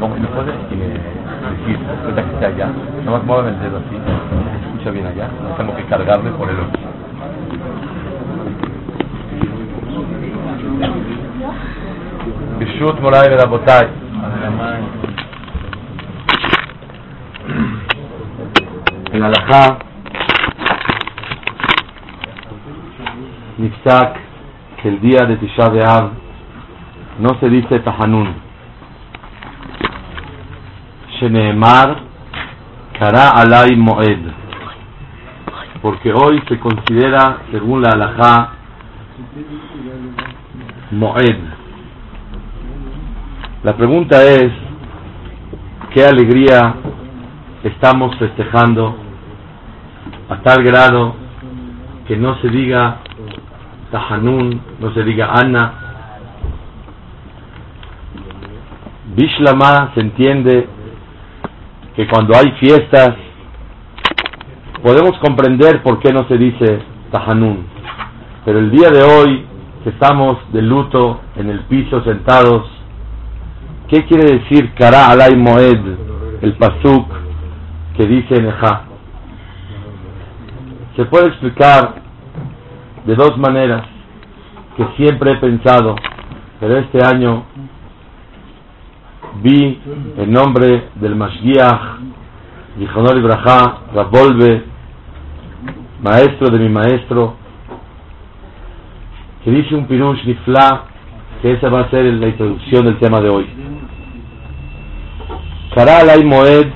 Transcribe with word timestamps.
¿Cómo 0.00 0.16
no 0.16 0.28
puede 0.28 0.52
decir 0.52 1.78
ahorita 2.02 2.22
que 2.24 2.32
esté 2.34 2.46
allá? 2.46 2.70
Nomás 3.04 3.24
mueve 3.24 3.50
el 3.50 3.60
dedo 3.60 3.78
así, 3.78 3.96
se 4.50 4.66
escucha 4.66 4.90
bien 4.90 5.06
allá, 5.06 5.28
no 5.42 5.54
tengo 5.56 5.76
que 5.76 5.84
cargarle 5.84 6.30
por 6.32 6.50
el 6.50 6.60
otro. 6.60 6.80
ברשות 12.58 13.00
מוריי 13.00 13.28
ורבותיי, 13.30 13.86
en 19.12 19.22
הלכה 19.22 19.66
נפסק 23.58 24.08
que 24.81 24.89
el 24.89 24.99
día 24.99 25.25
de 25.27 25.37
Tisha 25.37 25.69
B'Av 25.69 26.11
no 27.19 27.39
se 27.39 27.49
dice 27.49 27.79
Tahanun. 27.79 28.33
Sheneemar 31.19 31.97
Kara 32.97 33.29
Alay 33.29 33.75
Moed. 33.75 34.19
Porque 35.81 36.11
hoy 36.13 36.41
se 36.47 36.59
considera, 36.59 37.41
según 37.51 37.81
la 37.81 37.89
halajá, 37.89 38.53
Moed. 40.91 41.37
La 43.63 43.75
pregunta 43.75 44.23
es, 44.23 44.51
¿qué 45.93 46.05
alegría 46.05 46.75
estamos 47.63 48.15
festejando 48.17 48.95
a 50.29 50.37
tal 50.41 50.63
grado 50.63 51.15
que 52.07 52.17
no 52.17 52.35
se 52.41 52.49
diga 52.49 52.97
Tahanun, 53.91 54.61
no 54.79 54.93
se 54.93 55.03
diga 55.03 55.33
Ana. 55.33 55.73
Bishlama 59.15 59.91
se 59.93 59.99
entiende 59.99 60.69
que 61.95 62.07
cuando 62.07 62.33
hay 62.37 62.51
fiestas 62.53 63.15
podemos 64.81 65.17
comprender 65.19 65.83
por 65.83 65.99
qué 65.99 66.13
no 66.13 66.25
se 66.29 66.37
dice 66.37 66.81
Tahanun. 67.11 67.65
Pero 68.45 68.59
el 68.59 68.71
día 68.71 68.89
de 68.89 69.03
hoy, 69.03 69.45
que 69.83 69.89
estamos 69.89 70.37
de 70.53 70.61
luto 70.61 71.19
en 71.35 71.49
el 71.49 71.59
piso 71.65 72.01
sentados, 72.03 72.71
¿qué 73.89 74.05
quiere 74.05 74.39
decir 74.39 74.73
Kara 74.75 75.09
Alay 75.09 75.35
Moed, 75.35 75.81
el 76.41 76.53
pasuk 76.53 77.07
que 77.97 78.07
dice 78.07 78.41
Neja? 78.41 78.85
Se 80.95 81.05
puede 81.05 81.27
explicar 81.27 82.00
de 83.05 83.15
dos 83.15 83.37
maneras 83.37 83.83
que 84.77 84.85
siempre 84.97 85.31
he 85.31 85.35
pensado, 85.37 85.95
pero 86.59 86.77
este 86.77 87.03
año 87.03 87.43
vi 89.41 89.79
el 90.17 90.31
nombre 90.31 90.89
del 90.95 91.15
Mashgiach, 91.15 91.99
Yichonor 92.79 93.17
Ibrahá, 93.17 93.81
Rabolbe, 93.93 94.63
maestro 96.01 96.49
de 96.49 96.59
mi 96.59 96.69
maestro, 96.69 97.35
que 99.43 99.51
dice 99.51 99.75
un 99.75 99.87
pirush 99.87 100.23
nifla, 100.25 100.85
que 101.41 101.53
esa 101.53 101.69
va 101.69 101.81
a 101.81 101.89
ser 101.89 102.05
la 102.05 102.27
introducción 102.27 102.85
del 102.85 102.99
tema 102.99 103.19
de 103.21 103.29
hoy. 103.29 103.47
Karal 105.75 106.25
Moed, 106.25 106.67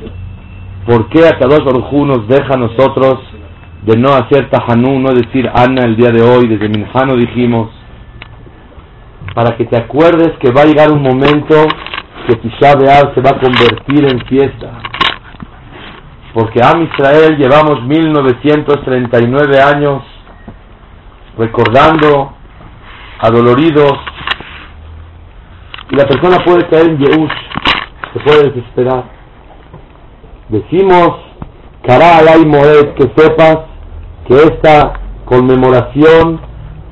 ¿por 0.86 1.10
qué 1.10 1.28
a 1.28 1.38
Kadosh 1.38 1.64
Baruj 1.64 1.92
nos 2.06 2.28
deja 2.28 2.54
a 2.54 2.58
nosotros 2.58 3.20
de 3.86 3.98
no 3.98 4.10
hacer 4.16 4.50
tahanú, 4.50 5.00
no 5.00 5.14
decir 5.14 5.48
Ana 5.54 5.84
el 5.84 5.96
día 5.96 6.10
de 6.10 6.24
hoy, 6.24 6.48
desde 6.48 6.70
Minjano 6.70 7.16
dijimos, 7.16 7.70
para 9.36 9.56
que 9.58 9.66
te 9.66 9.78
acuerdes 9.78 10.32
que 10.40 10.52
va 10.52 10.64
a 10.64 10.66
llegar 10.66 10.90
un 10.90 11.04
momento 11.04 11.68
que 12.28 12.36
Tisha 12.38 12.74
B'Av 12.74 13.14
se 13.14 13.22
va 13.22 13.30
a 13.30 13.40
convertir 13.40 14.06
en 14.12 14.20
fiesta. 14.26 14.80
Porque 16.34 16.62
Am 16.64 16.82
Israel 16.82 17.38
llevamos 17.38 17.84
1939 17.84 19.62
años 19.62 20.02
recordando, 21.38 22.34
adoloridos, 23.20 23.94
y 25.92 25.96
la 25.96 26.08
persona 26.08 26.44
puede 26.44 26.68
caer 26.70 26.90
en 26.90 26.98
Yehush, 26.98 27.32
se 28.14 28.20
puede 28.22 28.50
desesperar. 28.50 29.04
Decimos, 30.50 31.20
Alay 31.88 32.46
Moed, 32.46 32.96
que 32.96 33.04
sepas 33.16 33.75
que 34.28 34.36
esta 34.36 34.94
conmemoración 35.26 36.40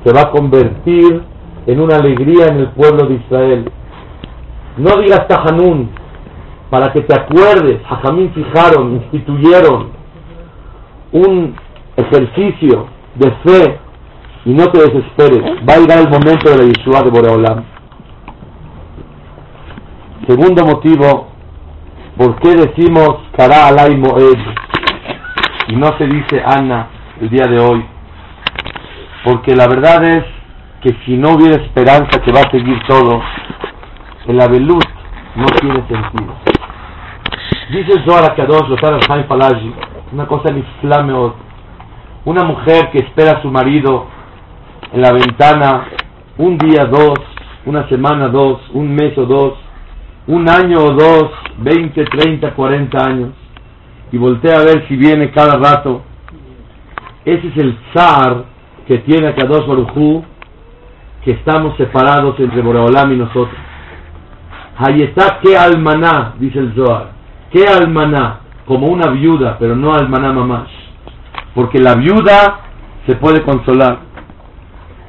se 0.04 0.12
va 0.12 0.22
a 0.22 0.30
convertir 0.30 1.22
en 1.66 1.80
una 1.80 1.96
alegría 1.96 2.46
en 2.46 2.58
el 2.58 2.68
pueblo 2.68 3.06
de 3.06 3.14
Israel. 3.14 3.70
No 4.76 4.96
digas 5.00 5.26
Tahanun, 5.28 5.90
para 6.70 6.92
que 6.92 7.00
te 7.02 7.14
acuerdes, 7.14 7.80
Jajamín 7.86 8.32
fijaron, 8.34 8.94
instituyeron 8.94 9.90
un 11.12 11.54
ejercicio 11.96 12.86
de 13.14 13.30
fe 13.44 13.78
y 14.44 14.52
no 14.52 14.66
te 14.66 14.80
desesperes, 14.80 15.42
va 15.68 15.74
a 15.74 15.78
llegar 15.78 15.98
el 16.00 16.10
momento 16.10 16.50
de 16.50 16.58
la 16.58 16.64
Yeshua 16.64 17.02
de 17.02 17.10
Boreolam. 17.10 17.64
Segundo 20.28 20.64
motivo, 20.64 21.28
¿por 22.16 22.36
qué 22.40 22.50
decimos 22.50 23.20
Kara 23.36 23.68
Alay 23.68 23.96
Moed 23.96 24.38
y 25.68 25.76
no 25.76 25.96
se 25.98 26.06
dice 26.06 26.42
Ana 26.44 26.93
el 27.20 27.30
día 27.30 27.46
de 27.46 27.58
hoy? 27.58 27.84
Porque 29.24 29.54
la 29.54 29.66
verdad 29.68 30.04
es 30.04 30.24
que 30.82 30.96
si 31.04 31.16
no 31.16 31.34
hubiera 31.34 31.62
esperanza 31.62 32.20
que 32.22 32.32
va 32.32 32.40
a 32.40 32.50
seguir 32.50 32.78
todo, 32.86 33.22
el 34.26 34.40
Abelut 34.40 34.84
no 35.36 35.46
tiene 35.46 35.76
sentido. 35.88 36.34
Dice 37.70 38.04
Zohar 38.04 38.34
Kadosh, 38.36 38.68
Lothar 38.68 38.98
Haim 39.08 39.26
Palaji, 39.26 39.74
una 40.12 40.26
cosa 40.26 40.52
niflameot, 40.52 41.34
una 42.26 42.44
mujer 42.44 42.90
que 42.90 42.98
espera 42.98 43.38
a 43.38 43.42
su 43.42 43.50
marido 43.50 44.06
en 44.92 45.00
la 45.00 45.12
ventana 45.12 45.86
un 46.36 46.58
día, 46.58 46.84
dos, 46.84 47.18
una 47.64 47.88
semana, 47.88 48.28
dos, 48.28 48.60
un 48.72 48.94
mes 48.94 49.16
o 49.16 49.24
dos, 49.24 49.54
un 50.26 50.48
año 50.48 50.78
o 50.78 50.90
dos, 50.92 51.30
veinte, 51.58 52.04
treinta, 52.04 52.54
cuarenta 52.54 53.04
años, 53.06 53.30
y 54.12 54.18
voltea 54.18 54.58
a 54.58 54.64
ver 54.64 54.86
si 54.88 54.96
viene 54.96 55.30
cada 55.30 55.56
rato. 55.56 56.02
Ese 57.24 57.48
es 57.48 57.56
el 57.56 57.78
zar 57.94 58.44
que 58.86 58.98
tiene 58.98 59.28
a 59.28 59.34
Kadosh 59.34 59.66
Barujú, 59.66 60.24
que 61.24 61.32
estamos 61.32 61.76
separados 61.76 62.38
entre 62.38 62.60
Boreolam 62.60 63.12
y 63.12 63.16
nosotros. 63.16 63.56
Está 64.78 65.40
que 65.40 65.56
almaná, 65.56 66.34
dice 66.38 66.58
el 66.58 66.74
Zohar, 66.74 67.12
que 67.50 67.64
almaná, 67.64 68.40
como 68.66 68.88
una 68.88 69.10
viuda, 69.10 69.56
pero 69.58 69.76
no 69.76 69.94
almaná 69.94 70.32
mamash. 70.32 70.70
Porque 71.54 71.78
la 71.78 71.94
viuda 71.94 72.60
se 73.06 73.14
puede 73.16 73.42
consolar. 73.42 74.00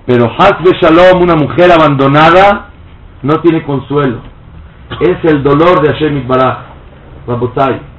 Pero 0.05 0.31
Hasbe 0.37 0.77
Shalom, 0.79 1.23
una 1.23 1.35
mujer 1.35 1.71
abandonada, 1.71 2.69
no 3.23 3.41
tiene 3.41 3.63
consuelo. 3.63 4.19
Es 5.01 5.17
el 5.33 5.41
dolor 5.41 5.81
de 5.81 5.93
Hashem 5.93 6.17
Itbaraj. 6.17 6.57
Rabotai. 7.27 7.94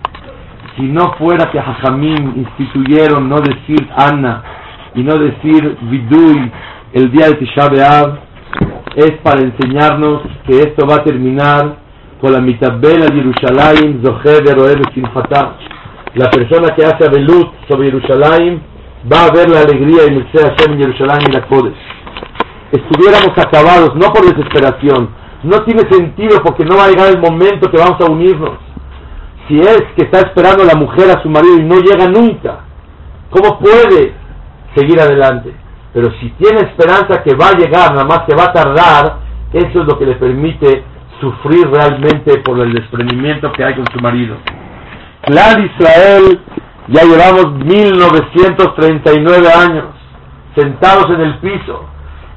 Si 0.76 0.82
no 0.82 1.14
fuera 1.18 1.50
que 1.50 1.58
Jajamim 1.58 2.34
instituyeron 2.36 3.30
no 3.30 3.36
decir 3.36 3.88
Ana 3.96 4.42
y 4.94 5.02
no 5.02 5.14
decir 5.18 5.76
Vidui 5.82 6.52
el 6.92 7.10
día 7.10 7.28
de 7.28 7.36
Tisha 7.36 7.68
B'Av, 7.68 8.18
es 8.94 9.12
para 9.22 9.40
enseñarnos 9.40 10.22
que 10.46 10.58
esto 10.58 10.86
va 10.86 10.96
a 10.96 11.04
terminar 11.04 11.76
con 12.20 12.32
la 12.32 12.40
mitabela 12.40 13.06
de 13.06 13.14
Jerusalén, 13.14 14.02
Zohe 14.04 14.42
Beroe 14.42 14.74
Simfatah. 14.94 15.56
La 16.14 16.30
persona 16.30 16.74
que 16.74 16.84
hace 16.84 17.06
Abelut 17.06 17.52
sobre 17.68 17.90
Jerusalén 17.90 18.62
va 19.10 19.24
a 19.24 19.30
ver 19.32 19.50
la 19.50 19.60
alegría 19.60 20.06
y 20.06 20.14
Merced 20.14 20.40
Hashem 20.40 20.72
en 20.72 20.80
Jerusalén 20.80 21.26
y 21.28 21.32
la 21.32 21.46
Kodesh. 21.46 21.74
Estuviéramos 22.72 23.36
acabados, 23.38 23.94
no 23.94 24.12
por 24.12 24.24
desesperación, 24.24 25.08
no 25.42 25.62
tiene 25.64 25.82
sentido 25.90 26.42
porque 26.42 26.64
no 26.64 26.76
va 26.76 26.84
a 26.84 26.88
llegar 26.88 27.08
el 27.08 27.20
momento 27.20 27.70
que 27.70 27.78
vamos 27.78 28.00
a 28.00 28.10
unirnos. 28.10 28.65
Si 29.48 29.58
es 29.58 29.82
que 29.96 30.04
está 30.04 30.20
esperando 30.20 30.64
la 30.64 30.74
mujer 30.74 31.10
a 31.10 31.22
su 31.22 31.28
marido 31.28 31.58
y 31.58 31.62
no 31.62 31.76
llega 31.76 32.08
nunca, 32.08 32.60
¿cómo 33.30 33.58
puede 33.58 34.14
seguir 34.74 35.00
adelante? 35.00 35.54
Pero 35.92 36.10
si 36.20 36.30
tiene 36.30 36.60
esperanza 36.68 37.22
que 37.22 37.34
va 37.34 37.48
a 37.48 37.58
llegar, 37.58 37.92
nada 37.92 38.04
más 38.04 38.20
que 38.26 38.34
va 38.36 38.44
a 38.44 38.52
tardar, 38.52 39.18
eso 39.52 39.80
es 39.80 39.86
lo 39.86 39.98
que 39.98 40.06
le 40.06 40.16
permite 40.16 40.84
sufrir 41.20 41.68
realmente 41.70 42.38
por 42.38 42.60
el 42.60 42.72
desprendimiento 42.74 43.52
que 43.52 43.64
hay 43.64 43.74
con 43.74 43.86
su 43.92 43.98
marido. 44.00 44.36
Clar 45.22 45.58
Israel, 45.60 46.40
ya 46.88 47.02
llevamos 47.04 47.52
1939 47.64 49.48
años 49.52 49.86
sentados 50.54 51.06
en 51.10 51.20
el 51.20 51.38
piso, 51.38 51.84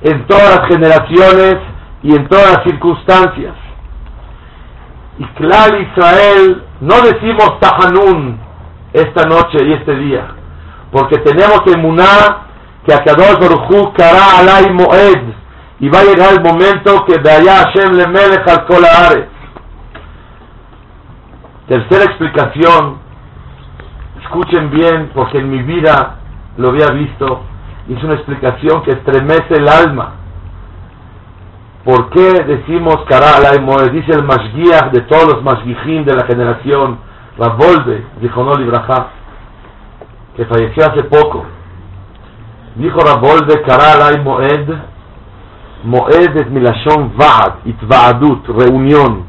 en 0.02 0.26
todas 0.28 0.60
las 0.60 0.68
generaciones 0.70 1.58
y 2.04 2.16
en 2.16 2.28
todas 2.28 2.56
las 2.56 2.64
circunstancias. 2.64 3.56
Y 5.20 5.26
Clar 5.36 5.70
Israel, 5.82 6.64
no 6.80 6.96
decimos 7.02 7.60
Tahanun 7.60 8.40
esta 8.94 9.28
noche 9.28 9.66
y 9.66 9.74
este 9.74 9.96
día, 9.96 10.28
porque 10.92 11.18
tenemos 11.20 11.62
que 11.66 11.74
emunar 11.74 12.48
que 12.86 12.94
Akadosh 12.94 13.38
Baruchu 13.38 13.94
Kara 13.94 14.40
Alay 14.40 14.74
Moed, 14.74 15.34
y 15.82 15.90
va 15.90 16.00
a 16.00 16.04
llegar 16.04 16.34
el 16.34 16.42
momento 16.42 17.06
que 17.06 17.20
de 17.20 17.32
allá 17.32 17.66
Hashem 17.66 17.94
le 17.96 18.08
melech 18.08 18.48
al 18.48 19.30
Tercera 21.68 22.06
explicación, 22.06 23.00
escuchen 24.22 24.72
bien 24.72 25.12
porque 25.14 25.38
en 25.38 25.52
mi 25.52 25.62
vida 25.64 26.16
lo 26.58 26.70
había 26.70 26.88
visto, 26.92 27.44
es 27.90 28.04
una 28.04 28.16
explicación 28.16 28.84
que 28.84 28.92
estremece 28.92 29.56
el 29.56 29.68
alma. 29.68 30.14
¿Por 31.90 32.12
qué 32.12 32.44
decimos 32.46 32.98
Kara 33.08 33.60
Moed? 33.60 33.90
Dice 33.92 34.12
el 34.12 34.22
Mashgiach 34.24 34.92
de 34.92 35.02
todos 35.08 35.34
los 35.34 35.44
Mashgichim 35.44 36.06
de 36.06 36.14
la 36.14 36.28
generación, 36.28 37.00
Ravolve, 37.36 38.06
dijo 38.22 38.44
no 38.44 38.54
Libraja, 38.54 39.08
que 40.36 40.46
falleció 40.46 40.84
hace 40.86 41.02
poco. 41.06 41.46
Dijo 42.76 43.00
Ravolve 43.00 43.64
Kara 43.64 44.22
Moed, 44.24 44.70
Moed 45.84 46.36
es 46.36 46.52
milashon 46.52 47.14
Vaad, 47.18 47.66
Itvaadut, 47.66 48.48
reunión. 48.50 49.28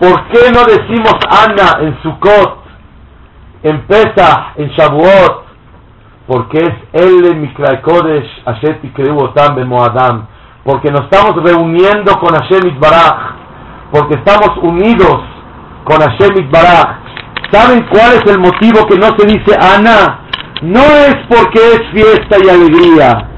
¿Por 0.00 0.26
qué 0.30 0.50
no 0.52 0.64
decimos 0.64 1.14
Ana 1.30 1.86
en 1.86 2.02
Sukkot, 2.02 2.58
en 3.62 3.82
Pesach, 3.82 4.56
en 4.56 4.68
Shavuot? 4.70 5.44
Porque 6.26 6.58
es 6.58 7.04
El 7.04 7.36
Mikrai 7.36 7.82
Kodesh, 7.82 8.42
Asher 8.46 8.80
Tikreu 8.80 9.16
Otam 9.16 9.64
Moadam. 9.68 10.26
Porque 10.64 10.90
nos 10.90 11.02
estamos 11.02 11.34
reuniendo 11.42 12.12
con 12.20 12.34
Hashem 12.34 12.68
Itbaraj. 12.74 13.36
Porque 13.90 14.14
estamos 14.14 14.56
unidos 14.62 15.20
con 15.84 16.00
Hashem 16.00 16.36
Itbaraj. 16.44 17.00
¿Saben 17.50 17.86
cuál 17.90 18.12
es 18.14 18.32
el 18.32 18.38
motivo 18.40 18.86
que 18.86 18.96
no 18.96 19.08
se 19.16 19.26
dice 19.26 19.56
Ana? 19.60 20.20
No 20.62 20.80
es 20.80 21.16
porque 21.28 21.58
es 21.58 21.80
fiesta 21.92 22.36
y 22.42 22.48
alegría 22.48 23.32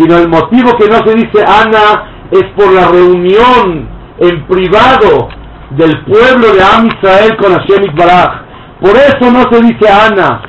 sino 0.00 0.16
el 0.16 0.28
motivo 0.28 0.72
que 0.78 0.88
no 0.88 0.98
se 1.04 1.14
dice 1.14 1.44
Ana 1.46 2.28
es 2.30 2.44
por 2.56 2.72
la 2.72 2.88
reunión 2.88 3.88
en 4.18 4.46
privado 4.46 5.28
del 5.70 6.04
pueblo 6.04 6.54
de 6.54 6.62
Am 6.62 6.86
Israel 6.86 7.36
con 7.36 7.52
Hashem 7.52 7.94
Baraj. 7.94 8.42
Por 8.80 8.96
eso 8.96 9.30
no 9.30 9.42
se 9.52 9.62
dice 9.62 9.88
Ana. 9.88 10.42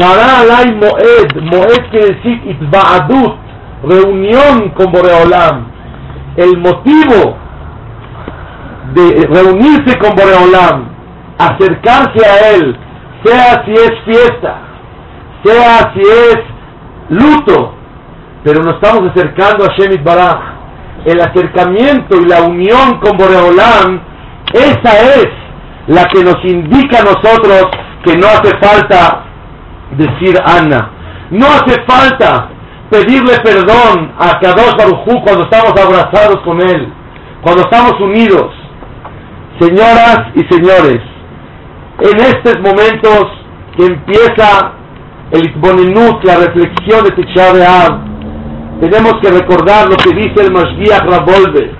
Moed, 0.00 1.42
Moed 1.42 1.90
quiere 1.90 2.14
decir 2.14 2.42
Itbaadut, 2.46 3.34
reunión 3.84 4.70
con 4.70 4.92
Boreolam. 4.92 5.69
El 6.36 6.58
motivo 6.58 7.36
de 8.94 9.26
reunirse 9.26 9.98
con 9.98 10.14
Boreolam, 10.14 10.88
acercarse 11.38 12.24
a 12.24 12.50
él, 12.54 12.76
sea 13.24 13.64
si 13.64 13.72
es 13.72 13.92
fiesta, 14.04 14.58
sea 15.44 15.92
si 15.94 16.00
es 16.00 16.38
luto, 17.10 17.74
pero 18.44 18.62
nos 18.62 18.74
estamos 18.74 19.10
acercando 19.10 19.64
a 19.64 19.74
Shemit 19.76 20.02
Baraj. 20.02 20.38
El 21.04 21.20
acercamiento 21.20 22.16
y 22.16 22.26
la 22.26 22.42
unión 22.42 23.00
con 23.00 23.16
Boreolam, 23.16 24.00
esa 24.52 25.00
es 25.16 25.28
la 25.86 26.04
que 26.04 26.22
nos 26.22 26.36
indica 26.44 26.98
a 26.98 27.02
nosotros 27.02 27.64
que 28.04 28.16
no 28.16 28.26
hace 28.26 28.50
falta 28.58 29.24
decir 29.96 30.38
Ana. 30.44 30.90
No 31.30 31.46
hace 31.46 31.82
falta 31.86 32.48
pedirle 32.90 33.38
perdón 33.42 34.12
a 34.18 34.38
Kadosh 34.40 34.76
Barujú 34.76 35.22
cuando 35.24 35.44
estamos 35.44 35.72
abrazados 35.80 36.40
con 36.44 36.60
Él, 36.60 36.92
cuando 37.42 37.62
estamos 37.62 37.98
unidos. 38.00 38.52
Señoras 39.60 40.18
y 40.34 40.40
señores, 40.52 41.00
en 42.00 42.16
estos 42.18 42.56
momentos 42.60 43.26
que 43.76 43.86
empieza 43.86 44.72
el 45.30 45.50
Itbonenut, 45.50 46.24
la 46.24 46.36
reflexión 46.36 47.04
de 47.04 47.10
B'Av, 47.12 48.10
tenemos 48.80 49.14
que 49.22 49.30
recordar 49.30 49.88
lo 49.88 49.96
que 49.96 50.10
dice 50.10 50.42
el 50.42 50.52
Mashgiach 50.52 51.04
Rabolve. 51.04 51.72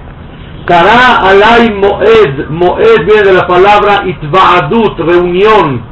Kara 0.67 1.17
alay 1.23 1.71
moed. 1.71 2.49
Moed 2.51 3.07
viene 3.07 3.23
de 3.23 3.33
la 3.33 3.47
palabra 3.47 4.03
itvaadut, 4.07 4.99
reunión. 4.99 5.83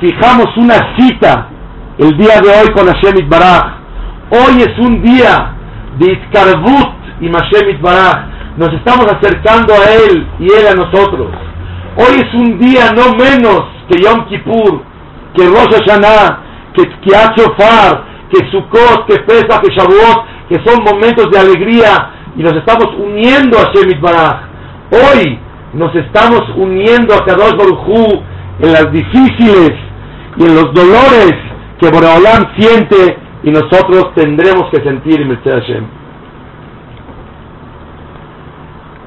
Fijamos 0.00 0.54
una 0.56 0.94
cita 0.98 1.48
el 1.98 2.16
día 2.16 2.40
de 2.40 2.48
hoy 2.48 2.72
con 2.74 2.86
Hashem 2.86 3.16
Itbaraj. 3.24 3.79
Hoy 4.32 4.62
es 4.62 4.78
un 4.78 5.02
día 5.02 5.56
de 5.98 6.12
Itkarbut 6.12 6.88
y 7.20 7.28
Hashem 7.28 7.70
Itbaraj. 7.70 8.26
Nos 8.58 8.72
estamos 8.74 9.06
acercando 9.06 9.74
a 9.74 9.92
Él 9.92 10.24
y 10.38 10.44
Él 10.44 10.68
a 10.68 10.74
nosotros. 10.74 11.32
Hoy 11.96 12.14
es 12.14 12.32
un 12.34 12.56
día 12.60 12.92
no 12.92 13.12
menos 13.14 13.64
que 13.88 14.00
Yom 14.00 14.26
Kippur, 14.28 14.82
que 15.34 15.48
Rosh 15.48 15.74
Hashanah, 15.74 16.38
que 16.74 16.88
Kiat 17.00 17.34
que 17.34 18.50
Sukkot, 18.52 19.06
que 19.08 19.18
Pesach, 19.24 19.62
que 19.62 19.74
Shavuot, 19.74 20.24
que 20.48 20.62
son 20.64 20.84
momentos 20.84 21.28
de 21.32 21.38
alegría 21.40 22.10
y 22.36 22.42
nos 22.44 22.52
estamos 22.52 22.86
uniendo 22.98 23.58
a 23.58 23.72
Shemit 23.72 24.00
Baraj. 24.00 24.42
Hoy 24.92 25.40
nos 25.72 25.92
estamos 25.96 26.42
uniendo 26.54 27.14
a 27.14 27.24
Kadosh 27.24 27.56
Baruj 27.56 28.22
en 28.60 28.72
las 28.72 28.92
difíciles 28.92 29.72
y 30.36 30.44
en 30.44 30.54
los 30.54 30.72
dolores 30.72 31.34
que 31.80 31.90
Boreolam 31.90 32.46
siente 32.56 33.18
y 33.42 33.50
nosotros 33.50 34.14
tendremos 34.14 34.70
que 34.70 34.82
sentir 34.82 35.20
en 35.20 35.36
Hashem. 35.42 35.84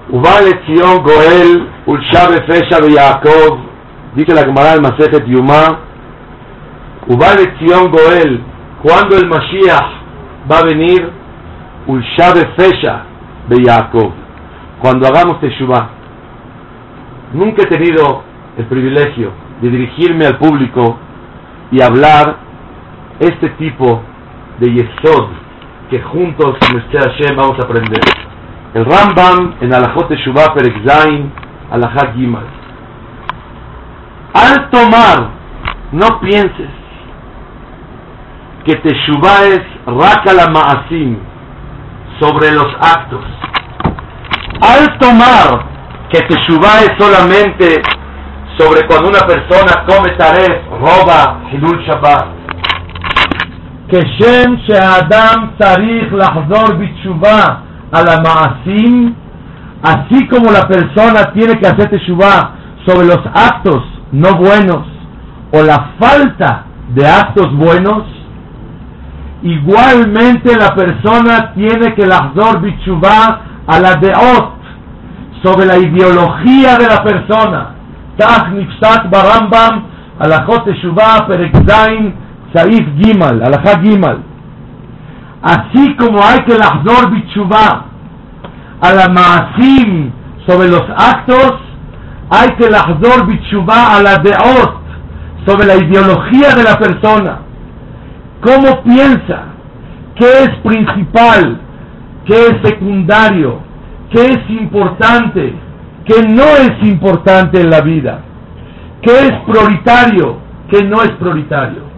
Ubal 0.10 0.48
Etzion 0.48 1.04
Goel 1.04 1.70
Ulshabe 1.86 2.44
Fesha 2.48 2.80
Yaakov 2.88 3.60
dice 4.16 4.34
la 4.34 4.44
Gemara 4.44 4.74
del 4.74 4.82
Masejet 4.82 5.26
Yuma 5.26 5.80
Ubal 7.08 7.40
Etzion 7.40 7.92
Goel 7.92 8.42
cuando 8.82 9.18
el 9.18 9.28
Mashiach 9.28 10.04
va 10.52 10.60
a 10.60 10.66
venir 10.66 11.10
Fesha 12.58 13.06
de 13.50 13.64
Jacob. 13.64 14.12
Cuando 14.82 15.08
hagamos 15.08 15.40
Teshuvah, 15.40 15.90
nunca 17.34 17.64
he 17.64 17.66
tenido 17.66 18.24
el 18.58 18.66
privilegio 18.66 19.32
de 19.62 19.70
dirigirme 19.70 20.26
al 20.26 20.38
público 20.38 20.98
y 21.72 21.82
hablar 21.82 22.38
este 23.20 23.50
tipo 23.52 23.86
de 23.86 24.13
Yesod 24.60 25.28
que 25.90 26.02
juntos 26.02 26.56
este 26.62 26.98
Hashem 26.98 27.36
vamos 27.36 27.58
a 27.60 27.64
aprender. 27.64 28.00
El 28.74 28.86
Rambam 28.86 29.56
en 29.62 29.74
Alajot 29.74 30.08
Teshuvah 30.08 30.54
Perek 30.54 30.78
Alajat 31.72 32.16
Gimal. 32.16 32.46
Al 34.34 34.70
tomar, 34.72 35.30
no 35.92 36.20
pienses 36.20 36.70
que 38.66 38.76
Teshuvah 38.76 39.46
es 39.46 39.62
Rakala 39.86 40.50
Ma'asim, 40.50 41.18
sobre 42.20 42.52
los 42.52 42.68
actos. 42.80 43.24
Al 44.62 44.98
tomar 44.98 45.66
que 46.12 46.22
Teshuvah 46.22 46.80
es 46.82 46.94
solamente 46.98 47.82
sobre 48.58 48.86
cuando 48.88 49.10
una 49.10 49.22
persona 49.28 49.84
come 49.88 50.12
taref, 50.12 50.68
roba, 50.80 51.42
Hilul 51.52 51.84
Shabbat. 51.86 52.28
She'adam 54.02 55.58
Tarich 55.58 56.12
Lahzor 56.12 56.78
Bitshuva 56.78 57.64
a 57.92 58.02
la 58.02 58.22
Ma'asim, 58.22 59.14
así 59.84 60.28
como 60.28 60.52
la 60.52 60.68
persona 60.68 61.32
tiene 61.34 61.60
que 61.60 61.68
hacer 61.68 61.90
Teshuvah 61.90 62.56
sobre 62.86 63.08
los 63.08 63.20
actos 63.34 63.84
no 64.12 64.36
buenos 64.36 64.86
o 65.52 65.62
la 65.62 65.92
falta 66.00 66.66
de 66.96 67.08
actos 67.08 67.54
buenos, 67.56 68.04
Igualmente 69.44 70.56
la 70.56 70.74
persona 70.74 71.52
tiene 71.54 71.94
que 71.96 72.08
lahdor 72.08 72.62
bichubá 72.62 73.42
a 73.68 73.78
la 73.78 73.96
deot 73.96 74.54
sobre 75.44 75.66
la 75.66 75.78
ideología 75.78 76.78
de 76.78 76.88
la 76.88 77.04
persona. 77.04 77.76
Tach 78.18 78.54
nifsat 78.54 79.10
barambam 79.10 79.84
alajot 80.20 80.64
teshuvah 80.64 81.28
perekzain 81.28 82.14
saif 82.54 82.86
gimal, 83.00 83.42
alajá 83.44 83.82
gimal. 83.82 84.24
Así 85.42 85.96
como 85.96 86.24
hay 86.24 86.40
que 86.46 86.58
lahdor 86.58 87.12
bichubá 87.12 87.86
a 88.82 88.94
la 88.94 89.10
maasim 89.10 90.12
sobre 90.48 90.70
los 90.70 90.84
actos, 90.96 91.54
hay 92.30 92.50
que 92.58 92.70
lahdor 92.70 93.26
bichubá 93.28 93.98
a 93.98 94.02
la 94.02 94.18
deot 94.18 94.82
sobre 95.46 95.66
la 95.66 95.76
ideología 95.76 96.56
de 96.56 96.64
la 96.64 96.78
persona. 96.78 97.40
¿Cómo 98.42 98.84
piensa 98.84 99.54
¿Qué 100.16 100.26
es 100.26 100.50
principal? 100.64 101.60
¿Qué 102.26 102.36
es 102.36 102.56
secundario? 102.64 103.60
¿Qué 104.12 104.22
es 104.22 104.50
importante? 104.50 105.54
¿Qué 106.06 106.22
no 106.28 106.44
es 106.44 106.84
importante 106.84 107.62
en 107.62 107.70
la 107.70 107.82
vida? 107.82 108.22
¿Qué 109.02 109.12
es 109.12 109.32
prioritario? 109.48 110.38
¿Qué 110.70 110.84
no 110.84 111.02
es 111.02 111.12
prioritario? 111.12 111.93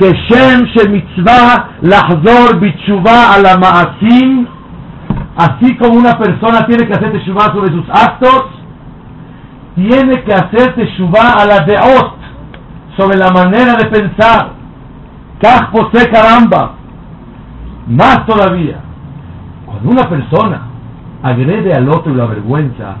Shem 0.00 0.66
Shemitzvah 0.66 1.82
Lahzor 1.82 2.58
Bichuvah 2.58 3.34
a 3.34 3.40
la 3.40 3.58
Maasim, 3.58 4.46
así 5.36 5.76
como 5.76 5.98
una 5.98 6.18
persona 6.18 6.66
tiene 6.66 6.86
que 6.86 6.92
hacer 6.92 7.12
Teshuvah 7.12 7.52
sobre 7.52 7.72
sus 7.72 7.88
actos, 7.88 8.46
tiene 9.76 10.22
que 10.24 10.32
hacer 10.32 10.74
Teshuvah 10.74 11.34
a 11.38 11.46
la 11.46 11.60
Deot, 11.60 12.14
sobre 12.96 13.18
la 13.18 13.30
manera 13.30 13.74
de 13.74 13.86
pensar. 13.86 14.52
Kaj 15.40 15.70
José 15.70 16.10
Caramba, 16.10 16.74
más 17.86 18.26
todavía, 18.26 18.80
cuando 19.64 19.90
una 19.90 20.08
persona 20.08 20.62
agrede 21.22 21.72
al 21.72 21.88
otro 21.88 22.12
y 22.12 22.16
lo 22.16 22.24
avergüenza, 22.24 22.96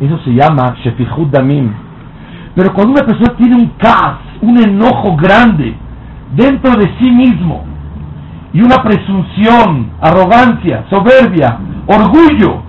eso 0.00 0.18
se 0.24 0.30
llama 0.30 0.74
Shefihud 0.82 1.28
Damim. 1.28 1.85
Pero 2.56 2.72
cuando 2.72 2.94
una 2.94 3.06
persona 3.06 3.36
tiene 3.36 3.54
un 3.54 3.68
cas, 3.76 4.16
un 4.40 4.58
enojo 4.58 5.14
grande 5.14 5.76
dentro 6.34 6.74
de 6.74 6.90
sí 6.98 7.10
mismo, 7.10 7.64
y 8.54 8.62
una 8.62 8.82
presunción, 8.82 9.90
arrogancia, 10.00 10.86
soberbia, 10.88 11.58
orgullo, 11.86 12.62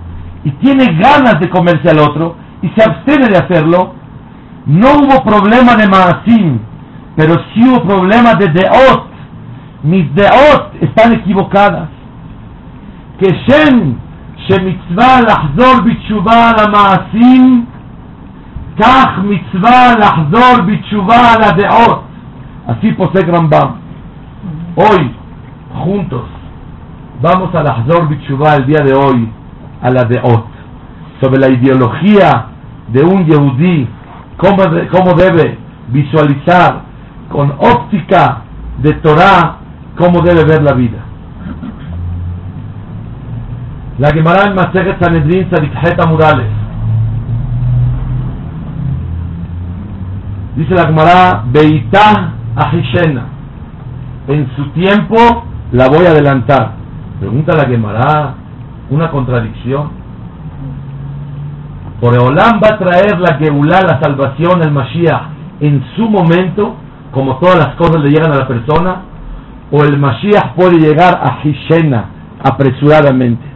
y 0.44 0.50
tiene 0.62 0.84
ganas 1.00 1.40
de 1.40 1.48
comerse 1.48 1.88
al 1.88 2.00
otro, 2.00 2.36
y 2.60 2.68
se 2.76 2.84
abstiene 2.84 3.28
de 3.28 3.38
hacerlo, 3.38 3.94
no 4.66 4.88
hubo 4.98 5.24
problema 5.24 5.74
de 5.76 5.88
Maasim, 5.88 6.58
pero 7.16 7.36
sí 7.54 7.66
hubo 7.66 7.82
problema 7.82 8.34
de 8.34 8.48
Deot. 8.48 9.08
Mis 9.84 10.14
Deot 10.14 10.82
están 10.82 11.14
equivocadas. 11.14 11.88
Que 13.18 13.30
Shem, 13.46 13.96
Shemitzvah 14.46 15.22
lahzor 15.22 15.84
bitshuvah 15.84 16.52
la 16.58 16.68
Maasim, 16.68 17.66
Kach 18.78 19.18
mitzvah 19.24 19.98
lahzor 19.98 20.62
bitshuvah 20.62 21.38
la 21.40 21.52
Deot. 21.52 22.02
Así 22.68 22.92
posee 22.92 23.26
Rambam. 23.26 23.80
Hoy, 24.76 25.10
juntos, 25.84 26.26
vamos 27.20 27.52
a 27.54 27.62
lahzor 27.64 28.08
bitshuvah 28.08 28.54
el 28.56 28.66
día 28.66 28.84
de 28.84 28.94
hoy, 28.94 29.28
a 29.82 29.90
la 29.90 30.04
Deot, 30.04 30.46
sobre 31.20 31.40
la 31.40 31.48
ideología 31.48 32.46
de 32.88 33.02
un 33.02 33.26
Yehudí, 33.26 33.88
cómo, 34.36 35.12
debe 35.14 35.58
visualizar 35.88 36.82
con 37.30 37.50
óptica 37.58 38.42
de 38.78 38.92
Torah 38.94 39.56
cómo 39.96 40.20
debe 40.20 40.44
ver 40.44 40.62
la 40.62 40.74
vida. 40.74 40.98
La 43.98 44.12
Gemara 44.12 44.44
en 44.46 44.54
Masejet 44.54 45.02
Sanedrin 45.02 45.50
Sadikhet 45.50 46.06
Murales. 46.06 46.67
Dice 50.58 50.74
la 50.74 50.86
Gemara, 50.86 51.44
Beitah 51.52 52.32
Ahishena. 52.56 53.26
En 54.26 54.50
su 54.56 54.70
tiempo 54.70 55.14
la 55.70 55.86
voy 55.86 56.04
a 56.04 56.10
adelantar. 56.10 56.72
Pregunta 57.20 57.56
la 57.56 57.68
Gemara, 57.68 58.34
una 58.90 59.08
contradicción. 59.08 59.88
Por 62.00 62.12
Olam 62.12 62.60
va 62.60 62.74
a 62.74 62.78
traer 62.78 63.20
la 63.20 63.38
Geulah, 63.38 63.82
la 63.82 64.00
salvación, 64.02 64.60
el 64.64 64.72
Mashiach, 64.72 65.22
en 65.60 65.84
su 65.94 66.10
momento, 66.10 66.74
como 67.12 67.36
todas 67.36 67.58
las 67.58 67.76
cosas 67.76 68.02
le 68.02 68.10
llegan 68.10 68.32
a 68.32 68.38
la 68.38 68.48
persona, 68.48 69.02
o 69.70 69.84
el 69.84 69.96
Mashiach 69.96 70.54
puede 70.56 70.80
llegar 70.80 71.20
a 71.22 71.38
Hishena 71.40 72.06
apresuradamente. 72.42 73.46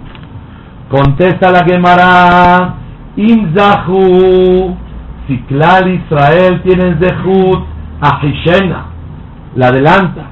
Contesta 0.89 1.51
la 1.51 1.65
Gemara, 1.65 2.75
Imzahu, 3.17 4.77
si 5.27 5.39
Klal 5.49 5.89
Israel 5.89 6.63
tiene 6.63 6.97
Zehut, 7.01 7.65
a 8.01 8.21
Hishena, 8.23 8.87
la 9.55 9.69
adelanta. 9.69 10.27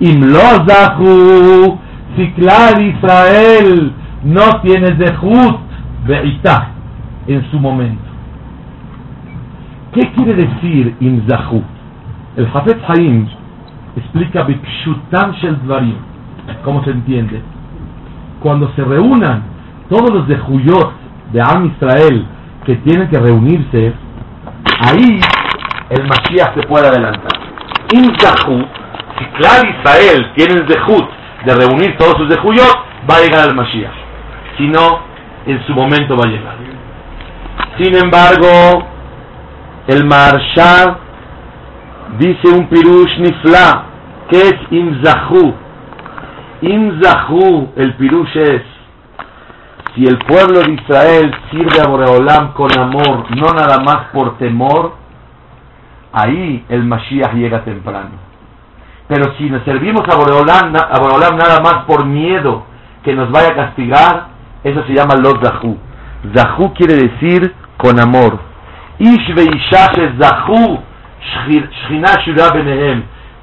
Imlozahu, 0.00 1.78
si 2.16 2.30
Klal 2.32 2.82
Israel 2.82 3.92
no 4.24 4.60
tiene 4.62 4.96
Zehut, 4.96 5.60
Beitah, 6.06 6.70
en 7.26 7.50
su 7.50 7.60
momento. 7.60 8.10
¿Qué 9.92 10.12
quiere 10.12 10.34
decir 10.34 10.96
Imzahu? 11.00 11.62
El 12.36 12.48
Hafez 12.52 12.78
Haim 12.88 13.26
explica 13.96 14.44
Bipshutam 14.44 15.32
Shel 15.32 15.58
Dvarim. 15.64 15.96
¿Cómo 16.64 16.82
se 16.84 16.90
entiende? 16.90 17.42
Cuando 18.40 18.70
se 18.74 18.84
reúnan 18.84 19.42
todos 19.88 20.10
los 20.12 20.28
de 20.28 20.38
de 21.32 21.40
Am 21.40 21.66
Israel 21.66 22.26
que 22.64 22.76
tienen 22.76 23.08
que 23.08 23.18
reunirse, 23.18 23.92
ahí 24.80 25.20
el 25.90 26.06
Mashiach 26.06 26.54
se 26.54 26.66
puede 26.66 26.88
adelantar. 26.88 27.32
Imzahu, 27.92 28.64
si 29.18 29.24
Klal 29.36 29.68
Israel 29.68 30.32
tiene 30.36 30.60
el 30.60 30.68
Zehut 30.68 31.08
de 31.44 31.54
reunir 31.54 31.96
todos 31.96 32.16
sus 32.16 32.28
de 32.28 32.36
Juyot, 32.36 32.76
va 33.10 33.16
a 33.16 33.20
llegar 33.20 33.48
el 33.48 33.54
Mashiach. 33.54 33.94
Si 34.56 34.66
no, 34.66 35.00
en 35.46 35.66
su 35.66 35.72
momento 35.72 36.16
va 36.16 36.24
a 36.26 36.28
llegar. 36.28 36.54
Sin 37.78 37.94
embargo, 37.96 38.86
el 39.86 40.04
Marshal 40.04 40.98
dice 42.18 42.48
un 42.48 42.68
pirush 42.68 43.18
nifla, 43.18 43.84
que 44.28 44.38
es 44.38 44.54
imzahu. 44.70 45.54
Imzahu, 46.62 47.72
el 47.76 47.94
pirush 47.94 48.36
es, 48.36 48.62
si 49.94 50.04
el 50.04 50.18
pueblo 50.18 50.60
de 50.60 50.72
Israel 50.72 51.34
sirve 51.50 51.80
a 51.84 51.88
Boreolam 51.88 52.52
con 52.52 52.70
amor, 52.78 53.24
no 53.36 53.52
nada 53.52 53.78
más 53.84 54.08
por 54.12 54.38
temor, 54.38 54.94
ahí 56.12 56.64
el 56.68 56.84
Mashiach 56.84 57.34
llega 57.34 57.64
temprano. 57.64 58.10
Pero 59.08 59.34
si 59.36 59.50
nos 59.50 59.64
servimos 59.64 60.02
a 60.08 60.16
Boreolam, 60.16 60.72
nada 60.72 61.60
más 61.60 61.84
por 61.86 62.04
miedo 62.04 62.64
que 63.02 63.14
nos 63.14 63.30
vaya 63.32 63.48
a 63.48 63.56
castigar, 63.56 64.26
eso 64.62 64.84
se 64.86 64.94
llama 64.94 65.16
los 65.16 65.34
Zahu. 65.42 65.76
Zahu 66.36 66.74
quiere 66.74 66.94
decir 66.94 67.54
con 67.76 67.98
amor. 67.98 68.38
Ish 68.98 69.34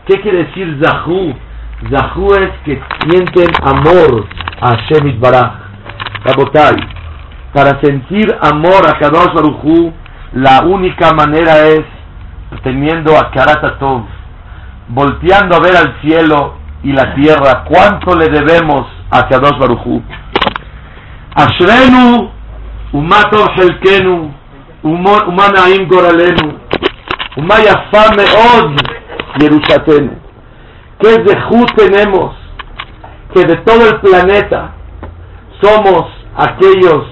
¿Qué 0.06 0.22
quiere 0.22 0.38
decir 0.46 0.80
Zahu? 0.82 1.36
Zahu 1.89 2.27
es 2.36 2.51
que 2.63 2.82
sienten 3.01 3.50
amor 3.62 4.25
a 4.62 4.77
Hashem 4.77 5.20
Baraj. 5.20 5.67
Para 7.54 7.80
sentir 7.82 8.36
amor 8.42 8.86
a 8.86 9.00
Kadosh 9.00 9.34
Baruchu, 9.34 9.94
la 10.34 10.62
única 10.64 11.14
manera 11.14 11.68
es 11.68 11.84
teniendo 12.64 13.18
a 13.18 13.32
Karatatov, 13.32 14.04
volteando 14.90 15.56
a 15.56 15.60
ver 15.60 15.78
al 15.78 16.02
cielo 16.02 16.56
y 16.84 16.92
la 16.92 17.16
tierra, 17.16 17.64
cuánto 17.64 18.14
le 18.16 18.28
debemos 18.28 18.88
a 19.10 19.28
Kadosh 19.30 19.58
Baruchu. 19.58 20.04
Ashrenu, 21.34 22.30
Umatov 22.92 23.50
Helkenu, 23.56 24.34
Umanaim 24.84 25.88
Goralenu. 25.88 26.60
Umayafa 27.38 28.16
Meod 28.18 28.82
Yerushatenu. 29.40 30.12
¿Qué 31.00 31.10
Zehut 31.26 31.72
tenemos? 31.78 32.36
Que 33.34 33.46
de 33.46 33.56
todo 33.58 33.88
el 33.88 34.00
planeta 34.02 34.74
somos 35.62 36.17
aquellos 36.38 37.03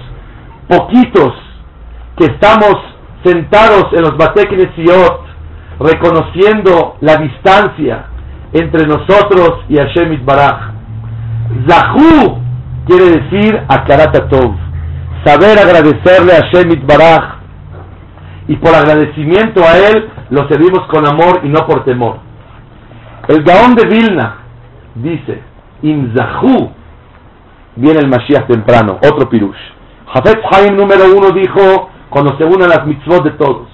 poquitos 0.68 1.32
que 2.16 2.26
estamos 2.26 2.76
sentados 3.24 3.92
en 3.92 4.02
los 4.02 4.16
Bateknesiot 4.16 5.26
reconociendo 5.78 6.96
la 7.00 7.16
distancia 7.16 8.06
entre 8.52 8.86
nosotros 8.86 9.64
y 9.68 9.76
Hashem 9.76 10.24
Baraj. 10.24 10.72
Zahu 11.68 12.38
quiere 12.86 13.20
decir 13.20 13.60
Akaratatov, 13.68 14.54
saber 15.24 15.58
agradecerle 15.58 16.32
a 16.32 16.46
Hashem 16.46 16.86
Baraj 16.86 17.36
y 18.48 18.56
por 18.56 18.74
agradecimiento 18.74 19.62
a 19.64 19.76
él 19.76 20.08
lo 20.30 20.48
servimos 20.48 20.86
con 20.88 21.06
amor 21.06 21.40
y 21.42 21.48
no 21.48 21.66
por 21.66 21.84
temor. 21.84 22.18
El 23.28 23.42
Gaón 23.42 23.74
de 23.74 23.88
Vilna 23.88 24.36
dice, 24.94 25.42
Imzahu, 25.82 26.70
viene 27.76 28.00
el 28.00 28.08
Mashiach 28.08 28.46
temprano, 28.46 28.98
otro 29.02 29.28
pirush. 29.28 29.56
Jafet 30.12 30.40
Haim 30.50 30.76
número 30.76 31.04
uno 31.16 31.30
dijo, 31.30 31.90
cuando 32.10 32.36
se 32.36 32.44
unen 32.44 32.68
las 32.68 32.86
mitzvot 32.86 33.24
de 33.24 33.30
todos. 33.32 33.68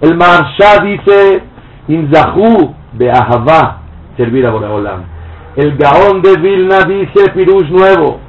El 0.00 0.16
Maharsha 0.16 0.82
dice, 0.82 1.42
Imzahu, 1.88 2.74
Be'ahavá, 2.92 3.82
servir 4.16 4.46
a 4.46 4.50
Boreolam. 4.50 5.02
El 5.56 5.76
Gaón 5.76 6.22
de 6.22 6.38
Vilna 6.38 6.80
dice, 6.80 7.30
pirush 7.34 7.70
nuevo, 7.70 8.20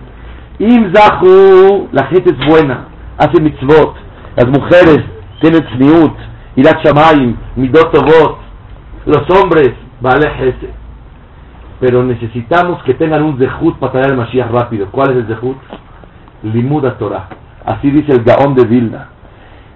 Imzahu, 0.60 1.90
la 1.92 2.06
gente 2.08 2.32
es 2.32 2.48
buena, 2.48 2.88
hace 3.18 3.42
mitzvot. 3.42 3.96
Las 4.36 4.48
mujeres 4.48 5.04
tienen 5.42 5.66
tzniut, 5.66 6.16
irat 6.56 6.84
shamayim, 6.84 7.36
midot 7.56 7.92
tovot. 7.92 8.38
Los 9.06 9.24
hombres, 9.30 9.72
vale 10.02 10.30
pero 11.80 12.04
necesitamos 12.04 12.84
que 12.84 12.94
tengan 12.94 13.24
un 13.24 13.38
zehut 13.38 13.78
para 13.78 13.94
traer 13.94 14.12
el 14.12 14.18
Mashiach 14.18 14.52
rápido. 14.52 14.88
¿Cuál 14.92 15.12
es 15.12 15.18
el 15.18 15.28
zehut? 15.28 15.58
Limuda 16.44 16.98
Torah. 16.98 17.28
Así 17.66 17.90
dice 17.90 18.12
el 18.12 18.24
Gaón 18.24 18.56
de 18.56 18.66
Vilna. 18.66 19.10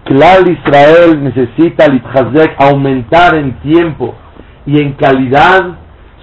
Clal 0.03 0.49
Israel 0.49 1.23
necesita 1.23 1.87
Litzhazek 1.87 2.61
aumentar 2.61 3.35
en 3.35 3.53
tiempo 3.59 4.15
y 4.65 4.81
en 4.81 4.93
calidad 4.93 5.77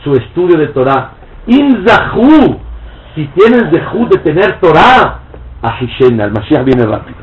su 0.04 0.12
estudio 0.14 0.58
de 0.58 0.68
Torah. 0.68 1.12
In 1.46 1.86
Zahu, 1.86 2.58
si 3.14 3.26
tienes 3.28 3.70
zehut 3.70 4.12
de 4.12 4.20
tener 4.20 4.60
Torah, 4.60 5.20
a 5.62 5.78
Hishen, 5.80 6.20
el 6.20 6.30
Mashiach 6.30 6.64
viene 6.64 6.84
rápido. 6.84 7.18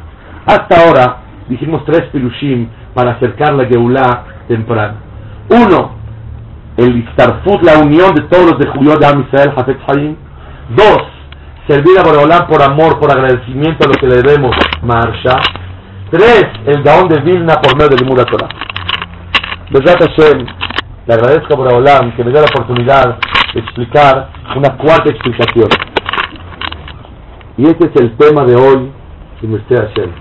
Hasta 0.45 0.81
ahora 0.81 1.17
dijimos 1.47 1.83
tres 1.85 2.03
pilushim 2.11 2.67
para 2.93 3.11
acercar 3.11 3.53
la 3.53 3.65
Geulah 3.65 4.23
temprano. 4.47 4.95
Uno, 5.49 5.96
el 6.77 6.98
Istarfut, 7.00 7.63
la 7.63 7.79
unión 7.79 8.13
de 8.13 8.22
todos 8.24 8.51
los 8.51 8.60
de 8.60 8.69
Julio 8.69 8.96
de 8.98 9.05
Am 9.05 9.22
Israel, 9.22 9.51
Hafez. 9.55 9.77
Dos, 10.69 11.01
servir 11.67 11.98
a 12.00 12.03
Boreolán 12.03 12.48
por 12.48 12.62
amor, 12.62 13.00
por 13.00 13.12
agradecimiento 13.12 13.86
a 13.86 13.88
lo 13.88 13.93
que 13.93 14.07
le 14.07 14.22
debemos, 14.22 14.55
Marsha. 14.84 15.38
Tres, 16.12 16.46
el 16.65 16.84
Gaón 16.84 17.10
de 17.10 17.19
Vilna 17.22 17.55
por 17.55 17.75
medio 17.75 17.98
del 17.98 18.05
Mura 18.05 18.25
Torah. 18.25 18.48
Hashem, 19.74 20.46
le 21.07 21.13
agradezco 21.13 21.53
a 21.53 21.57
Boreolán 21.57 22.15
que 22.15 22.24
me 22.24 22.31
dé 22.31 22.39
la 22.39 22.46
oportunidad 22.46 23.17
de 23.53 23.60
explicar 23.60 24.29
una 24.55 24.77
cuarta 24.77 25.10
explicación. 25.10 25.69
Y 27.57 27.63
este 27.63 27.88
es 27.88 28.01
el 28.01 28.15
tema 28.17 28.46
de 28.46 28.55
hoy, 28.55 28.91
Hashem. 29.41 30.12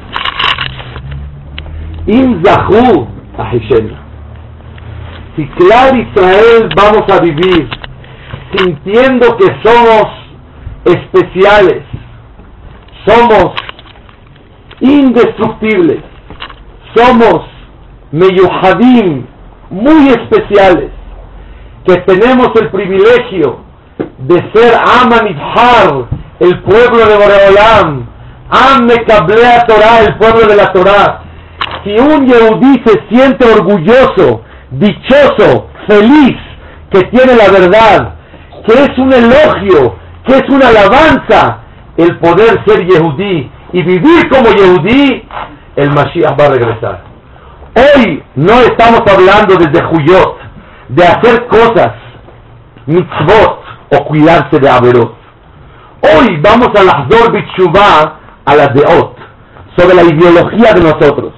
Im 2.07 2.43
Zahu 2.43 3.09
a 5.37 5.43
Hashem 5.43 5.45
si 5.45 5.47
Clar 5.49 5.97
Israel 5.97 6.69
vamos 6.75 7.05
a 7.11 7.21
vivir 7.21 7.69
sintiendo 8.57 9.37
que 9.37 9.47
somos 9.63 10.07
especiales, 10.85 11.83
somos 13.07 13.55
indestructibles, 14.81 16.03
somos 16.95 17.43
meyuhadim 18.13 19.27
muy 19.71 20.09
especiales, 20.09 20.91
que 21.87 21.97
tenemos 22.03 22.51
el 22.61 22.71
privilegio 22.71 23.59
de 24.19 24.37
ser 24.55 24.75
Amanibhar, 24.75 26.07
el 26.41 26.63
pueblo 26.63 27.07
de 27.07 27.17
Boreolam, 27.17 28.07
Am 28.49 28.87
Mekablea 28.87 29.67
Torah, 29.67 30.01
el 30.07 30.17
pueblo 30.17 30.47
de 30.47 30.57
la 30.57 30.73
Torah. 30.73 31.23
Si 31.83 31.91
un 31.91 32.27
Yehudí 32.27 32.83
se 32.85 33.09
siente 33.09 33.45
orgulloso 33.45 34.46
dichoso, 34.71 35.69
feliz, 35.87 36.37
que 36.91 37.01
tiene 37.09 37.35
la 37.35 37.51
verdad, 37.51 38.15
que 38.67 38.73
es 38.73 38.99
un 38.99 39.13
elogio, 39.13 39.97
que 40.27 40.35
es 40.35 40.49
una 40.49 40.69
alabanza, 40.69 41.61
el 41.97 42.19
poder 42.19 42.63
ser 42.67 42.87
Yehudí 42.87 43.51
y 43.73 43.83
vivir 43.83 44.29
como 44.31 44.51
Yehudí, 44.51 45.25
el 45.77 45.91
Mashiach 45.91 46.39
va 46.39 46.47
a 46.47 46.51
regresar. 46.51 47.03
Hoy 47.77 48.23
no 48.35 48.55
estamos 48.61 49.01
hablando 49.07 49.57
desde 49.57 49.85
Juyot, 49.85 50.37
de 50.89 51.05
hacer 51.05 51.47
cosas, 51.47 51.93
mitzvot, 52.87 53.67
o 53.91 54.05
cuidarse 54.05 54.59
de 54.59 54.69
Averot. 54.69 55.15
Hoy 56.03 56.41
vamos 56.41 56.69
a 56.77 56.83
la 56.83 57.07
Bichubá, 57.33 58.21
a 58.45 58.55
la 58.55 58.69
Deot, 58.69 59.17
sobre 59.77 59.95
la 59.95 60.03
ideología 60.03 60.73
de 60.73 60.83
nosotros. 60.83 61.33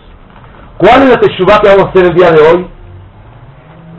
¿Cuál 0.79 1.03
es 1.03 1.11
la 1.11 1.21
Teshuvah 1.21 1.61
que 1.61 1.69
vamos 1.69 1.87
a 1.87 1.89
hacer 1.91 2.07
el 2.07 2.15
día 2.15 2.31
de 2.31 2.41
hoy? 2.41 2.67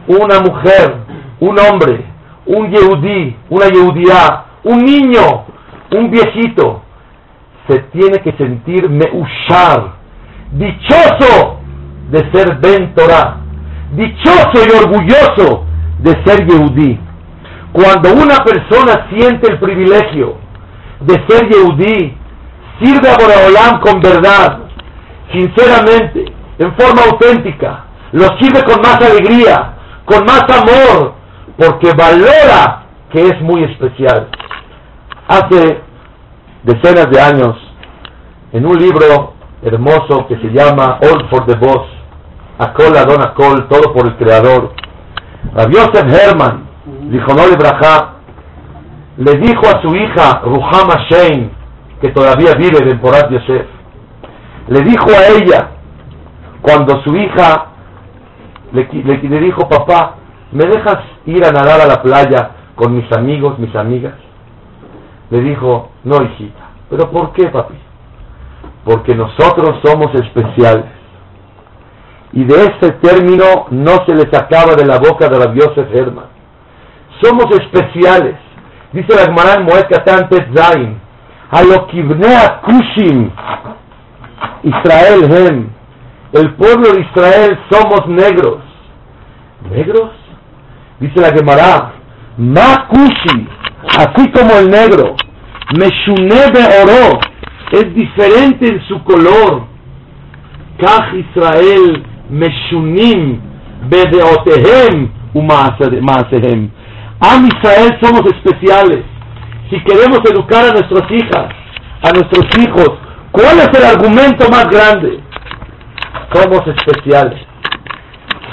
Una 0.10 0.40
mujer, 0.40 0.96
un 1.40 1.60
hombre, 1.60 2.04
un 2.48 2.72
yehudí, 2.72 3.36
una 3.50 3.68
yehudía, 3.68 4.44
un 4.64 4.80
niño, 4.80 5.46
un 5.92 6.10
viejito, 6.10 6.82
se 7.68 7.80
tiene 7.92 8.18
que 8.24 8.32
sentir 8.34 8.90
meushar, 8.90 9.94
dichoso 10.52 11.60
de 12.10 12.20
ser 12.32 12.58
Ben 12.58 12.96
Torah, 12.96 13.38
dichoso 13.92 14.66
y 14.68 14.84
orgulloso 14.84 15.66
de 16.00 16.12
ser 16.26 16.48
yehudí. 16.48 17.00
Cuando 17.72 18.12
una 18.12 18.44
persona 18.44 19.08
siente 19.12 19.52
el 19.52 19.60
privilegio 19.60 20.38
de 21.02 21.14
ser 21.28 21.48
yehudí, 21.50 22.18
sirve 22.82 23.10
a 23.10 23.16
Boraholam 23.16 23.80
con 23.82 24.02
verdad, 24.02 24.62
sinceramente, 25.32 26.26
en 26.58 26.74
forma 26.76 27.04
auténtica, 27.12 27.86
lo 28.12 28.26
sirve 28.40 28.64
con 28.64 28.82
más 28.82 28.96
alegría, 28.96 29.76
con 30.10 30.26
más 30.26 30.44
amor, 30.50 31.14
porque 31.56 31.92
valora 31.94 32.86
que 33.12 33.22
es 33.22 33.42
muy 33.42 33.64
especial. 33.64 34.28
Hace 35.28 35.82
decenas 36.64 37.12
de 37.12 37.22
años, 37.22 37.56
en 38.52 38.66
un 38.66 38.76
libro 38.78 39.34
hermoso 39.62 40.26
que 40.28 40.36
se 40.38 40.48
llama 40.48 40.98
All 41.02 41.30
for 41.30 41.46
the 41.46 41.56
Boss, 41.56 41.88
Akol 42.58 42.98
Adon 42.98 43.22
Akol, 43.22 43.68
todo 43.68 43.94
por 43.94 44.08
el 44.08 44.18
Creador, 44.18 44.74
Rabbi 45.54 45.76
Yosef 45.76 46.06
Herman, 46.06 46.68
dijo 47.12 47.28
no 47.36 47.44
le 49.18 49.34
dijo 49.40 49.68
a 49.68 49.82
su 49.82 49.96
hija 49.96 50.42
Ruhama 50.44 51.06
Shein, 51.10 51.52
que 52.02 52.10
todavía 52.10 52.54
vive 52.58 52.90
en 52.90 53.00
Porat 53.00 53.30
Yosef, 53.30 53.66
le 54.70 54.80
dijo 54.82 55.10
a 55.10 55.38
ella, 55.38 55.70
cuando 56.62 57.02
su 57.04 57.16
hija 57.16 57.70
le, 58.72 59.40
dijo, 59.40 59.68
papá, 59.68 60.16
¿me 60.52 60.66
dejas 60.66 60.98
ir 61.26 61.46
a 61.46 61.52
nadar 61.52 61.82
a 61.82 61.88
la 61.88 62.02
playa 62.02 62.52
con 62.76 62.96
mis 62.96 63.12
amigos, 63.18 63.58
mis 63.60 63.76
amigas? 63.76 64.14
Le 65.30 65.42
dijo, 65.42 65.92
no, 66.04 66.24
hijita. 66.24 66.70
¿Pero 66.90 67.12
por 67.12 67.34
qué, 67.34 67.48
papi? 67.50 67.76
Porque 68.84 69.16
nosotros 69.16 69.80
somos 69.84 70.14
especiales. 70.16 70.86
Y 72.32 72.44
de 72.46 72.56
ese 72.56 72.92
término 73.02 73.68
no 73.72 74.06
se 74.06 74.14
le 74.14 74.32
sacaba 74.32 74.76
de 74.76 74.86
la 74.86 74.98
boca 74.98 75.28
de 75.28 75.40
la 75.40 75.52
diosa. 75.52 75.86
Somos 77.22 77.46
especiales. 77.60 78.36
Dice 78.92 79.16
la 79.16 79.26
Gemara 79.26 79.56
en 79.56 79.66
Moed 79.66 79.86
Katan 79.90 80.30
Zain. 80.56 81.00
Kushim. 82.64 83.32
Israel 84.64 85.32
Hem 85.32 85.79
el 86.34 86.54
pueblo 86.56 86.94
de 86.94 87.02
Israel 87.02 87.60
somos 87.72 88.08
negros. 88.08 88.60
¿Negros? 89.72 90.12
Dice 91.00 91.20
la 91.22 91.32
Gemara, 91.32 91.94
Makushi, 92.38 93.48
así 93.98 94.32
como 94.32 94.54
el 94.60 94.70
negro, 94.70 95.16
Meshune 95.78 96.52
de 96.52 96.64
oro, 96.84 97.20
es 97.72 97.94
diferente 97.94 98.68
en 98.68 98.82
su 98.88 99.04
color. 99.04 99.64
Kaj 100.80 101.14
Israel, 101.16 102.04
Meshunim, 102.30 103.42
Bedeotehem, 103.90 105.12
Umaasehem. 105.34 106.70
Am 107.22 107.48
Israel 107.48 107.98
somos 108.02 108.22
especiales. 108.26 109.04
Si 109.70 109.80
queremos 109.82 110.20
educar 110.30 110.66
a 110.66 110.72
nuestras 110.72 111.12
hijas, 111.12 111.50
a 112.02 112.12
nuestros 112.12 112.46
hijos, 112.58 112.92
¿cuál 113.32 113.60
es 113.60 113.70
el 113.78 113.86
argumento 113.86 114.50
más 114.50 114.66
grande? 114.70 115.20
Somos 116.34 116.62
especiales. 116.68 117.40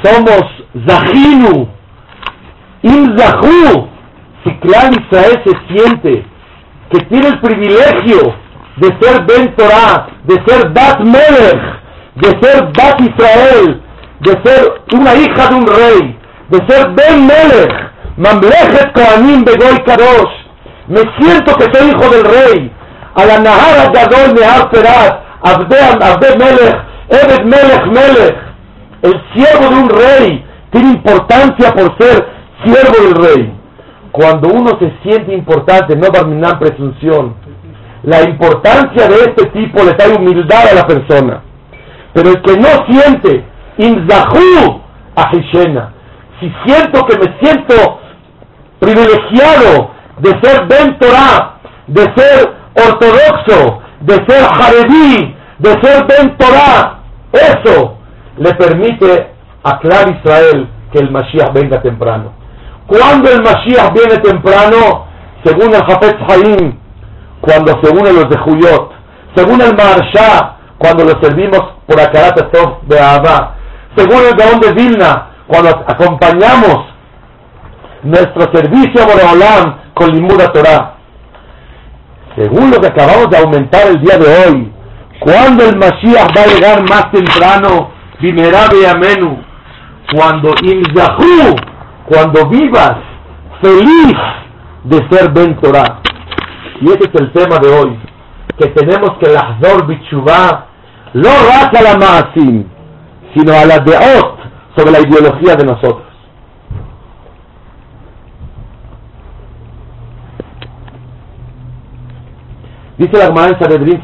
Somos 0.03 0.43
Zahinu, 0.87 1.69
In 2.83 3.17
Zahu. 3.19 3.89
Si 4.45 4.53
Clan 4.61 4.93
Israel 4.93 5.43
se 5.45 5.75
siente 5.75 6.25
que 6.91 6.99
tiene 7.07 7.29
el 7.29 7.41
privilegio 7.41 8.35
de 8.77 8.89
ser 9.01 9.25
Ben 9.27 9.55
Torah, 9.57 10.07
de 10.25 10.35
ser 10.47 10.71
Bat 10.71 11.01
Melech, 11.01 11.61
de 12.15 12.29
ser 12.41 12.63
Bat 12.77 13.01
Israel, 13.01 13.83
de 14.21 14.31
ser 14.45 14.83
una 14.93 15.15
hija 15.15 15.49
de 15.49 15.55
un 15.57 15.67
rey, 15.67 16.19
de 16.49 16.59
ser 16.69 16.91
Ben 16.93 17.27
Melech, 17.27 17.73
Mamlechet 18.17 18.93
Kohanim 18.93 19.45
Begoy 19.45 19.83
Kadosh, 19.85 20.47
me 20.87 21.01
siento 21.19 21.57
que 21.57 21.77
soy 21.77 21.89
hijo 21.91 22.09
del 22.09 22.25
rey, 22.25 22.73
a 23.17 23.25
la 23.25 23.39
Nahara 23.41 23.91
Gadol 23.93 24.35
Nehar 24.35 24.71
Perat, 24.71 25.23
Abde 25.43 26.39
Melech, 26.39 26.96
Ebed 27.09 27.45
Melech 27.45 27.87
Melech, 27.87 28.37
el 29.03 29.23
siervo 29.35 29.69
de 29.69 29.83
un 29.83 29.89
rey, 29.89 30.45
tiene 30.71 30.91
importancia 30.91 31.73
por 31.73 31.97
ser 31.99 32.27
siervo 32.65 33.03
del 33.03 33.15
rey. 33.15 33.53
Cuando 34.11 34.49
uno 34.49 34.71
se 34.79 34.93
siente 35.03 35.35
importante, 35.35 35.95
no 35.95 36.09
va 36.09 36.51
a 36.51 36.59
presunción. 36.59 37.35
La 38.03 38.23
importancia 38.23 39.09
de 39.09 39.17
este 39.17 39.47
tipo 39.51 39.85
le 39.85 39.93
da 39.93 40.17
humildad 40.17 40.69
a 40.71 40.75
la 40.75 40.87
persona. 40.87 41.43
Pero 42.13 42.31
el 42.31 42.43
que 42.43 42.57
no 42.57 42.69
siente, 42.89 43.45
Inzahu 43.79 44.81
a 45.17 45.31
Hishena, 45.37 45.93
si 46.41 46.53
siento 46.65 47.05
que 47.07 47.19
me 47.19 47.39
siento 47.41 47.99
privilegiado 48.79 49.91
de 50.19 50.31
ser 50.43 50.67
Ben 50.67 50.99
Torah, 50.99 51.59
de 51.87 52.03
ser 52.17 52.55
ortodoxo, 52.75 53.81
de 54.01 54.15
ser 54.27 54.45
Haredí, 54.45 55.35
de 55.59 55.71
ser 55.83 56.07
Ben 56.07 56.37
Torah, 56.37 56.96
eso 57.37 57.97
le 58.39 58.55
permite 58.55 59.31
a 59.63 59.79
Israel 59.83 60.69
que 60.93 60.99
el 60.99 61.11
Mashiach 61.11 61.53
venga 61.53 61.81
temprano. 61.83 62.33
¿Cuándo 62.87 63.31
el 63.31 63.43
Mashiach 63.43 63.93
viene 63.93 64.19
temprano? 64.19 65.07
Según 65.45 65.75
el 65.75 65.85
Jafet 65.85 66.17
Haim, 66.29 66.79
cuando 67.41 67.73
se 67.83 67.91
unen 67.91 68.15
los 68.15 68.29
de 68.29 68.39
Juyot. 68.39 68.93
Según 69.35 69.61
el 69.61 69.77
Maharsha, 69.77 70.57
cuando 70.79 71.05
lo 71.05 71.21
servimos 71.21 71.61
por 71.87 72.01
Akarat 72.01 72.51
Tov 72.53 72.83
de 72.83 72.99
Abba. 72.99 73.57
Según 73.97 74.25
el 74.25 74.35
Gaón 74.35 74.61
de 74.61 74.73
Vilna, 74.73 75.31
cuando 75.47 75.71
acompañamos 75.71 76.87
nuestro 78.03 78.43
servicio 78.53 79.03
a 79.03 79.07
Boreolam 79.07 79.79
con 79.95 80.11
Limuda 80.11 80.53
Torah. 80.53 80.95
Según 82.37 82.71
lo 82.71 82.79
que 82.79 82.89
acabamos 82.89 83.31
de 83.31 83.39
aumentar 83.39 83.87
el 83.89 84.01
día 84.01 84.19
de 84.19 84.27
hoy, 84.27 84.73
cuando 85.21 85.65
el 85.65 85.77
Mashiach 85.77 86.37
va 86.37 86.43
a 86.43 86.55
llegar 86.55 86.89
más 86.89 87.11
temprano, 87.11 87.91
Bimerabe 88.21 88.87
Amenu, 88.89 89.39
cuando 90.13 90.55
Imzahu, 90.63 91.57
cuando 92.07 92.49
vivas 92.49 92.97
feliz 93.61 94.17
de 94.85 95.09
ser 95.11 95.33
Ben 95.33 95.57
Torah. 95.61 96.01
Y 96.81 96.89
ese 96.89 97.11
es 97.13 97.21
el 97.21 97.33
tema 97.33 97.59
de 97.59 97.69
hoy, 97.69 97.99
que 98.59 98.69
tenemos 98.69 99.17
que 99.19 99.33
Lahdor 99.33 99.87
Bichuvah, 99.87 100.67
no 101.15 101.29
raza 101.29 101.83
la 101.83 101.97
Maasim, 101.97 102.67
sino 103.35 103.53
a 103.53 103.65
la 103.65 103.79
Deot 103.79 104.37
sobre 104.77 104.91
la 104.93 105.01
ideología 105.01 105.57
de 105.57 105.65
nosotros. 105.65 106.07
Dice 112.99 113.19
la 113.19 113.27
Gemara 113.27 113.49
en 113.49 113.59
Sanedrin 113.59 114.01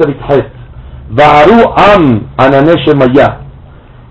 Va'aru 1.13 1.75
am 1.77 2.29
ananeshe 2.39 2.95
maya. 2.97 3.41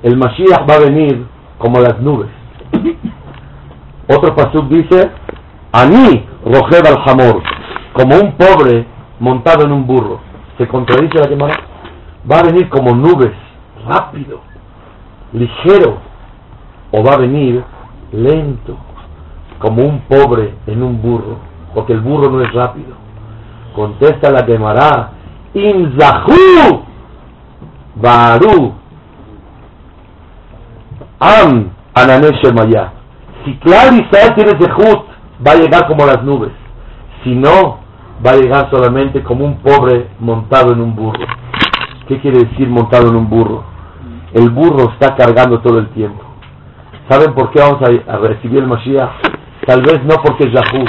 El 0.03 0.17
Mashiach 0.17 0.69
va 0.69 0.75
a 0.75 0.79
venir 0.79 1.25
como 1.57 1.79
las 1.79 1.99
nubes. 1.99 2.29
Otro 4.07 4.35
pasuk 4.35 4.67
dice, 4.67 5.09
Ani 5.71 6.23
rojeb 6.45 6.85
al 6.85 7.01
hamor, 7.03 7.41
como 7.93 8.15
un 8.17 8.33
pobre 8.33 8.85
montado 9.19 9.65
en 9.65 9.71
un 9.71 9.87
burro. 9.87 10.19
Se 10.59 10.67
contradice 10.67 11.17
la 11.17 11.27
Gemara. 11.27 11.55
Va 12.31 12.39
a 12.39 12.43
venir 12.43 12.69
como 12.69 12.93
nubes, 12.93 13.31
rápido, 13.87 14.41
ligero, 15.33 15.97
o 16.91 17.03
va 17.03 17.13
a 17.13 17.17
venir 17.17 17.63
lento, 18.11 18.77
como 19.57 19.83
un 19.83 20.01
pobre 20.01 20.53
en 20.67 20.83
un 20.83 21.01
burro, 21.01 21.37
porque 21.73 21.93
el 21.93 22.01
burro 22.01 22.29
no 22.29 22.41
es 22.41 22.53
rápido. 22.53 22.93
Contesta 23.73 24.29
la 24.29 24.45
Gemara, 24.45 25.13
Inzahu 25.55 26.90
Baru 27.95 28.73
Am 31.19 31.69
Ananesh 31.93 32.51
Maya. 32.53 32.93
Si 33.45 33.55
Clar 33.57 33.93
Israel 33.93 34.33
tiene 34.35 34.51
Zehut, 34.59 35.05
va 35.45 35.51
a 35.51 35.55
llegar 35.55 35.87
como 35.87 36.05
las 36.05 36.23
nubes. 36.23 36.51
Si 37.23 37.35
no, 37.35 37.79
va 38.25 38.31
a 38.31 38.37
llegar 38.37 38.69
solamente 38.71 39.21
como 39.23 39.45
un 39.45 39.57
pobre 39.59 40.07
montado 40.19 40.73
en 40.73 40.81
un 40.81 40.95
burro. 40.95 41.25
¿Qué 42.07 42.19
quiere 42.19 42.39
decir 42.39 42.67
montado 42.69 43.09
en 43.09 43.15
un 43.15 43.29
burro? 43.29 43.63
El 44.33 44.49
burro 44.49 44.91
está 44.93 45.15
cargando 45.15 45.59
todo 45.59 45.79
el 45.79 45.89
tiempo. 45.89 46.23
¿Saben 47.09 47.33
por 47.33 47.51
qué 47.51 47.59
vamos 47.59 47.81
a, 47.81 48.17
recibir 48.17 48.59
el 48.59 48.67
Mashiach? 48.67 49.11
Tal 49.67 49.81
vez 49.81 50.03
no 50.03 50.15
porque 50.23 50.45
es 50.45 50.53
Yahú, 50.53 50.85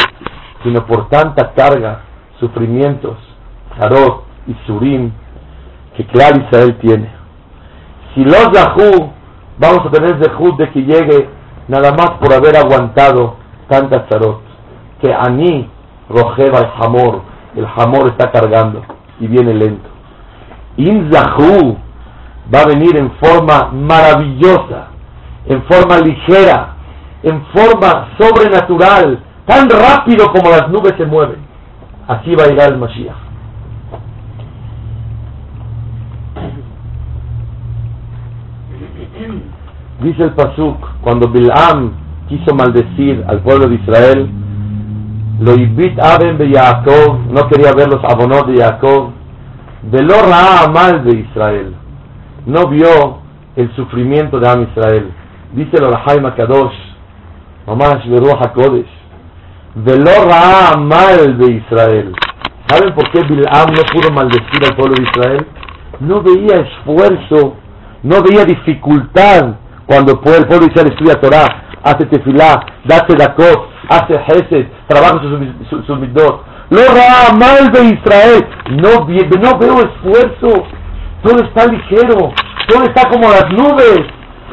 sino 0.62 0.86
por 0.86 1.08
tanta 1.08 1.52
carga, 1.52 2.02
sufrimientos, 2.38 3.18
Harot 3.78 4.24
y 4.46 4.54
Surim, 4.66 5.12
que 5.96 6.06
Clar 6.06 6.32
Israel 6.38 6.78
tiene. 6.80 7.10
Si 8.14 8.24
los 8.24 8.50
Yahú, 8.52 9.10
vamos 9.58 9.86
a 9.86 9.90
tener 9.90 10.22
Zehut 10.22 10.58
de 10.58 10.70
que 10.70 10.82
llegue 10.82 11.28
nada 11.68 11.92
más 11.92 12.18
por 12.20 12.32
haber 12.32 12.56
aguantado 12.56 13.36
tanta 13.68 14.06
Zarot, 14.08 14.42
que 15.00 15.12
Ani 15.12 15.68
rojeba 16.08 16.60
el 16.60 16.70
jamor, 16.78 17.22
el 17.56 17.66
jamor 17.66 18.08
está 18.08 18.30
cargando 18.30 18.82
y 19.20 19.26
viene 19.26 19.54
lento. 19.54 19.88
Inzahu 20.76 21.76
va 22.52 22.60
a 22.60 22.66
venir 22.66 22.96
en 22.96 23.10
forma 23.12 23.70
maravillosa, 23.72 24.88
en 25.46 25.62
forma 25.64 25.98
ligera, 25.98 26.76
en 27.22 27.44
forma 27.54 28.08
sobrenatural, 28.18 29.22
tan 29.46 29.68
rápido 29.68 30.26
como 30.32 30.50
las 30.50 30.68
nubes 30.68 30.94
se 30.96 31.06
mueven. 31.06 31.38
Así 32.08 32.34
va 32.34 32.44
a 32.44 32.48
llegar 32.48 32.72
el 32.72 32.78
Mashiach. 32.78 33.31
Dice 40.02 40.24
el 40.24 40.32
Pasuk, 40.32 40.76
cuando 41.00 41.28
Bilam 41.28 41.92
quiso 42.28 42.52
maldecir 42.56 43.24
al 43.28 43.40
pueblo 43.40 43.68
de 43.68 43.76
Israel, 43.76 44.28
lo 45.38 45.54
ibit 45.54 45.96
aben 46.00 46.38
de 46.38 46.50
Jacob, 46.50 47.20
no 47.30 47.48
quería 47.48 47.72
ver 47.72 47.88
los 47.88 48.02
abonos 48.04 48.44
de 48.48 48.62
Jacob, 48.62 49.10
de 49.82 50.02
lo 50.02 50.14
mal 50.72 51.04
de 51.04 51.20
Israel, 51.20 51.74
no 52.46 52.66
vio 52.66 53.18
el 53.54 53.72
sufrimiento 53.76 54.40
de 54.40 54.48
Am 54.48 54.62
Israel. 54.62 55.12
Dice 55.52 55.70
el 55.76 55.84
Orahaim 55.84 56.24
Kadosh, 56.34 56.74
Mamash 57.68 58.08
Beruach 58.08 58.44
HaKodesh, 58.46 58.90
de 59.76 59.98
lo 59.98 60.80
mal 60.80 61.38
de 61.38 61.52
Israel. 61.52 62.12
¿Saben 62.66 62.92
por 62.94 63.08
qué 63.12 63.20
Bilam 63.22 63.68
no 63.68 63.82
pudo 63.92 64.10
maldecir 64.12 64.64
al 64.68 64.74
pueblo 64.74 64.94
de 64.96 65.02
Israel? 65.04 65.46
No 66.00 66.22
veía 66.22 66.56
esfuerzo, 66.56 67.54
no 68.02 68.16
veía 68.22 68.44
dificultad 68.44 69.61
cuando 69.86 70.12
el 70.12 70.18
pueblo 70.20 70.66
Israel 70.66 70.92
estudia 70.92 71.20
Torah, 71.20 71.46
hace 71.82 72.06
tefilá, 72.06 72.64
da 72.84 73.06
tzedakot, 73.06 73.68
hace 73.88 74.14
hesed, 74.14 74.66
trabaja 74.86 75.20
sus, 75.20 75.68
sus, 75.68 75.86
sus 75.86 75.98
midot. 75.98 76.44
Lo 76.70 76.80
mal 77.38 77.70
de 77.72 77.84
Israel, 77.84 78.46
no, 78.70 79.06
no 79.40 79.58
veo 79.58 79.82
esfuerzo, 79.82 80.64
todo 81.22 81.44
está 81.44 81.66
ligero, 81.66 82.32
todo 82.68 82.84
está 82.84 83.08
como 83.10 83.28
las 83.28 83.50
nubes, 83.52 84.00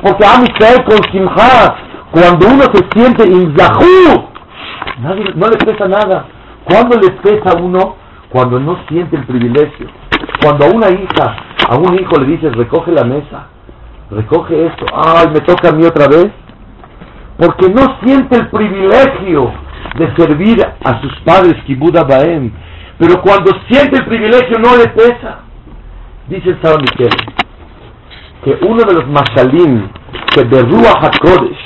porque 0.02 0.26
a 0.26 0.44
Israel 0.44 0.84
con 0.86 1.12
simha, 1.12 1.76
cuando 2.12 2.48
uno 2.48 2.64
se 2.74 2.86
siente 2.94 3.26
inzahú, 3.26 4.30
no 5.36 5.48
le 5.48 5.58
pesa 5.58 5.88
nada. 5.88 6.26
¿Cuándo 6.66 7.00
le 7.00 7.12
pesa 7.12 7.58
a 7.58 7.62
uno? 7.62 7.96
Cuando 8.30 8.60
no 8.60 8.78
siente 8.90 9.16
el 9.16 9.26
privilegio. 9.26 9.88
Cuando 10.42 10.66
a 10.66 10.70
una 10.70 10.90
hija, 10.90 11.36
a 11.68 11.78
un 11.78 11.98
hijo 12.00 12.20
le 12.20 12.28
dices, 12.28 12.56
recoge 12.56 12.92
la 12.92 13.04
mesa, 13.04 13.48
recoge 14.12 14.68
esto, 14.68 14.86
ay, 14.94 15.28
me 15.34 15.42
toca 15.42 15.70
a 15.70 15.72
mí 15.72 15.86
otra 15.86 16.08
vez, 16.08 16.32
porque 17.38 17.70
no 17.70 18.00
siente 18.04 18.38
el 18.38 18.48
privilegio 18.50 19.52
de 19.98 20.16
servir 20.16 20.66
a 20.84 21.02
sus 21.02 21.14
padres, 21.22 21.56
Kibuda 21.66 22.04
Baem, 22.04 22.52
pero 22.98 23.22
cuando 23.22 23.52
siente 23.70 23.98
el 23.98 24.06
privilegio 24.06 24.58
no 24.60 24.76
le 24.78 24.90
pesa. 24.90 25.40
Dice 26.28 26.50
el 26.50 26.62
Saba 26.62 26.78
Miquel 26.78 27.10
que 28.44 28.58
uno 28.66 28.84
de 28.84 28.94
los 28.94 29.08
masalim 29.08 29.90
que 30.34 30.44
de 30.44 30.62
Ruach 30.62 31.04
HaKodesh 31.04 31.58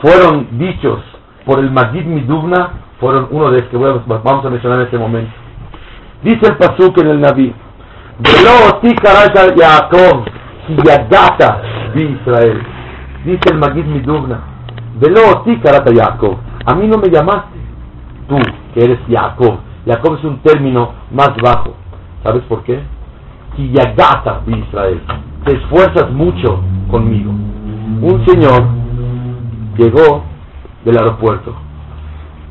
fueron 0.00 0.46
dichos 0.52 1.00
por 1.44 1.58
el 1.58 1.70
Magid 1.70 2.04
Midubna 2.04 2.70
fueron 3.00 3.28
uno 3.30 3.50
de 3.50 3.60
los 3.60 3.68
que 3.68 3.76
vamos 3.76 4.44
a 4.44 4.50
mencionar 4.50 4.80
en 4.80 4.84
este 4.84 4.98
momento. 4.98 5.32
Dice 6.22 6.40
el 6.42 6.56
Pasuk 6.56 6.98
en 6.98 7.08
el 7.08 7.20
Naví, 7.20 7.54
Yaakov 9.56 10.24
El 13.50 13.58
Magid 13.58 13.86
Midubna, 13.86 14.40
Velo 15.00 15.42
ti 15.44 15.58
karata 15.58 15.92
Jacob. 15.94 16.36
A 16.66 16.74
mí 16.74 16.86
no 16.86 16.98
me 16.98 17.08
llamaste. 17.08 17.58
Tú, 18.28 18.36
que 18.74 18.84
eres 18.84 18.98
Jacob. 19.08 19.58
Jacob 19.86 20.16
es 20.18 20.24
un 20.24 20.38
término 20.38 20.92
más 21.10 21.30
bajo. 21.42 21.74
¿Sabes 22.22 22.42
por 22.44 22.62
qué? 22.64 22.80
Si 23.56 23.72
Yagata 23.72 24.42
Israel. 24.46 25.00
Te 25.44 25.56
esfuerzas 25.56 26.10
mucho 26.10 26.60
conmigo. 26.90 27.30
Un 27.30 28.24
señor 28.26 28.62
llegó 29.76 30.24
del 30.84 30.98
aeropuerto 30.98 31.54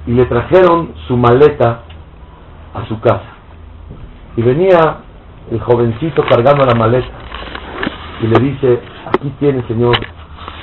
y 0.08 0.12
le 0.12 0.26
trajeron 0.26 0.94
su 1.08 1.16
maleta 1.18 1.82
a 2.74 2.86
su 2.88 3.00
casa. 3.00 3.30
Y 4.36 4.42
venía 4.42 4.98
el 5.52 5.60
jovencito 5.62 6.24
cargando 6.30 6.66
la 6.66 6.76
maleta 6.76 7.19
y 8.22 8.28
le 8.28 8.40
dice, 8.40 8.82
aquí 9.08 9.34
tiene 9.40 9.64
Señor 9.68 9.96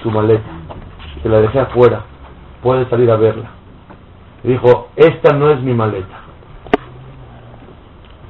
su 0.03 0.11
maleta, 0.11 0.45
se 1.23 1.29
la 1.29 1.41
dejé 1.41 1.61
afuera, 1.61 2.03
puede 2.63 2.89
salir 2.89 3.11
a 3.11 3.17
verla. 3.17 3.51
Le 4.43 4.53
dijo, 4.53 4.89
esta 4.97 5.35
no 5.35 5.51
es 5.51 5.61
mi 5.61 5.73
maleta. 5.73 6.21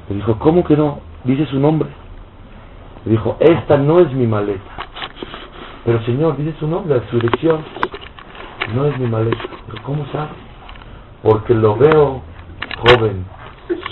Le 0.09 0.15
dijo, 0.15 0.39
¿cómo 0.39 0.63
que 0.63 0.77
no? 0.77 1.01
Dice 1.23 1.45
su 1.47 1.59
nombre. 1.59 1.89
Le 3.05 3.11
dijo, 3.11 3.37
esta 3.39 3.77
no 3.77 3.99
es 3.99 4.11
mi 4.13 4.25
maleta. 4.25 4.71
Pero 5.85 6.01
Señor, 6.03 6.37
dice 6.37 6.55
su 6.59 6.67
nombre, 6.67 7.01
su 7.11 7.19
dirección. 7.19 7.63
No 8.73 8.85
es 8.85 8.97
mi 8.97 9.07
maleta. 9.07 9.43
¿Pero 9.67 9.83
cómo 9.83 10.05
sabe? 10.11 10.29
Porque 11.23 11.53
lo 11.53 11.75
veo 11.75 12.21
joven, 12.79 13.25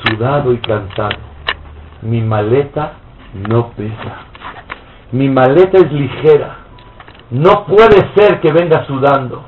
sudado 0.06 0.54
y 0.54 0.58
cansado. 0.58 1.18
Mi 2.02 2.22
maleta 2.22 2.94
no 3.50 3.70
pesa. 3.72 4.35
Mi 5.12 5.30
maleta 5.30 5.78
es 5.78 5.92
ligera. 5.92 6.58
No 7.32 7.66
puede 7.66 8.12
ser 8.16 8.40
que 8.42 8.52
venga 8.52 8.86
sudando. 8.86 9.44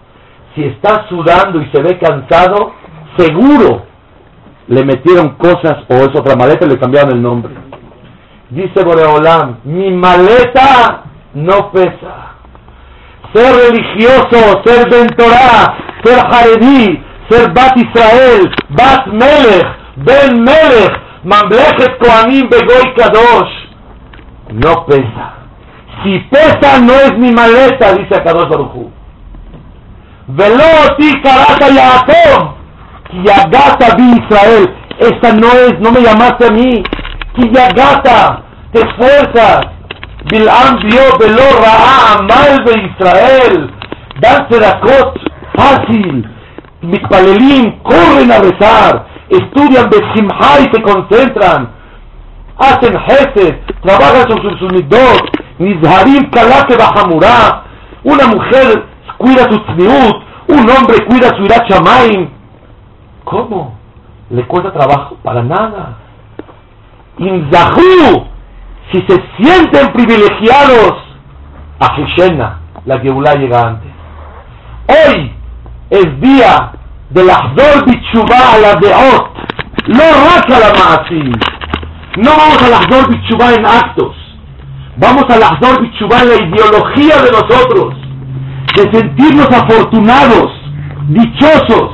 si 0.56 0.63
está 0.63 1.08
sudando 1.08 1.62
y 1.62 1.70
se 1.70 1.84
ve 1.84 2.00
cansado, 2.00 2.74
seguro 3.15 3.84
le 4.67 4.84
metieron 4.84 5.36
cosas 5.36 5.84
o 5.88 5.93
es 5.93 6.10
otra 6.20 6.36
maleta 6.36 6.65
y 6.65 6.70
le 6.70 6.80
cambiaron 6.80 7.13
el 7.13 7.22
nombre. 7.22 7.54
Dice 8.50 8.84
Boreolam, 8.84 9.60
mi 9.63 9.91
maleta 9.91 11.04
no 11.34 11.72
pesa. 11.72 12.36
Ser 13.34 13.56
religioso, 13.56 14.62
ser 14.65 14.89
ventorá, 14.89 15.78
ser 16.04 16.20
jaredí, 16.32 17.04
ser 17.30 17.54
Bat 17.54 17.78
Israel, 17.78 18.50
Bat 18.70 19.08
Melech, 19.08 19.67
Ben 19.98 20.41
Melech, 20.41 20.93
Mamlechet 21.24 21.98
Kohanim 22.00 22.50
Begoy 22.50 22.93
Kadosh, 22.96 23.52
no 24.54 24.86
pesa. 24.86 25.37
Si 26.04 26.20
pesa 26.30 26.80
no 26.80 26.94
es 26.94 27.18
mi 27.18 27.32
maleta, 27.32 27.94
dice 27.94 28.22
Kadosh 28.24 28.50
Baruchu. 28.50 28.92
Velo 30.28 30.96
ti 30.98 31.12
karata 31.22 31.70
Yaakov, 31.70 32.58
Yagata 33.24 33.96
vi 33.98 34.20
Israel. 34.20 34.76
Esta 35.00 35.34
no 35.34 35.48
es, 35.48 35.80
no 35.80 35.92
me 35.92 36.02
llamaste 36.02 36.48
a 36.48 36.52
mí. 36.52 36.84
Yagata, 37.38 38.44
te 38.74 38.82
esfuerzas. 38.82 39.62
Bilam 40.30 40.80
vio 40.80 41.18
velo 41.20 41.48
ra'a 41.62 42.22
mal 42.24 42.66
de 42.66 42.74
Israel. 42.90 43.72
Dan 44.20 44.48
sedakot, 44.50 45.14
fácil. 45.56 46.28
Mitpalelim, 46.82 47.80
corren 47.84 48.32
a 48.32 48.40
rezar. 48.40 49.08
Estudian 49.30 49.90
Besimha 49.90 50.60
y 50.60 50.76
se 50.76 50.82
concentran. 50.82 51.70
Hacen 52.58 53.00
jefe, 53.00 53.62
trabajan 53.82 54.28
sobre 54.30 54.60
sus 54.60 54.72
midot. 54.74 55.37
Nizharim 55.60 56.30
kalake 56.32 56.76
bajamura. 56.78 57.63
Una 58.04 58.28
mujer 58.28 58.86
cuida 59.17 59.43
su 59.50 59.60
tzniut. 59.60 60.15
Un 60.48 60.70
hombre 60.70 61.06
cuida 61.06 61.30
su 61.36 61.43
irat 61.43 61.70
¿Cómo? 63.26 63.78
¿Le 64.30 64.46
cuesta 64.46 64.72
trabajo? 64.72 65.17
Para 65.24 65.43
nada. 65.43 65.98
Inzahu, 67.17 68.28
si 68.91 69.02
se 69.08 69.24
sienten 69.38 69.91
privilegiados, 69.91 71.08
a 71.80 72.00
Hishena, 72.00 72.60
la 72.86 73.00
Geulah 73.00 73.36
llega 73.36 73.62
antes. 73.62 73.91
Hoy 74.88 75.34
es 75.89 76.22
día 76.22 76.72
de 77.10 77.24
la 77.24 77.36
Ahdor 77.36 77.86
Bichubá 77.86 78.54
a 78.54 78.58
la 78.58 78.76
Deot, 78.76 79.32
no 79.88 80.04
racha 80.04 80.60
la 80.60 80.74
Maasim. 80.74 81.32
No 82.17 82.32
vamos 82.32 82.63
a 82.63 82.70
la 82.70 82.78
Ahdor 82.78 83.10
Bichubá 83.10 83.54
en 83.54 83.65
actos, 83.65 84.15
vamos 84.98 85.26
a 85.30 85.38
la 85.38 85.58
en 85.60 86.30
la 86.30 86.36
ideología 86.36 87.22
de 87.22 87.32
nosotros, 87.32 87.96
de 88.76 88.92
sentirnos 88.92 89.48
afortunados, 89.48 90.52
dichosos, 91.10 91.92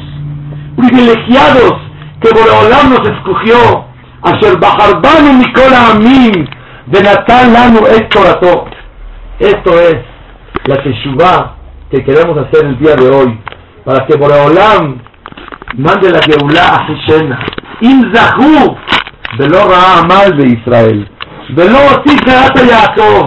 privilegiados 0.78 1.74
que 2.22 2.30
Boreolam 2.34 2.90
nos 2.90 3.08
escogió. 3.10 3.86
Asher 4.24 4.58
Bajarbanu 4.58 5.38
Nicola 5.38 5.92
Amin 5.92 6.50
de 6.86 7.02
Natal 7.02 7.52
Lanu 7.52 7.86
Esto 7.88 8.68
Esto 9.40 9.80
es 9.80 9.96
la 10.66 10.82
Teshuvah 10.82 11.56
que 11.92 12.04
queremos 12.06 12.38
hacer 12.38 12.66
el 12.66 12.80
día 12.80 12.96
de 12.96 13.10
hoy 13.10 13.40
para 13.84 14.06
que 14.06 14.16
Boreolam 14.16 15.00
mande 15.76 16.10
la 16.10 16.20
Geulah 16.22 16.78
a 16.78 16.92
Hishena. 16.92 17.40
Imzahu 17.82 18.78
Velo 19.38 19.60
Amal 19.76 20.38
de 20.38 20.48
Israel. 20.48 21.10
Velo 21.53 22.03
Tikarata 22.05 22.63
Yaakov. 22.65 23.25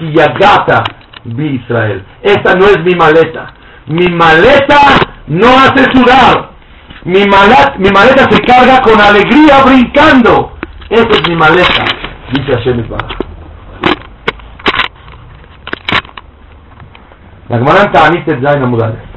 Y 0.00 0.12
Yagata 0.12 0.84
vi 1.24 1.56
Israel. 1.56 2.04
Esta 2.22 2.54
no 2.54 2.66
es 2.66 2.78
mi 2.84 2.94
maleta. 2.94 3.54
Mi 3.86 4.06
maleta 4.08 4.98
no 5.26 5.48
hace 5.48 5.84
sudar. 5.92 6.50
Mi, 7.04 7.20
mi 7.20 7.90
maleta 7.90 8.26
se 8.30 8.40
carga 8.42 8.80
con 8.82 9.00
alegría 9.00 9.62
brincando. 9.64 10.52
Esa 10.88 11.08
es 11.08 11.28
mi 11.28 11.36
maleta, 11.36 11.84
dice 12.32 12.52
Hashem 12.52 12.80
Isbaraj. 12.80 13.16
La 17.48 17.58
Gemara 17.58 17.82
en 17.82 17.92
Ta'anit 17.92 18.26
Zain 18.42 18.62
Amudale. 18.62 19.14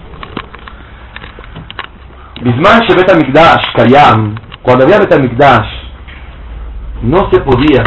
בזמן 2.42 2.80
שבית 2.88 3.10
המקדש 3.10 3.70
קיים, 3.76 4.36
cuando 4.64 4.84
había 4.84 5.00
בית 5.00 5.12
המקדש, 5.12 5.68
no 7.02 7.30
se 7.32 7.40
podía 7.42 7.84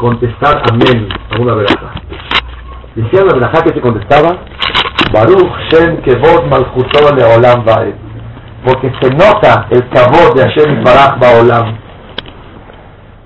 contestar 0.00 0.62
amén 0.72 1.08
a 1.30 1.40
una 1.40 1.54
veraja. 1.54 1.92
Decía 2.96 3.22
la 3.24 3.34
veraja 3.34 3.62
que 3.62 3.74
se 3.74 3.80
contestaba, 3.80 4.38
Baruch 5.12 5.52
Shem 5.70 6.02
Kevod 6.02 6.46
Malchuto 6.48 7.14
Leolam 7.14 7.64
Vaed. 7.64 7.94
Porque 8.64 8.90
se 9.00 9.10
nota 9.14 9.68
el 9.70 9.88
Kavod 9.88 10.34
de 10.34 10.42
Hashem 10.42 10.82
Barach 10.82 11.18
Baolam. 11.18 11.76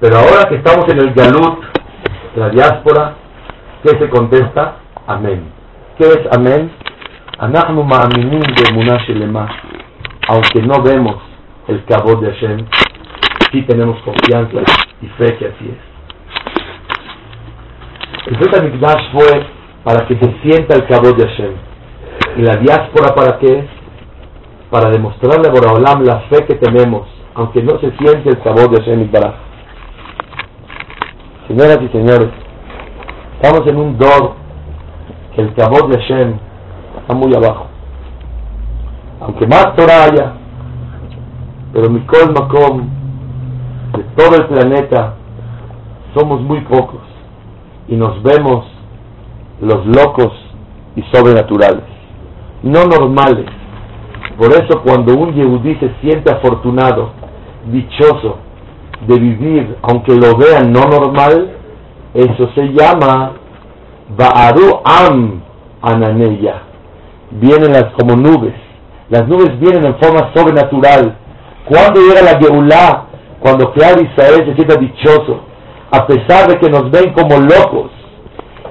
Pero 0.01 0.19
ahora 0.19 0.49
que 0.49 0.57
estamos 0.57 0.85
en 0.89 0.99
el 0.99 1.15
Galut, 1.15 1.65
la 2.37 2.51
diáspora, 2.51 3.15
¿qué 3.83 3.99
se 3.99 4.09
contesta? 4.11 4.77
Amén. 5.07 5.51
¿Qué 5.99 6.07
es 6.07 6.21
Amén? 6.37 6.71
Anachnu 7.39 7.83
Ma'aminim 7.85 8.41
de. 8.41 9.47
Aunque 10.29 10.63
no 10.63 10.83
vemos 10.83 11.17
el 11.69 11.85
Kavod 11.85 12.23
de 12.23 12.33
Hashem, 12.33 12.67
sí 13.51 13.63
tenemos 13.63 14.01
confianza 14.03 14.61
y 15.03 15.07
fe 15.19 15.37
que 15.37 15.47
así 15.47 15.71
es. 15.71 15.94
El 18.27 18.39
Beta 18.39 18.63
Mikdash 18.63 19.13
fue 19.13 19.47
para 19.85 20.07
que 20.07 20.15
se 20.15 20.35
sienta 20.41 20.75
el 20.77 20.87
Kavod 20.87 21.15
de 21.15 21.29
Hashem. 21.29 21.53
¿Y 22.39 22.43
la 22.43 22.57
diáspora 22.57 23.15
para 23.15 23.39
qué? 23.39 23.69
Para 24.71 24.89
demostrarle 24.89 25.47
a 25.47 25.53
Boraholam 25.53 26.05
la 26.05 26.21
fe 26.31 26.47
que 26.47 26.55
tenemos, 26.55 27.07
aunque 27.35 27.63
no 27.63 27.79
se 27.81 27.91
siente 27.99 28.31
el 28.31 28.43
sabor 28.43 28.71
de 28.71 28.83
Hashem 28.83 29.13
Baraj. 29.13 29.35
Señoras 31.49 31.79
y 31.83 31.89
señores, 31.89 32.31
estamos 33.43 33.69
en 33.69 33.77
un 33.77 33.99
dor 33.99 34.33
que 35.35 35.43
el 35.43 35.55
sabor 35.55 35.91
de 35.91 36.01
Hashem 36.01 36.39
está 37.03 37.15
muy 37.15 37.35
abajo. 37.35 37.67
Aunque 39.21 39.47
más 39.47 39.77
Torah 39.77 40.05
haya, 40.05 40.33
pero 41.75 41.91
Mikol 41.91 42.33
Makom, 42.33 42.89
de 43.99 44.03
todo 44.17 44.37
el 44.37 44.47
planeta, 44.47 45.15
somos 46.15 46.41
muy 46.41 46.63
pocos 46.63 47.14
y 47.89 47.97
nos 47.97 48.23
vemos 48.23 48.65
los 49.61 49.87
locos 49.87 50.33
y 50.97 51.03
sobrenaturales 51.13 51.95
no 52.65 52.87
normales. 52.87 53.45
Por 54.39 54.51
eso 54.53 54.83
cuando 54.83 55.15
un 55.15 55.35
yehudí 55.35 55.77
se 55.77 55.91
siente 56.01 56.33
afortunado, 56.33 57.11
dichoso, 57.67 58.39
de 59.07 59.19
vivir, 59.21 59.77
aunque 59.83 60.15
lo 60.15 60.37
vean 60.37 60.73
no 60.73 60.81
normal, 60.87 61.53
eso 62.15 62.49
se 62.55 62.63
llama 62.73 63.33
Ba'aru 64.17 64.81
Am 64.85 65.43
Ananeya. 65.83 66.63
Vienen 67.33 67.73
las 67.73 67.93
como 67.99 68.17
nubes. 68.17 68.55
Las 69.11 69.29
nubes 69.29 69.59
vienen 69.61 69.85
en 69.85 69.97
forma 69.97 70.33
sobrenatural. 70.35 71.17
Cuando 71.67 72.01
llega 72.01 72.23
la 72.23 72.39
Geulah, 72.39 73.05
cuando 73.41 73.73
Claro 73.73 74.01
Israel 74.01 74.47
se 74.47 74.55
sienta 74.55 74.77
dichoso, 74.77 75.41
a 75.95 76.07
pesar 76.09 76.49
de 76.49 76.59
que 76.59 76.69
nos 76.69 76.91
ven 76.91 77.13
como 77.13 77.39
locos 77.39 77.93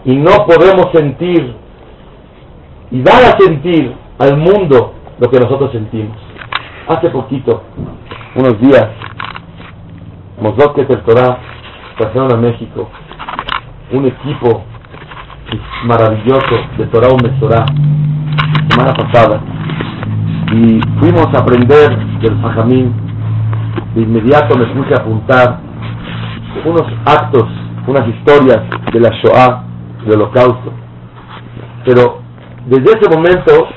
y 0.04 0.14
no 0.18 0.46
podemos 0.46 0.88
sentir 0.94 1.56
y 2.92 3.02
dar 3.02 3.24
a 3.24 3.38
sentir 3.38 3.96
al 4.20 4.36
mundo 4.38 4.94
lo 5.20 5.30
que 5.30 5.40
nosotros 5.40 5.72
sentimos. 5.72 6.18
Hace 6.88 7.10
poquito, 7.10 7.64
unos 8.36 8.60
días, 8.60 8.90
el 10.90 11.02
Torah 11.04 11.38
trajeron 11.98 12.34
a 12.34 12.38
México 12.38 12.90
un 13.94 14.06
equipo 14.06 14.64
maravilloso 15.86 16.56
de 16.78 16.86
Torah 16.88 17.16
Mesorá 17.24 17.66
semana 18.70 18.94
pasada 18.94 19.42
y 20.52 20.82
fuimos 21.00 21.28
a 21.34 21.40
aprender 21.40 21.98
del 22.20 22.42
Fajamín 22.42 22.94
de 23.96 24.02
inmediato 24.02 24.58
me 24.58 24.66
puse 24.66 24.94
a 24.94 24.98
apuntar 24.98 25.63
unos 26.66 26.88
actos, 27.06 27.46
unas 27.88 28.08
historias 28.08 28.62
de 28.92 29.00
la 29.00 29.10
Shoah, 29.10 29.64
del 30.06 30.22
Holocausto 30.22 30.84
pero 31.86 32.22
desde 32.66 32.98
ese 32.98 33.10
momento, 33.10 33.68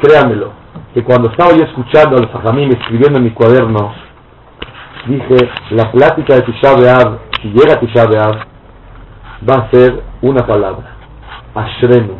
créanmelo, 0.00 0.52
que 0.94 1.02
cuando 1.02 1.30
estaba 1.30 1.52
yo 1.56 1.64
escuchando 1.64 2.16
al 2.16 2.28
Fajamim 2.28 2.70
escribiendo 2.70 3.18
en 3.18 3.24
mi 3.24 3.30
cuaderno, 3.30 3.92
dije, 5.06 5.48
la 5.70 5.90
plática 5.90 6.34
de 6.34 6.42
Tisha 6.42 6.74
B'Av, 6.74 7.18
si 7.40 7.48
llega 7.48 7.74
a 7.74 7.80
Tisha 7.80 8.04
B'Av, 8.04 8.36
va 9.48 9.54
a 9.54 9.70
ser 9.70 10.02
una 10.22 10.46
palabra, 10.46 10.96
Ashrenu. 11.54 12.14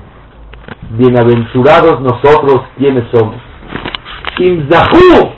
Bienaventurados 0.91 2.01
nosotros 2.01 2.63
quienes 2.79 3.05
somos. 3.13 3.37
Imzahu, 4.39 5.33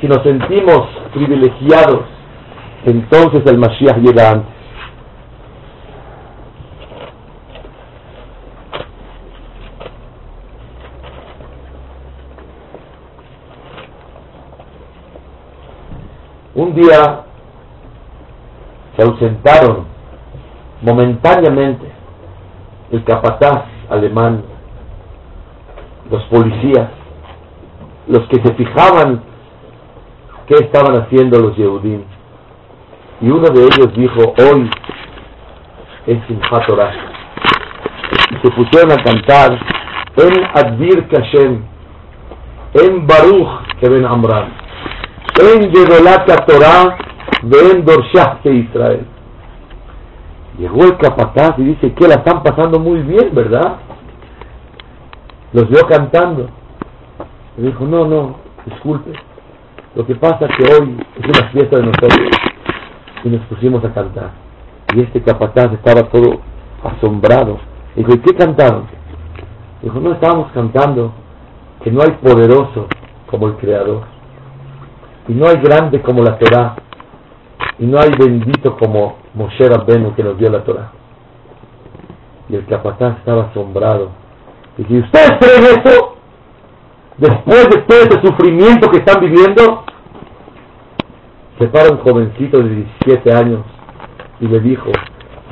si 0.00 0.06
nos 0.06 0.22
sentimos 0.22 0.86
privilegiados, 1.12 2.04
entonces 2.86 3.42
el 3.46 3.58
Mashiach 3.58 3.98
llega 3.98 4.30
antes. 4.30 4.54
Un 16.54 16.74
día 16.74 17.24
se 18.96 19.02
ausentaron 19.02 19.84
momentáneamente 20.80 21.84
el 22.92 23.04
capataz 23.04 23.64
alemán, 23.90 24.44
los 26.08 26.22
policías, 26.26 26.88
los 28.06 28.26
que 28.28 28.36
se 28.36 28.54
fijaban 28.54 29.22
qué 30.46 30.54
estaban 30.64 31.02
haciendo 31.02 31.40
los 31.40 31.56
Yehudim. 31.56 32.15
Y 33.20 33.30
uno 33.30 33.48
de 33.48 33.62
ellos 33.62 33.94
dijo, 33.94 34.34
hoy 34.38 34.70
es 36.06 36.18
Simchat 36.26 36.66
Torah. 36.66 36.92
Y 38.30 38.46
se 38.46 38.50
pusieron 38.54 38.92
a 38.92 39.02
cantar 39.02 39.58
en 40.16 40.44
Advir 40.54 41.08
Kashem, 41.08 41.62
en 42.74 43.06
Baruch 43.06 43.48
Keben 43.80 44.04
Amran, 44.04 44.52
en 45.40 45.70
Yedolat 45.72 46.26
Torah, 46.46 46.96
en 47.42 47.84
Dorshah 47.84 48.40
Israel. 48.44 49.06
Llegó 50.58 50.84
el 50.84 50.96
capataz 50.96 51.58
y 51.58 51.64
dice 51.64 51.92
que 51.92 52.08
la 52.08 52.14
están 52.14 52.42
pasando 52.42 52.78
muy 52.78 53.00
bien, 53.00 53.34
¿verdad? 53.34 53.76
Los 55.52 55.68
vio 55.68 55.86
cantando. 55.86 56.48
Y 57.58 57.62
dijo, 57.62 57.84
no, 57.84 58.06
no, 58.06 58.36
disculpe. 58.64 59.12
Lo 59.94 60.06
que 60.06 60.14
pasa 60.14 60.46
es 60.46 60.56
que 60.56 60.74
hoy 60.74 60.96
es 61.16 61.24
una 61.26 61.48
fiesta 61.48 61.76
de 61.78 61.82
nosotros. 61.84 62.45
Y 63.26 63.28
nos 63.28 63.44
pusimos 63.46 63.84
a 63.84 63.92
cantar. 63.92 64.30
Y 64.94 65.00
este 65.00 65.20
capataz 65.20 65.72
estaba 65.72 66.08
todo 66.10 66.38
asombrado. 66.84 67.58
Dijo, 67.96 68.14
¿y 68.14 68.18
qué 68.18 68.36
cantaron? 68.36 68.86
Dijo, 69.82 69.98
no 69.98 70.12
estábamos 70.12 70.52
cantando 70.52 71.12
que 71.82 71.90
no 71.90 72.02
hay 72.02 72.12
poderoso 72.22 72.86
como 73.28 73.48
el 73.48 73.56
Creador. 73.56 74.02
Y 75.26 75.32
no 75.32 75.48
hay 75.48 75.56
grande 75.56 76.00
como 76.02 76.22
la 76.22 76.38
Torah. 76.38 76.76
Y 77.80 77.86
no 77.86 77.98
hay 77.98 78.10
bendito 78.16 78.76
como 78.76 79.16
Moshe 79.34 79.68
Rabbenu 79.68 80.14
que 80.14 80.22
nos 80.22 80.38
dio 80.38 80.48
la 80.48 80.62
Torah. 80.62 80.92
Y 82.48 82.54
el 82.54 82.64
capataz 82.66 83.18
estaba 83.18 83.46
asombrado. 83.46 84.10
Y 84.78 85.00
¿ustedes 85.00 85.32
creen 85.40 85.80
eso? 85.84 86.14
Después 87.18 87.70
de 87.70 87.78
todo 87.88 87.98
ese 87.98 88.20
sufrimiento 88.24 88.88
que 88.88 88.98
están 88.98 89.20
viviendo, 89.20 89.84
se 91.58 91.66
para 91.68 91.90
un 91.90 91.98
jovencito 91.98 92.58
de 92.58 92.86
17 93.04 93.32
años 93.32 93.60
y 94.40 94.48
le 94.48 94.60
dijo, 94.60 94.90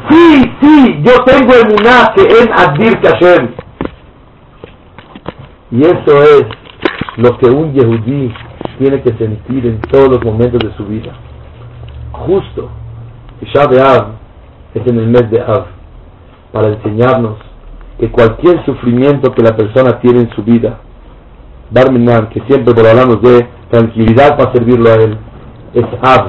sí, 0.09 0.43
sí, 0.61 1.03
yo 1.03 1.13
tengo 1.25 1.53
el 1.55 1.77
que 2.15 2.43
en 2.43 2.53
Addir 2.53 3.01
Kashem. 3.01 3.49
Y 5.71 5.81
eso 5.81 6.23
es 6.23 6.45
lo 7.17 7.39
que 7.39 7.47
un 7.51 7.73
yehudí 7.73 8.33
tiene 8.79 9.03
que 9.03 9.13
sentir 9.15 9.67
en 9.67 9.81
todos 9.81 10.09
los 10.09 10.25
momentos 10.25 10.61
de 10.61 10.77
su 10.77 10.85
vida. 10.85 11.13
Justo 12.13 12.69
Isha 13.41 13.63
Av 13.63 14.13
es 14.75 14.87
en 14.87 14.99
el 14.99 15.07
mes 15.07 15.31
de 15.31 15.41
Av 15.41 15.67
para 16.53 16.69
enseñarnos 16.69 17.37
que 17.99 18.11
cualquier 18.11 18.65
sufrimiento 18.65 19.33
que 19.33 19.43
la 19.43 19.57
persona 19.57 20.01
tiene 20.01 20.21
en 20.21 20.31
su 20.35 20.43
vida, 20.43 20.81
Barminan, 21.71 22.29
que 22.29 22.41
siempre 22.47 22.75
por 22.75 22.87
hablarnos 22.87 23.23
de 23.23 23.49
tranquilidad 23.71 24.37
para 24.37 24.53
servirlo 24.53 24.91
a 24.91 24.95
él, 24.95 25.19
es 25.75 25.85
Av, 26.03 26.29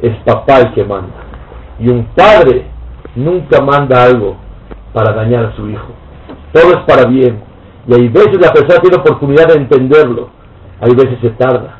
es 0.00 0.16
papá 0.24 0.60
el 0.60 0.74
que 0.74 0.84
manda. 0.84 1.14
Y 1.78 1.88
un 1.88 2.04
padre 2.14 2.66
nunca 3.14 3.60
manda 3.60 4.04
algo 4.04 4.36
para 4.92 5.14
dañar 5.14 5.46
a 5.46 5.56
su 5.56 5.68
hijo. 5.68 5.88
Todo 6.52 6.72
es 6.72 6.80
para 6.86 7.08
bien. 7.08 7.42
Y 7.86 7.94
hay 7.94 8.08
veces 8.08 8.40
la 8.40 8.52
persona 8.52 8.80
tiene 8.80 8.96
oportunidad 8.96 9.48
de 9.48 9.54
entenderlo. 9.54 10.30
Hay 10.80 10.94
veces 10.94 11.18
se 11.20 11.30
tarda, 11.30 11.78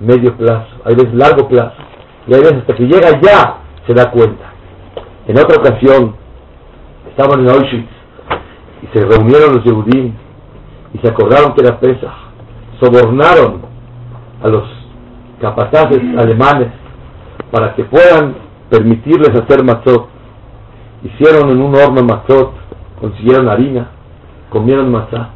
medio 0.00 0.36
plazo, 0.36 0.68
hay 0.84 0.94
veces 0.94 1.14
largo 1.14 1.48
plazo. 1.48 1.76
Y 2.26 2.34
hay 2.34 2.40
veces 2.40 2.58
hasta 2.58 2.74
que 2.74 2.84
llega 2.84 3.20
ya 3.20 3.58
se 3.86 3.94
da 3.94 4.10
cuenta. 4.10 4.52
En 5.26 5.38
otra 5.38 5.56
ocasión, 5.58 6.14
estaban 7.10 7.40
en 7.40 7.48
Auschwitz 7.48 7.88
y 8.82 8.86
se 8.92 9.04
reunieron 9.04 9.54
los 9.54 9.64
Yehudim 9.64 10.12
y 10.92 10.98
se 10.98 11.08
acordaron 11.08 11.54
que 11.54 11.64
era 11.64 11.78
pesa. 11.80 12.12
Sobornaron 12.80 13.62
a 14.42 14.48
los 14.48 14.75
capataces 15.40 16.00
alemanes 16.16 16.68
para 17.50 17.74
que 17.74 17.84
puedan 17.84 18.36
permitirles 18.70 19.30
hacer 19.30 19.64
matzot. 19.64 20.08
Hicieron 21.02 21.50
en 21.50 21.62
un 21.62 21.74
horno 21.74 22.02
matzot, 22.02 22.52
consiguieron 23.00 23.48
harina, 23.48 23.88
comieron 24.50 24.90
matzah. 24.90 25.30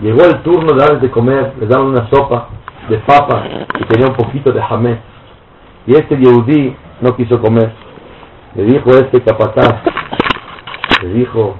Llegó 0.00 0.24
el 0.24 0.42
turno 0.42 0.74
de 0.74 0.78
darles 0.78 1.02
de 1.02 1.10
comer, 1.10 1.54
les 1.58 1.68
daban 1.68 1.88
una 1.88 2.08
sopa 2.10 2.48
de 2.88 2.98
papa 2.98 3.44
y 3.80 3.84
tenía 3.84 4.08
un 4.08 4.14
poquito 4.14 4.52
de 4.52 4.62
jamés. 4.62 4.98
Y 5.86 5.94
este 5.94 6.16
Yehudí 6.16 6.76
no 7.00 7.16
quiso 7.16 7.40
comer. 7.40 7.72
Le 8.54 8.64
dijo 8.64 8.90
este 8.90 9.22
capataz, 9.22 9.82
le 11.02 11.08
dijo, 11.10 11.56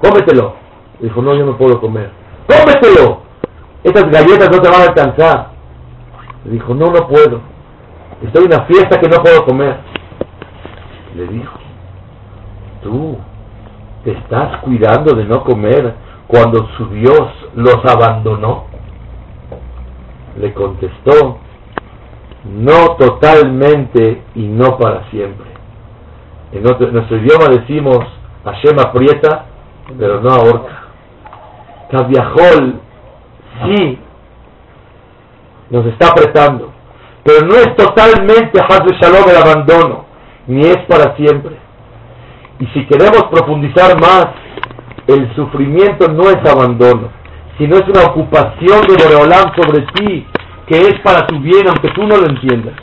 cómetelo. 0.00 0.56
Le 1.00 1.08
dijo, 1.08 1.22
no, 1.22 1.34
yo 1.34 1.44
no 1.44 1.56
puedo 1.56 1.80
comer. 1.80 2.10
¡Cómetelo! 2.46 3.22
Estas 3.82 4.10
galletas 4.10 4.50
no 4.50 4.60
te 4.60 4.70
van 4.70 4.80
a 4.80 4.84
alcanzar. 4.84 5.53
Le 6.44 6.50
dijo, 6.50 6.74
no, 6.74 6.86
no 6.86 7.08
puedo. 7.08 7.40
Estoy 8.22 8.44
en 8.44 8.54
una 8.54 8.64
fiesta 8.66 9.00
que 9.00 9.08
no 9.08 9.22
puedo 9.22 9.44
comer. 9.44 9.76
Le 11.16 11.26
dijo, 11.26 11.58
tú 12.82 13.18
te 14.04 14.12
estás 14.12 14.60
cuidando 14.60 15.14
de 15.14 15.24
no 15.24 15.42
comer 15.42 15.94
cuando 16.26 16.68
su 16.76 16.88
Dios 16.88 17.28
los 17.54 17.78
abandonó. 17.84 18.66
Le 20.38 20.52
contestó, 20.52 21.38
no 22.44 22.96
totalmente 22.98 24.22
y 24.34 24.42
no 24.42 24.76
para 24.78 25.08
siempre. 25.10 25.46
En, 26.52 26.62
nuestro 26.62 27.16
idioma 27.16 27.46
decimos 27.48 27.98
Hashem 28.44 28.78
aprieta, 28.78 29.46
pero 29.98 30.20
no 30.20 30.30
ahorca. 30.30 30.82
Caviajol 31.90 32.80
sí 33.64 33.98
nos 35.70 35.86
está 35.86 36.08
apretando, 36.08 36.72
pero 37.24 37.46
no 37.46 37.54
es 37.54 37.74
totalmente 37.76 38.52
de 38.52 38.96
Shalom 39.00 39.28
el 39.28 39.36
abandono, 39.36 40.06
ni 40.46 40.60
es 40.60 40.78
para 40.88 41.16
siempre. 41.16 41.56
Y 42.60 42.66
si 42.66 42.86
queremos 42.86 43.24
profundizar 43.30 43.98
más, 44.00 44.26
el 45.06 45.34
sufrimiento 45.34 46.08
no 46.08 46.30
es 46.30 46.38
abandono, 46.50 47.08
sino 47.58 47.76
es 47.76 47.88
una 47.88 48.10
ocupación 48.10 48.82
de 48.88 49.02
Boreolam 49.02 49.54
sobre 49.54 49.86
ti, 49.94 50.26
que 50.66 50.78
es 50.78 51.00
para 51.00 51.26
tu 51.26 51.38
bien, 51.40 51.66
aunque 51.68 51.90
tú 51.90 52.02
no 52.02 52.16
lo 52.16 52.26
entiendas. 52.26 52.74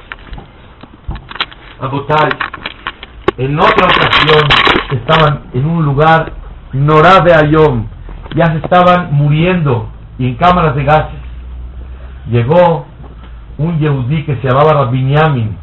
Agotai, 1.80 2.30
en 3.38 3.58
otra 3.60 3.88
ocasión 3.88 4.44
estaban 4.92 5.44
en 5.54 5.66
un 5.66 5.84
lugar, 5.84 6.34
Norá 6.74 7.22
de 7.22 7.34
Ayom, 7.34 7.88
ya 8.36 8.46
se 8.48 8.58
estaban 8.58 9.14
muriendo 9.14 9.90
y 10.20 10.28
en 10.28 10.36
cámaras 10.36 10.76
de 10.76 10.84
gases. 10.84 11.21
Llegó 12.32 12.86
un 13.58 13.78
Yehudí 13.78 14.24
que 14.24 14.38
se 14.38 14.48
llamaba 14.48 14.86
Rabinyamin 14.86 15.58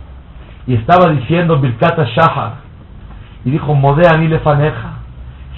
y 0.67 0.75
estaba 0.75 1.11
diciendo 1.11 1.59
Birkata 1.59 2.05
Shahar 2.05 2.53
y 3.45 3.51
dijo 3.51 3.75
Modea 3.75 4.17
ni 4.19 4.29
lefaneja. 4.29 4.99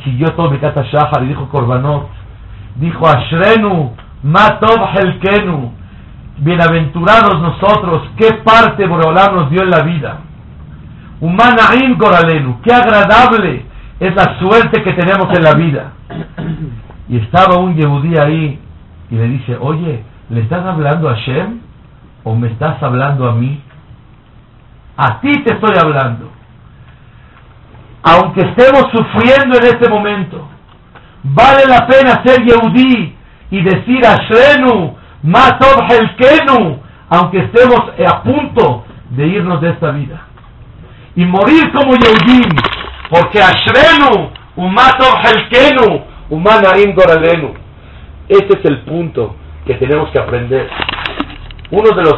Siguió 0.05 0.29
todo 0.35 0.51
Birkata 0.51 0.85
Shahar 0.85 1.25
y 1.25 1.29
dijo 1.29 1.49
Korbanot. 1.49 2.09
Dijo 2.77 3.07
Ashrenu 3.07 3.92
Matov 4.23 4.88
Helkenu 4.94 5.81
bienaventurados 6.40 7.40
nosotros, 7.40 8.03
qué 8.16 8.35
parte 8.42 8.87
Boreolam 8.87 9.35
nos 9.35 9.51
dio 9.51 9.62
en 9.62 9.70
la 9.70 9.83
vida. 9.83 10.20
Humanaim 11.20 11.99
Goralenu, 11.99 12.61
qué 12.62 12.73
agradable 12.73 13.64
es 14.01 14.14
la 14.14 14.38
suerte 14.38 14.83
que 14.83 14.92
tenemos 14.94 15.29
en 15.37 15.42
la 15.42 15.55
vida. 15.55 15.92
Y 17.09 17.18
estaba 17.18 17.61
un 17.61 17.74
Yehudí 17.74 18.14
ahí 18.18 18.59
y 19.11 19.14
le 19.14 19.24
dice, 19.24 19.57
oye, 19.61 20.03
¿le 20.31 20.43
estás 20.43 20.64
hablando 20.64 21.09
a 21.09 21.16
Shem 21.16 21.61
o 22.22 22.35
me 22.35 22.49
estás 22.49 22.83
hablando 22.83 23.28
a 23.28 23.35
mí? 23.35 23.61
A 24.97 25.20
ti 25.20 25.33
te 25.45 25.55
estoy 25.55 25.76
hablando. 25.83 26.31
Aunque 28.03 28.41
estemos 28.41 28.87
sufriendo 28.93 29.59
en 29.59 29.64
este 29.64 29.91
momento, 29.91 30.49
vale 31.22 31.66
la 31.66 31.87
pena 31.87 32.22
ser 32.24 32.45
Yehudí 32.45 33.14
y 33.51 33.62
decir 33.62 34.07
a 34.07 34.16
Shrenu, 34.24 34.95
Matov 35.22 35.85
Helkenu, 35.91 36.81
aunque 37.11 37.39
estemos 37.41 37.81
a 38.07 38.22
punto 38.22 38.85
de 39.11 39.26
irnos 39.26 39.61
de 39.61 39.70
esta 39.70 39.91
vida. 39.91 40.22
Y 41.16 41.24
morir 41.24 41.72
como 41.72 41.93
Yehudim, 41.95 42.49
porque 43.11 43.41
Ashrenu, 43.43 44.31
Umatov 44.57 45.18
Helkenu, 45.24 46.05
Umanaim 46.31 46.95
Goralenu. 46.95 47.53
Ese 48.28 48.59
es 48.59 48.64
el 48.64 48.83
punto 48.83 49.35
que 49.67 49.75
tenemos 49.75 50.11
que 50.11 50.19
aprender. 50.19 50.69
Uno 51.71 51.91
de 51.97 52.03
los 52.03 52.17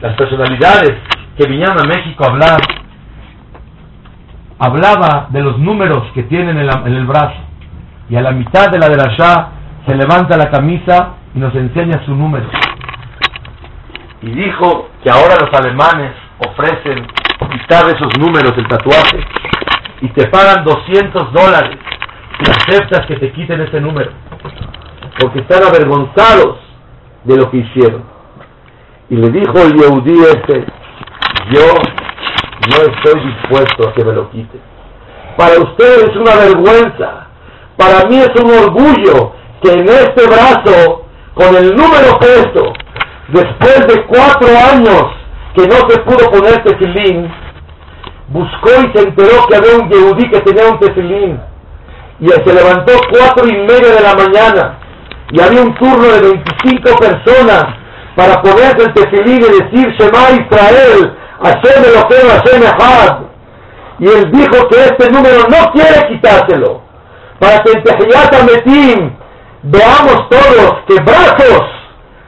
las 0.00 0.14
personalidades 0.16 0.92
que 1.36 1.46
vinieron 1.46 1.78
a 1.78 1.84
México 1.84 2.24
a 2.24 2.28
hablar 2.28 2.60
hablaba 4.58 5.26
de 5.30 5.42
los 5.42 5.58
números 5.58 6.10
que 6.14 6.22
tienen 6.24 6.58
en, 6.58 6.68
en 6.86 6.94
el 6.94 7.06
brazo 7.06 7.36
y 8.08 8.16
a 8.16 8.22
la 8.22 8.32
mitad 8.32 8.70
de 8.70 8.78
la 8.78 8.88
de 8.88 8.96
la 8.96 9.14
Shah 9.16 9.48
se 9.86 9.94
levanta 9.94 10.36
la 10.36 10.50
camisa 10.50 11.14
y 11.34 11.38
nos 11.38 11.54
enseña 11.54 12.04
su 12.04 12.14
número. 12.14 12.46
y 14.22 14.30
dijo 14.30 14.90
que 15.02 15.10
ahora 15.10 15.36
los 15.40 15.52
alemanes 15.58 16.12
ofrecen 16.46 17.06
quitar 17.52 17.86
esos 17.86 18.18
números 18.18 18.54
del 18.56 18.68
tatuaje 18.68 19.20
y 20.02 20.08
te 20.08 20.26
pagan 20.28 20.64
200 20.64 21.32
dólares 21.32 21.78
si 22.38 22.50
aceptas 22.50 23.06
que 23.06 23.16
te 23.16 23.32
quiten 23.32 23.60
ese 23.60 23.80
número, 23.80 24.10
porque 25.20 25.40
están 25.40 25.62
avergonzados 25.62 26.58
de 27.24 27.36
lo 27.36 27.50
que 27.50 27.58
hicieron. 27.58 28.02
Y 29.10 29.16
le 29.16 29.28
dijo 29.30 29.52
el 29.58 29.74
Yehudí 29.74 30.18
ese, 30.20 30.64
yo 31.50 31.66
no 32.70 32.76
estoy 32.76 33.20
dispuesto 33.26 33.88
a 33.88 33.92
que 33.92 34.04
me 34.04 34.12
lo 34.12 34.30
quiten. 34.30 34.60
Para 35.36 35.58
ustedes 35.58 36.10
es 36.10 36.16
una 36.16 36.36
vergüenza, 36.36 37.26
para 37.76 38.08
mí 38.08 38.18
es 38.18 38.30
un 38.42 38.50
orgullo 38.50 39.32
que 39.62 39.72
en 39.72 39.88
este 39.88 40.26
brazo, 40.26 41.04
con 41.34 41.54
el 41.56 41.74
número 41.74 42.18
puesto, 42.18 42.72
después 43.28 43.86
de 43.88 44.04
cuatro 44.06 44.48
años 44.72 45.04
que 45.54 45.66
no 45.66 45.76
se 45.88 46.00
pudo 46.00 46.30
poner 46.30 46.62
tefilín, 46.62 47.30
buscó 48.28 48.70
y 48.82 48.96
se 48.96 49.08
enteró 49.08 49.46
que 49.48 49.56
había 49.56 49.76
un 49.76 49.88
yehudí 49.90 50.30
que 50.30 50.40
tenía 50.40 50.70
un 50.70 50.78
tefilín. 50.78 51.40
Y 52.20 52.28
se 52.28 52.52
levantó 52.52 52.92
cuatro 53.10 53.48
y 53.48 53.52
media 53.52 53.94
de 53.94 54.00
la 54.02 54.14
mañana 54.14 54.79
y 55.32 55.40
había 55.40 55.62
un 55.62 55.74
turno 55.74 56.06
de 56.06 56.20
25 56.20 56.98
personas 56.98 57.64
para 58.16 58.42
ponerse 58.42 58.82
el 58.82 58.94
tefilín 58.94 59.36
y 59.36 59.62
decir 59.62 59.88
Shema 59.98 60.30
Israel, 60.30 61.16
Hashem 61.42 61.84
Elohim, 61.84 62.28
Hashem 62.28 62.62
Echad. 62.62 63.18
Y 64.00 64.06
él 64.08 64.30
dijo 64.32 64.68
que 64.68 64.76
este 64.80 65.10
número 65.10 65.42
no 65.48 65.72
quiere 65.72 66.08
quitárselo, 66.08 66.82
para 67.38 67.62
que 67.62 67.72
en 67.72 67.82
Tehiyat 67.82 68.34
veamos 69.62 70.28
todos 70.30 70.78
que 70.88 70.94
brazos 71.02 71.62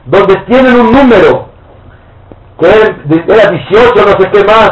donde 0.05 0.35
tienen 0.47 0.79
un 0.79 0.91
número, 0.91 1.49
que 2.59 2.67
era 2.67 3.49
18, 3.49 3.93
no 3.95 4.11
sé 4.19 4.31
qué 4.31 4.43
más, 4.45 4.71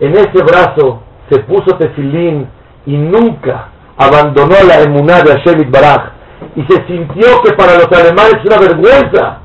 en 0.00 0.12
ese 0.12 0.44
brazo 0.44 1.02
se 1.30 1.40
puso 1.40 1.76
tefilín 1.76 2.48
y 2.86 2.96
nunca 2.96 3.68
abandonó 3.96 4.54
la 4.66 4.82
emuná 4.82 5.22
de 5.22 5.32
Hashem 5.32 5.70
Baraj 5.70 6.17
y 6.58 6.62
se 6.62 6.86
sintió 6.88 7.40
que 7.44 7.52
para 7.52 7.74
los 7.74 7.86
alemanes 7.86 8.34
es 8.40 8.44
una 8.44 8.58
vergüenza, 8.58 9.38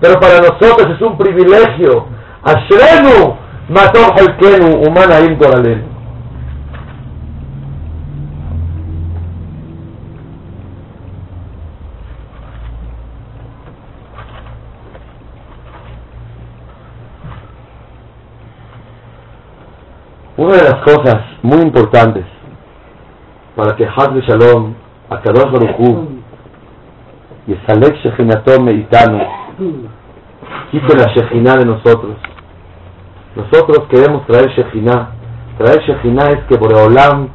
pero 0.00 0.18
para 0.18 0.38
nosotros 0.38 0.88
es 0.90 1.00
un 1.00 1.16
privilegio. 1.16 2.06
Ashrenu 2.42 3.36
mató 3.68 4.00
Halkenu, 4.16 4.82
humana. 4.82 5.20
Una 20.36 20.52
de 20.56 20.62
las 20.64 20.82
cosas 20.82 21.22
muy 21.42 21.60
importantes 21.60 22.24
para 23.54 23.76
que 23.76 23.86
Hazbe 23.86 24.20
Shalom, 24.22 24.74
Akadosh 25.08 25.52
Baruchu 25.52 26.08
y 26.10 26.15
Salek 27.66 27.96
Shechinatom 28.02 28.64
Meitanu 28.64 29.20
quite 30.70 30.96
la 30.96 31.12
Shechina 31.12 31.56
de 31.56 31.64
nosotros. 31.64 32.16
Nosotros 33.34 33.86
queremos 33.88 34.26
traer 34.26 34.50
Shechina. 34.50 35.10
Traer 35.58 35.82
Shechina 35.82 36.26
es 36.30 36.44
que 36.48 36.56
Boreolam 36.56 37.28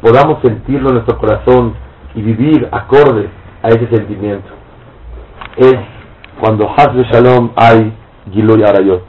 podamos 0.00 0.40
sentirlo 0.42 0.88
en 0.88 0.94
nuestro 0.96 1.18
corazón 1.18 1.74
y 2.14 2.22
vivir 2.22 2.68
acorde 2.72 3.28
a 3.62 3.68
ese 3.68 3.86
sentimiento. 3.88 4.48
Es 5.56 5.76
cuando 6.40 6.68
Hazbe 6.68 7.04
Shalom 7.10 7.50
hay 7.56 7.92
Giloy 8.32 8.62
Arayot. 8.62 9.04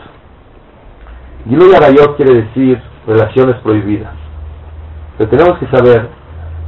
Giloy 1.47 1.75
Arayot 1.75 2.15
quiere 2.17 2.41
decir 2.43 2.81
relaciones 3.05 3.55
prohibidas. 3.61 4.13
Pero 5.17 5.29
tenemos 5.29 5.57
que 5.59 5.67
saber 5.67 6.09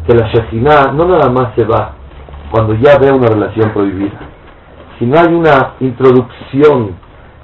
que 0.08 0.16
la 0.16 0.28
Shekhinah 0.28 0.92
no 0.94 1.06
nada 1.06 1.30
más 1.30 1.54
se 1.56 1.66
va 1.66 1.99
cuando 2.52 2.74
ya 2.76 2.98
ve 2.98 3.12
una 3.12 3.28
relación 3.28 3.72
prohibida, 3.72 4.20
sino 4.98 5.20
hay 5.20 5.34
una 5.34 5.74
introducción 5.80 6.96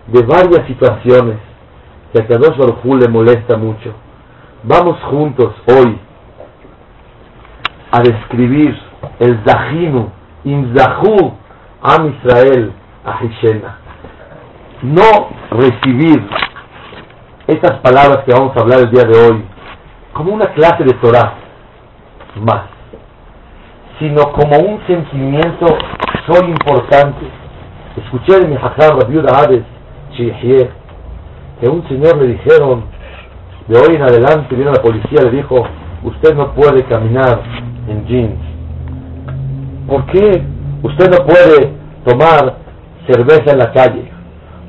de 0.08 0.22
varias 0.24 0.68
situaciones 0.68 1.38
que 2.12 2.22
a 2.22 2.28
Kadosh 2.28 2.58
Baruj 2.58 2.84
le 3.00 3.08
molesta 3.08 3.58
mucho. 3.58 3.94
Vamos 4.64 4.98
juntos 5.10 5.54
hoy 5.68 5.98
a 7.92 8.02
describir 8.02 8.78
el 9.20 9.44
Zahinu, 9.46 10.10
Imzahu, 10.44 11.34
Am 11.82 12.14
Israel, 12.16 12.72
Ahishena. 13.06 13.78
No 14.82 15.30
recibir 15.52 16.28
estas 17.48 17.80
palabras 17.80 18.24
que 18.26 18.34
vamos 18.34 18.56
a 18.58 18.62
hablar 18.62 18.80
el 18.80 18.92
día 18.92 19.04
de 19.04 19.18
hoy 19.18 19.46
como 20.14 20.34
una 20.34 20.48
clase 20.54 20.84
de 20.84 20.94
Torah 20.94 21.36
más, 22.36 22.64
sino 24.00 24.32
como 24.34 24.58
un 24.58 24.86
sentimiento 24.88 25.66
soy 26.28 26.50
importante. 26.50 27.26
Escuché 27.98 28.40
de 28.40 28.48
mi 28.48 28.56
hajam 28.56 29.00
viuda 29.08 29.38
Hades 29.38 29.64
que 30.16 31.70
un 31.70 31.88
señor 31.88 32.18
le 32.18 32.28
dijeron 32.28 32.84
de 33.68 33.78
hoy 33.78 33.96
en 33.96 34.04
adelante, 34.04 34.56
vino 34.56 34.72
la 34.72 34.82
policía, 34.82 35.24
le 35.24 35.32
dijo, 35.32 35.66
usted 36.04 36.36
no 36.36 36.54
puede 36.54 36.84
caminar 36.84 37.42
en 37.88 38.06
jeans. 38.06 38.40
¿Por 39.88 40.06
qué? 40.08 40.44
Usted 40.84 41.10
no 41.10 41.26
puede 41.26 41.74
tomar 42.06 42.58
cerveza 43.08 43.52
en 43.52 43.60
la 43.60 43.72
calle. 43.72 44.12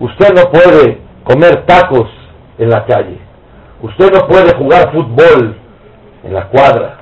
Usted 0.00 0.34
no 0.34 0.50
puede 0.50 1.00
comer 1.24 1.64
tacos 1.66 2.08
en 2.58 2.70
la 2.70 2.84
calle. 2.84 3.18
Usted 3.82 4.10
no 4.12 4.26
puede 4.26 4.56
jugar 4.56 4.92
fútbol 4.92 5.56
en 6.24 6.34
la 6.34 6.48
cuadra, 6.48 6.98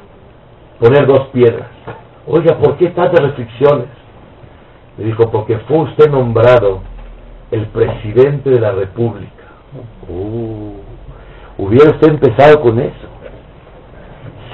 poner 0.81 1.07
dos 1.07 1.29
piedras. 1.33 1.74
Oiga, 2.27 2.57
¿por 2.59 2.77
qué 2.77 2.89
tantas 2.89 3.21
restricciones? 3.21 3.87
Le 4.99 5.05
dijo, 5.07 5.31
porque 5.31 5.59
fue 5.69 5.79
usted 5.79 6.11
nombrado 6.11 6.81
el 7.51 7.67
presidente 7.67 8.51
de 8.51 8.61
la 8.61 8.73
República. 8.73 9.45
Uh, 10.09 10.75
hubiera 11.59 11.91
usted 11.91 12.09
empezado 12.09 12.61
con 12.61 12.79
eso. 12.81 13.09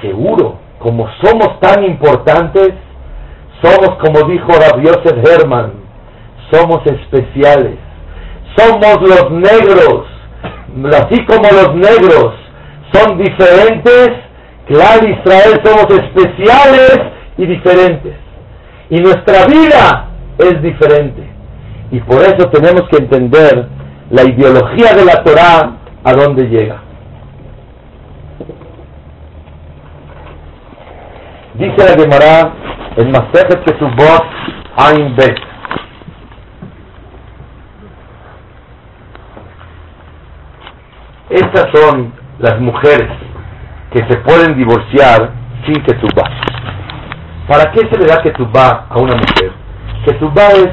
Seguro, 0.01 0.57
como 0.79 1.07
somos 1.23 1.59
tan 1.59 1.83
importantes, 1.83 2.73
somos 3.61 3.97
como 3.97 4.27
dijo 4.27 4.47
Rav 4.47 4.81
Yosef 4.81 5.17
Herman, 5.23 5.73
somos 6.51 6.81
especiales. 6.85 7.77
Somos 8.57 8.97
los 9.01 9.31
negros 9.31 10.11
así 10.93 11.25
como 11.25 11.49
los 11.51 11.75
negros 11.75 12.33
son 12.93 13.17
diferentes, 13.17 14.09
claro, 14.67 15.07
Israel 15.07 15.61
somos 15.63 15.85
especiales 15.89 16.99
y 17.41 17.45
diferentes. 17.47 18.13
Y 18.91 18.99
nuestra 18.99 19.47
vida 19.47 20.09
es 20.37 20.61
diferente. 20.61 21.23
Y 21.91 21.99
por 22.01 22.21
eso 22.21 22.49
tenemos 22.51 22.87
que 22.89 22.97
entender 22.97 23.67
la 24.11 24.23
ideología 24.23 24.93
de 24.93 25.05
la 25.05 25.23
Torah 25.23 25.71
a 26.03 26.13
dónde 26.13 26.47
llega. 26.47 26.81
Dice 31.55 31.77
la 31.77 32.01
Gemara 32.01 32.53
en 32.97 33.11
Masejet 33.11 33.63
Ketubot 33.65 34.23
Ain 34.77 35.15
Bet 35.15 35.37
Estas 41.29 41.71
son 41.73 42.13
las 42.39 42.59
mujeres 42.59 43.09
que 43.93 43.99
se 43.99 44.17
pueden 44.17 44.57
divorciar 44.57 45.31
sin 45.65 45.75
que 45.83 45.93
ketubá. 45.93 46.29
¿Para 47.51 47.69
qué 47.73 47.81
se 47.81 47.99
le 47.99 48.05
da 48.05 48.23
ketubá 48.23 48.85
a 48.89 48.97
una 48.97 49.13
mujer? 49.13 49.51
Que 50.05 50.13
Ketubá 50.13 50.47
es 50.53 50.69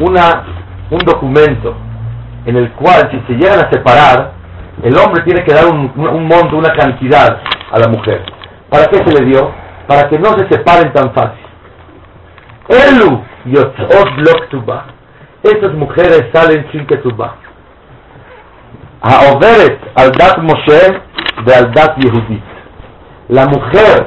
una, 0.00 0.44
un 0.90 0.98
documento 0.98 1.74
en 2.44 2.56
el 2.56 2.70
cual 2.72 3.10
si 3.10 3.20
se 3.26 3.38
llegan 3.40 3.60
a 3.60 3.70
separar, 3.70 4.32
el 4.82 4.98
hombre 4.98 5.24
tiene 5.24 5.42
que 5.44 5.54
dar 5.54 5.64
un, 5.64 5.90
un, 5.96 6.26
monto, 6.26 6.58
una 6.58 6.74
cantidad 6.74 7.40
a 7.72 7.78
la 7.78 7.88
mujer. 7.88 8.22
¿Para 8.68 8.88
qué 8.88 8.98
se 8.98 9.18
le 9.18 9.30
dio? 9.30 9.50
Para 9.86 10.10
que 10.10 10.18
no 10.18 10.36
se 10.36 10.46
separen 10.50 10.92
tan 10.92 11.10
fácil. 11.14 11.46
Elu 12.68 13.22
yotzot 13.46 14.84
Estas 15.42 15.72
mujeres 15.72 16.26
salen 16.34 16.66
sin 16.70 16.86
ketubá. 16.86 17.36
Aoveret 19.00 19.80
al 19.94 20.10
dat 20.10 20.36
Moshe 20.42 21.00
de 21.46 21.54
al 21.54 21.72
dat 21.72 21.96
Yehudit. 21.96 22.44
La 23.28 23.46
mujer 23.46 24.06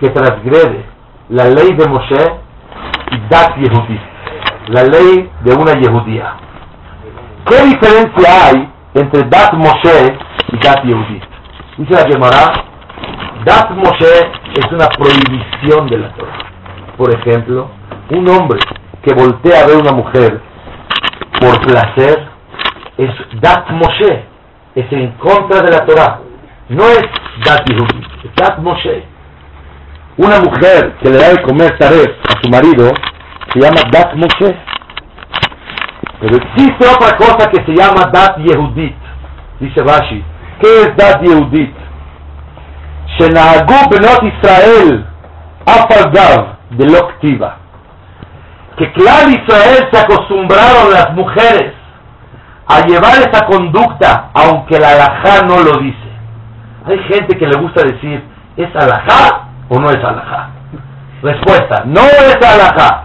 que 0.00 0.08
transgrede 0.08 0.89
la 1.30 1.44
ley 1.44 1.72
de 1.74 1.88
Moshe 1.88 2.32
y 3.12 3.28
dat 3.28 3.56
Yehudit, 3.56 4.00
la 4.68 4.82
ley 4.82 5.30
de 5.44 5.54
una 5.54 5.72
Yehudía. 5.80 6.34
¿Qué 7.46 7.62
diferencia 7.66 8.46
hay 8.46 8.68
entre 8.94 9.22
dat 9.28 9.52
Moshe 9.52 10.18
y 10.52 10.58
dat 10.58 10.82
Yehudit? 10.82 11.22
Dice 11.78 11.92
la 11.92 12.10
Gemara, 12.10 12.64
dat 13.44 13.70
Moshe 13.70 14.30
es 14.56 14.72
una 14.72 14.88
prohibición 14.88 15.86
de 15.86 15.98
la 15.98 16.08
Torah. 16.14 16.38
Por 16.96 17.14
ejemplo, 17.14 17.70
un 18.10 18.28
hombre 18.28 18.58
que 19.02 19.14
voltea 19.14 19.62
a 19.62 19.66
ver 19.68 19.76
una 19.76 19.92
mujer 19.92 20.40
por 21.40 21.60
placer 21.60 22.28
es 22.98 23.10
Dat 23.40 23.70
Moshe, 23.70 24.24
es 24.74 24.92
en 24.92 25.12
contra 25.12 25.62
de 25.62 25.70
la 25.70 25.86
Torah. 25.86 26.20
No 26.68 26.84
es 26.88 27.04
Dat 27.44 27.62
Yehudi, 27.68 28.04
es 28.24 28.34
Dat 28.34 28.58
Moshe. 28.58 29.09
Una 30.22 30.38
mujer 30.38 30.98
que 31.02 31.08
le 31.08 31.16
da 31.16 31.30
de 31.30 31.42
comer 31.44 31.78
taref 31.78 32.10
a 32.28 32.42
su 32.42 32.50
marido 32.50 32.92
se 33.50 33.58
llama 33.58 33.80
Dat 33.90 34.12
Moshe. 34.16 34.54
Pero 36.20 36.36
existe 36.36 36.86
otra 36.86 37.16
cosa 37.16 37.50
que 37.50 37.64
se 37.64 37.72
llama 37.72 38.10
Dat 38.12 38.36
Yehudit, 38.36 38.96
dice 39.60 39.80
Rashi. 39.82 40.22
¿Qué 40.60 40.82
es 40.82 40.96
Dat 40.96 41.22
Yehudit? 41.22 41.74
Shenahagu 43.16 43.88
Benot 43.88 44.22
Israel 44.24 45.06
Afalgav 45.64 46.58
de 46.68 46.84
Loktiva. 46.84 47.56
Que 48.76 48.92
claro 48.92 49.30
Israel 49.30 49.88
se 49.90 50.00
acostumbraron 50.00 50.92
las 50.92 51.14
mujeres 51.14 51.72
a 52.66 52.86
llevar 52.86 53.26
esa 53.26 53.46
conducta, 53.46 54.28
aunque 54.34 54.78
la 54.78 54.90
alajá 54.90 55.46
no 55.46 55.62
lo 55.62 55.80
dice. 55.80 56.10
Hay 56.84 56.98
gente 57.04 57.38
que 57.38 57.46
le 57.46 57.58
gusta 57.58 57.82
decir, 57.84 58.22
es 58.58 58.68
alajá 58.76 59.49
o 59.70 59.78
no 59.78 59.88
es 59.88 60.04
alajá? 60.04 60.50
Respuesta, 61.22 61.84
no 61.86 62.00
es 62.02 62.36
alajá, 62.36 63.04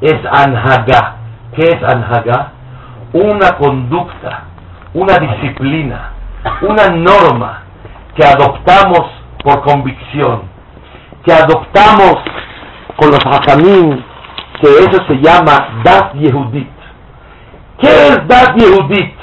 es 0.00 0.20
anhagá. 0.32 1.16
¿Qué 1.54 1.62
es 1.62 1.82
anhagá? 1.82 2.52
Una 3.12 3.56
conducta, 3.58 4.44
una 4.94 5.18
disciplina, 5.18 6.12
una 6.62 6.88
norma 6.88 7.62
que 8.14 8.24
adoptamos 8.24 9.10
por 9.42 9.62
convicción, 9.62 10.42
que 11.24 11.32
adoptamos 11.32 12.16
con 12.96 13.10
los 13.10 13.20
hajamim, 13.26 14.02
que 14.60 14.68
eso 14.68 15.04
se 15.06 15.14
llama 15.16 15.82
Das 15.82 16.12
Yehudit. 16.14 16.70
¿Qué 17.78 17.88
es 17.88 18.28
Das 18.28 18.54
Yehudit? 18.56 19.14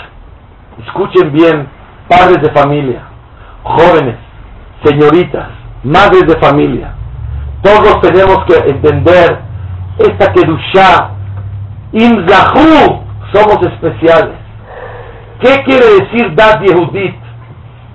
Escuchen 0.86 1.32
bien, 1.32 1.68
padres 2.08 2.42
de 2.42 2.52
familia, 2.52 3.02
jóvenes, 3.64 4.18
señoritas, 4.84 5.48
madres 5.84 6.24
de 6.28 6.40
familia. 6.40 6.94
Todos 7.62 8.02
tenemos 8.02 8.46
que 8.46 8.56
entender 8.70 9.40
esta 9.98 10.32
Kedushá. 10.34 11.12
Imzahu, 11.92 13.04
somos 13.34 13.66
especiales. 13.66 14.36
¿Qué 15.40 15.64
quiere 15.64 15.86
decir 16.00 16.36
Das 16.36 16.60
Yehudit? 16.62 17.16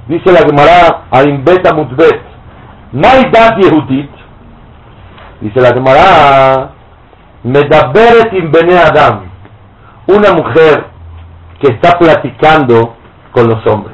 Dice 0.09 0.33
la 0.33 0.41
Gemara, 0.41 1.05
Aim 1.11 1.45
Beta 1.45 1.75
Mutbet, 1.75 2.21
Dat 2.93 3.57
Yehudit. 3.63 4.11
Dice 5.41 5.61
la 5.61 5.73
Gemara, 5.73 6.71
Medaberet 7.45 8.33
im 8.35 8.53
Bene 8.53 8.79
Adam, 8.79 9.23
una 10.07 10.33
mujer 10.33 10.87
que 11.61 11.73
está 11.73 11.99
platicando 11.99 12.95
con 13.33 13.49
los 13.49 13.67
hombres. 13.67 13.92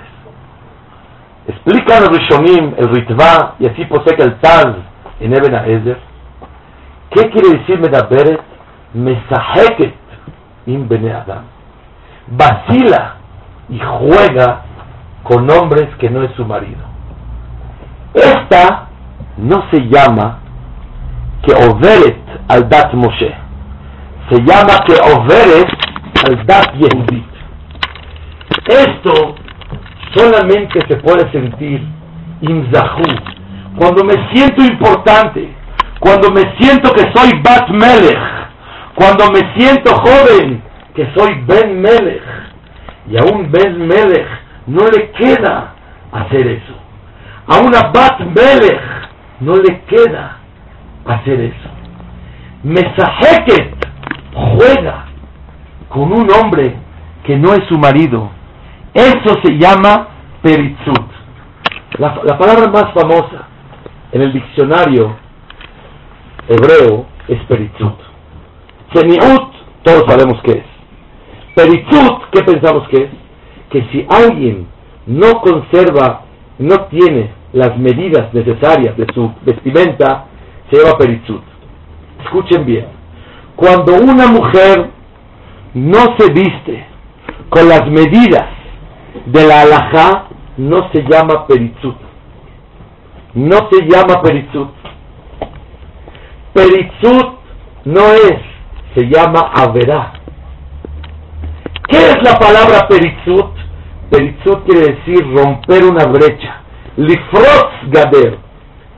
Explica 1.49 2.01
los 2.01 2.11
Rishonim, 2.11 2.74
el 2.76 2.88
Ritva, 2.90 3.55
y 3.59 3.66
así 3.66 3.84
posee 3.86 4.14
el 4.18 4.38
Taz 4.38 4.66
en 5.18 5.34
Eben 5.34 5.55
Ezer. 5.55 5.99
¿Qué 7.11 7.30
quiere 7.30 7.59
decir 7.59 7.80
Medaberet? 7.80 8.40
Mesaheket 8.92 9.94
im 10.66 10.86
Bene 10.88 11.12
Adam. 11.12 11.44
Vacila 12.26 13.16
y 13.70 13.78
juega 13.78 14.62
con 15.22 15.51
hombres 15.51 15.88
que 15.99 16.11
no 16.11 16.22
es 16.22 16.30
su 16.36 16.44
marido. 16.44 16.84
Esta 18.12 18.88
no 19.38 19.64
se 19.70 19.80
llama 19.88 20.40
que 21.42 21.55
overet 21.55 22.20
al 22.49 22.68
dat 22.68 22.92
Moshe, 22.92 23.34
se 24.28 24.36
llama 24.42 24.80
que 24.86 24.94
overet 24.94 25.68
al 26.26 26.46
dat 26.46 26.74
Yehudit. 26.74 27.26
Esto 28.66 29.34
solamente 30.15 30.81
se 30.89 30.97
puede 30.97 31.31
sentir 31.33 31.83
imzahu, 32.41 33.03
cuando 33.77 34.05
me 34.05 34.15
siento 34.33 34.63
importante, 34.65 35.49
cuando 36.01 36.31
me 36.31 36.43
siento 36.59 36.91
que 36.93 37.11
soy 37.15 37.41
Bat 37.43 37.69
Melech, 37.71 38.19
cuando 38.95 39.31
me 39.31 39.41
siento 39.57 39.95
joven, 39.95 40.63
que 40.95 41.09
soy 41.17 41.43
Ben 41.47 41.81
Melech, 41.81 42.23
y 43.09 43.17
aún 43.17 43.51
Ben 43.51 43.87
Melech 43.87 44.27
no 44.67 44.85
le 44.87 45.11
queda 45.13 45.75
hacer 46.13 46.47
eso. 46.47 46.75
A 47.47 47.59
una 47.61 47.91
Bat 47.93 48.21
Melech 48.21 48.81
no 49.41 49.57
le 49.57 49.81
queda 49.83 50.39
hacer 51.07 51.41
eso. 51.41 51.69
Mesaheket 52.63 53.75
juega 54.35 55.07
con 55.89 56.13
un 56.13 56.29
hombre 56.31 56.75
que 57.25 57.37
no 57.37 57.55
es 57.55 57.65
su 57.69 57.79
marido. 57.79 58.31
Eso 58.95 59.41
se 59.43 59.53
llama 59.59 60.09
peritzut. 60.43 61.09
La, 61.99 62.20
la 62.24 62.39
palabra 62.39 62.70
más 62.70 62.93
famosa 62.95 63.49
en 64.12 64.22
el 64.22 64.32
diccionario 64.32 65.16
hebreo 66.49 67.07
es 67.28 67.43
peritzut. 67.45 67.99
Semiut, 68.93 69.53
todos 69.82 70.05
sabemos 70.07 70.41
qué 70.43 70.53
es. 70.53 70.64
Peritzut, 71.55 72.30
¿qué 72.32 72.43
pensamos 72.43 72.89
que 72.89 73.05
es? 73.05 73.28
que 73.70 73.82
si 73.93 74.07
alguien 74.09 74.66
no 75.07 75.41
conserva, 75.41 76.22
no 76.59 76.86
tiene 76.86 77.30
las 77.53 77.78
medidas 77.78 78.32
necesarias 78.34 78.97
de 78.97 79.07
su 79.14 79.30
vestimenta, 79.43 80.26
se 80.70 80.78
llama 80.78 80.99
peritzut. 80.99 81.43
Escuchen 82.24 82.66
bien, 82.66 82.86
cuando 83.57 83.95
una 83.95 84.26
mujer 84.26 84.91
no 85.74 85.99
se 86.18 86.32
viste 86.32 86.84
con 87.49 87.68
las 87.68 87.86
medidas 87.89 88.47
de 89.33 89.47
la 89.47 89.61
alajá, 89.61 90.29
no 90.57 90.91
se 90.91 91.03
llama 91.03 91.47
peritzut. 91.47 91.97
No 93.35 93.68
se 93.70 93.83
llama 93.83 94.22
peritzut. 94.22 94.70
Peritzut 96.55 97.39
no 97.85 98.12
es, 98.12 98.41
se 98.95 99.05
llama 99.05 99.51
averá. 99.55 100.12
¿Qué 101.89 101.99
es 101.99 102.16
la 102.22 102.39
palabra 102.39 102.89
peritzut? 102.89 103.53
Peritzut 104.11 104.64
quiere 104.64 104.95
decir 104.95 105.35
romper 105.35 105.85
una 105.85 106.07
brecha. 106.07 106.62
Lifrotz 106.97 107.91
gader. 107.91 108.39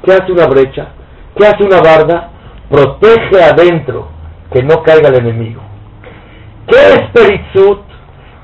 ¿Qué 0.05 0.13
hace 0.13 0.33
una 0.33 0.47
brecha? 0.47 0.93
¿Qué 1.37 1.47
hace 1.47 1.65
una 1.65 1.81
barda? 1.81 2.31
Protege 2.71 3.43
adentro 3.43 4.09
que 4.53 4.63
no 4.63 4.83
caiga 4.83 5.09
el 5.09 5.17
enemigo. 5.17 5.61
¿Qué 6.69 6.77
es 6.77 7.03
peritzut? 7.13 7.90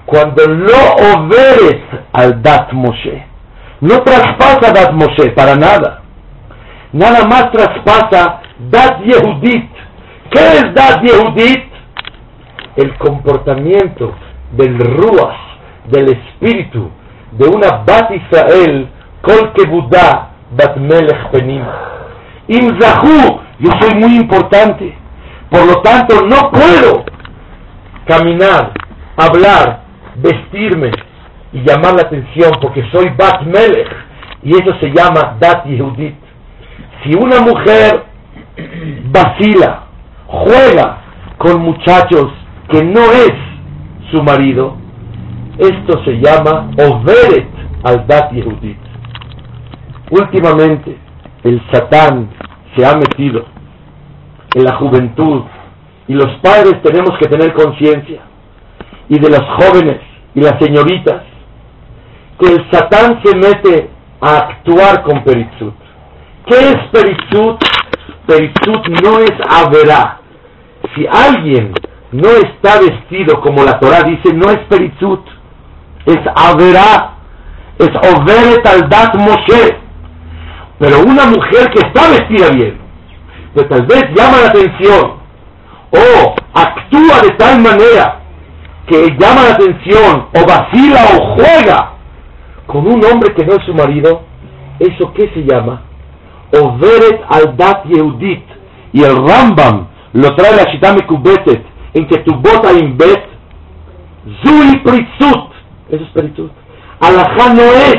Cuando 0.07 0.47
no 0.47 0.95
oberes 1.15 1.83
al 2.13 2.43
Dat 2.43 2.73
Moshe. 2.73 3.27
No 3.81 4.03
traspasa 4.03 4.73
Dat 4.73 4.93
Moshe 4.93 5.31
para 5.33 5.57
nada. 5.57 6.03
Nada 6.93 7.27
más 7.27 7.51
traspasa 7.51 8.41
Dat 8.59 9.01
Yehudit. 9.05 9.71
¿Qué 10.31 10.41
es 10.41 10.75
Dat 10.75 11.03
Yehudit? 11.03 11.65
El 12.77 12.97
comportamiento 12.99 14.15
del 14.53 14.79
Ruach 14.79 15.47
del 15.89 16.09
espíritu 16.11 16.91
de 17.33 17.49
una 17.49 17.83
Bat 17.85 18.11
Israel, 18.13 18.89
Kol 19.23 19.53
Buddha 19.69 20.31
Bat 20.51 20.77
Melech 20.77 21.31
Penim. 21.31 21.65
Imzahu, 22.49 23.41
yo 23.59 23.71
soy 23.81 23.99
muy 23.99 24.17
importante, 24.17 24.97
por 25.51 25.67
lo 25.67 25.83
tanto 25.83 26.27
no 26.27 26.51
puedo 26.51 27.05
caminar, 28.07 28.73
hablar, 29.17 29.81
vestirme 30.23 30.91
y 31.53 31.59
llamar 31.61 31.95
la 31.95 32.03
atención 32.03 32.53
porque 32.61 32.85
soy 32.91 33.11
Bat 33.17 33.43
Melech 33.43 33.89
y 34.43 34.51
eso 34.51 34.77
se 34.81 34.89
llama 34.89 35.37
Dat 35.41 35.65
Yehudit. 35.65 36.15
Si 37.03 37.15
una 37.17 37.41
mujer 37.41 38.05
vacila, 39.11 39.87
juega 40.27 41.03
con 41.39 41.63
muchachos 41.63 42.33
que 42.69 42.83
no 42.85 43.03
es 43.13 43.33
su 44.11 44.23
marido, 44.23 44.77
esto 45.59 46.05
se 46.05 46.13
llama 46.21 46.71
Overet 46.79 47.49
al 47.85 48.07
Dat 48.07 48.33
Yehudit. 48.33 48.79
Últimamente, 50.11 50.97
el 51.43 51.61
Satán 51.73 52.29
se 52.77 52.85
ha 52.85 52.97
metido 52.97 53.45
en 54.55 54.65
la 54.65 54.77
juventud 54.77 55.43
y 56.09 56.15
los 56.15 56.39
padres 56.41 56.81
tenemos 56.83 57.19
que 57.19 57.29
tener 57.29 57.53
conciencia 57.53 58.21
y 59.09 59.19
de 59.19 59.31
los 59.31 59.43
jóvenes 59.57 60.01
y 60.35 60.41
las 60.41 60.59
señoritas 60.61 61.23
que 62.39 62.47
el 62.53 62.71
Satán 62.71 63.21
se 63.25 63.37
mete 63.37 63.91
a 64.21 64.37
actuar 64.37 65.03
con 65.03 65.25
Peritzut. 65.25 65.75
¿Qué 66.47 66.55
es 66.55 66.77
Peritzut? 66.93 67.59
Peritzut 68.27 68.89
no 69.03 69.19
es 69.19 69.33
Averá. 69.49 70.21
Si 70.95 71.07
alguien 71.07 71.73
no 72.13 72.29
está 72.29 72.81
vestido 72.81 73.41
como 73.41 73.65
la 73.65 73.79
Torah 73.79 74.03
dice, 74.03 74.35
no 74.35 74.51
es 74.51 74.59
Peritzut 74.69 75.27
es 76.07 76.19
Averá, 76.35 77.17
es 77.79 77.89
Overet 77.89 78.67
al 78.67 78.89
Dat 78.89 79.15
Moshe. 79.17 79.77
Pero 80.79 81.01
una 81.01 81.27
mujer 81.27 81.71
que 81.71 81.81
está 81.87 82.09
vestida 82.11 82.51
bien, 82.51 82.79
que 83.55 83.65
tal 83.65 83.87
vez 83.87 84.05
llama 84.15 84.41
la 84.41 84.47
atención, 84.47 85.17
o 85.91 86.35
actúa 86.55 87.21
de 87.23 87.31
tal 87.37 87.61
manera 87.61 88.21
que 88.87 89.17
llama 89.19 89.43
la 89.43 89.55
atención 89.55 90.27
o 90.35 90.47
vacila 90.47 91.05
o 91.17 91.35
juega 91.35 91.93
con 92.67 92.87
un 92.87 93.05
hombre 93.05 93.35
que 93.35 93.45
no 93.45 93.55
es 93.55 93.65
su 93.65 93.75
marido, 93.75 94.23
¿eso 94.79 95.13
qué 95.15 95.31
se 95.35 95.43
llama? 95.43 95.83
Overet 96.53 97.21
al 97.29 97.57
dat 97.57 97.85
yehudit. 97.87 98.45
Y 98.93 99.03
el 99.03 99.17
Rambam 99.17 99.89
lo 100.13 100.35
trae 100.37 100.57
la 100.57 100.71
Shitame 100.73 101.07
Kubetet, 101.07 101.63
en 101.95 102.07
que 102.07 102.19
tu 102.19 102.35
bota 102.37 102.73
bet 102.73 103.25
Zui 104.45 104.79
Pritzut. 104.79 105.51
Eso 105.91 106.05
es 106.05 106.11
Pritzut. 106.11 106.51
Alajá 107.01 107.53
no 107.55 107.63
es, 107.63 107.97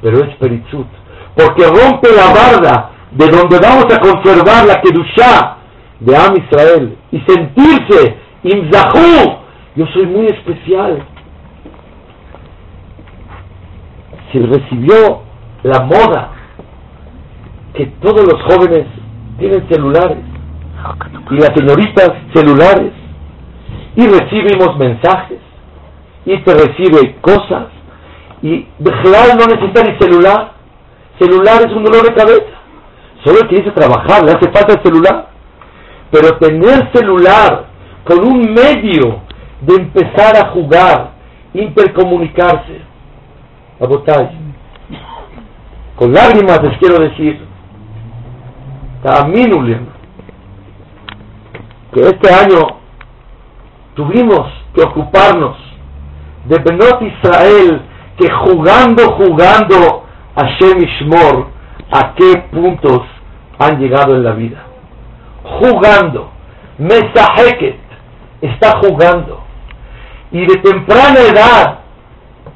pero 0.00 0.24
es 0.24 0.36
Pritzut. 0.36 0.86
Porque 1.34 1.64
rompe 1.64 2.08
la 2.14 2.32
barda 2.32 2.90
de 3.10 3.26
donde 3.26 3.58
vamos 3.58 3.86
a 3.92 4.00
conservar 4.00 4.66
la 4.66 4.80
Kedushá 4.80 5.56
de 6.00 6.16
Am 6.16 6.34
Israel 6.36 6.96
y 7.10 7.20
sentirse 7.20 8.16
Imzahu. 8.42 9.41
Yo 9.74 9.86
soy 9.86 10.06
muy 10.06 10.26
especial. 10.26 11.02
Se 14.32 14.38
recibió 14.40 15.22
la 15.62 15.80
moda 15.80 16.30
que 17.74 17.86
todos 18.02 18.22
los 18.30 18.42
jóvenes 18.42 18.86
tienen 19.38 19.66
celulares 19.70 20.18
y 21.30 21.34
las 21.36 21.50
señoritas 21.54 22.10
celulares 22.34 22.92
y 23.96 24.06
recibimos 24.06 24.76
mensajes 24.78 25.38
y 26.26 26.36
te 26.38 26.54
recibe 26.54 27.16
cosas 27.20 27.68
y 28.42 28.66
de 28.78 28.92
general 29.02 29.38
no 29.38 29.46
necesita 29.46 29.84
ni 29.84 29.98
celular. 29.98 30.52
Celular 31.18 31.62
es 31.66 31.72
un 31.74 31.84
dolor 31.84 32.02
de 32.02 32.14
cabeza. 32.14 32.58
Solo 33.24 33.38
el 33.42 33.48
que 33.48 33.70
trabajar 33.70 34.24
le 34.24 34.32
hace 34.32 34.50
falta 34.50 34.74
el 34.74 34.82
celular. 34.82 35.28
Pero 36.10 36.36
tener 36.38 36.90
celular 36.92 37.66
con 38.04 38.26
un 38.26 38.52
medio 38.52 39.20
de 39.62 39.74
empezar 39.74 40.36
a 40.36 40.50
jugar 40.50 41.12
intercomunicarse 41.54 42.80
a 43.80 43.86
botar 43.86 44.30
con 45.96 46.12
lágrimas 46.12 46.62
les 46.62 46.78
quiero 46.78 47.02
decir 47.02 47.40
que 51.92 52.00
este 52.00 52.32
año 52.32 52.78
tuvimos 53.94 54.46
que 54.74 54.82
ocuparnos 54.82 55.56
de 56.44 56.58
Benot 56.58 57.02
Israel 57.02 57.82
que 58.16 58.30
jugando, 58.30 59.12
jugando 59.14 60.04
a 60.36 60.44
Shemishmor, 60.58 61.48
a 61.90 62.14
qué 62.14 62.44
puntos 62.52 63.02
han 63.58 63.78
llegado 63.78 64.14
en 64.16 64.24
la 64.24 64.32
vida. 64.32 64.64
Jugando. 65.42 66.30
Mesaheket 66.78 67.78
está 68.40 68.78
jugando. 68.78 69.41
Y 70.32 70.46
de 70.46 70.56
temprana 70.56 71.20
edad 71.20 71.78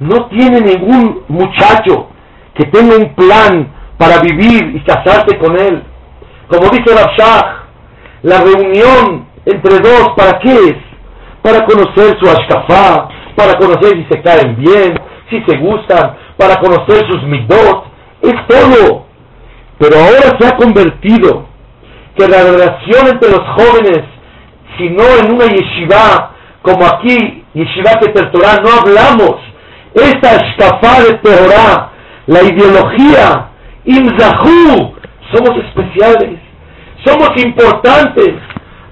no 0.01 0.27
tiene 0.27 0.61
ningún 0.61 1.23
muchacho 1.29 2.09
que 2.55 2.65
tenga 2.67 2.97
un 2.97 3.15
plan 3.15 3.73
para 3.99 4.21
vivir 4.21 4.75
y 4.77 4.81
casarse 4.81 5.39
con 5.39 5.59
él. 5.59 5.83
Como 6.49 6.69
dice 6.71 6.95
Rabshah, 6.95 7.65
la 8.23 8.41
reunión 8.41 9.27
entre 9.45 9.79
dos, 9.79 10.11
¿para 10.17 10.39
qué 10.41 10.53
es? 10.53 10.77
Para 11.43 11.65
conocer 11.65 12.19
su 12.19 12.29
ashkafá, 12.29 13.09
para 13.37 13.59
conocer 13.59 13.97
si 13.97 14.07
se 14.11 14.23
caen 14.23 14.57
bien, 14.57 14.99
si 15.31 15.43
se 15.43 15.59
gustan, 15.59 16.17
para 16.37 16.57
conocer 16.57 17.07
sus 17.11 17.23
midot, 17.25 17.85
es 18.23 18.35
todo. 18.49 19.07
Pero 19.79 19.97
ahora 19.99 20.39
se 20.39 20.47
ha 20.47 20.57
convertido 20.57 21.47
que 22.17 22.27
la 22.27 22.43
relación 22.43 23.09
entre 23.09 23.31
los 23.31 23.47
jóvenes, 23.51 24.03
si 24.79 24.89
no 24.89 25.05
en 25.05 25.35
una 25.35 25.47
yeshiva, 25.47 26.33
como 26.63 26.85
aquí, 26.87 27.45
yeshiva 27.57 27.99
que 28.01 28.09
Torah, 28.09 28.61
no 28.63 28.71
hablamos, 28.71 29.37
esta 29.95 30.37
ashkafá 30.37 31.01
de 31.05 31.15
Torah, 31.19 31.91
la 32.27 32.43
ideología, 32.43 33.49
imzahu, 33.87 34.95
somos 35.33 35.65
especiales, 35.65 36.39
somos 37.05 37.31
importantes. 37.43 38.35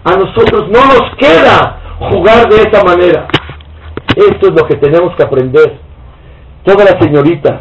A 0.04 0.16
nosotros 0.16 0.68
no 0.68 0.84
nos 0.86 1.16
queda 1.18 1.80
jugar 1.98 2.48
de 2.48 2.56
esa 2.56 2.84
manera. 2.84 3.26
Esto 4.16 4.48
es 4.48 4.54
lo 4.54 4.66
que 4.66 4.76
tenemos 4.76 5.14
que 5.16 5.24
aprender. 5.24 5.78
Todas 6.64 6.90
las 6.90 7.02
señoritas, 7.02 7.60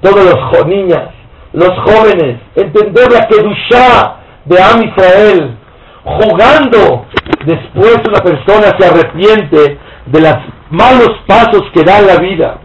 todas 0.00 0.24
las 0.24 0.66
niñas, 0.66 1.10
los 1.52 1.70
jóvenes, 1.80 2.40
entender 2.56 3.10
la 3.12 3.26
Kedushá 3.26 4.16
de 4.44 4.62
Am 4.62 4.82
Israel. 4.82 5.56
Jugando, 6.04 7.06
después 7.44 7.96
una 8.06 8.20
persona 8.20 8.74
se 8.78 8.86
arrepiente 8.86 9.78
de 10.10 10.20
los 10.20 10.36
malos 10.70 11.10
pasos 11.26 11.62
que 11.74 11.82
da 11.82 12.00
la 12.00 12.16
vida. 12.16 12.58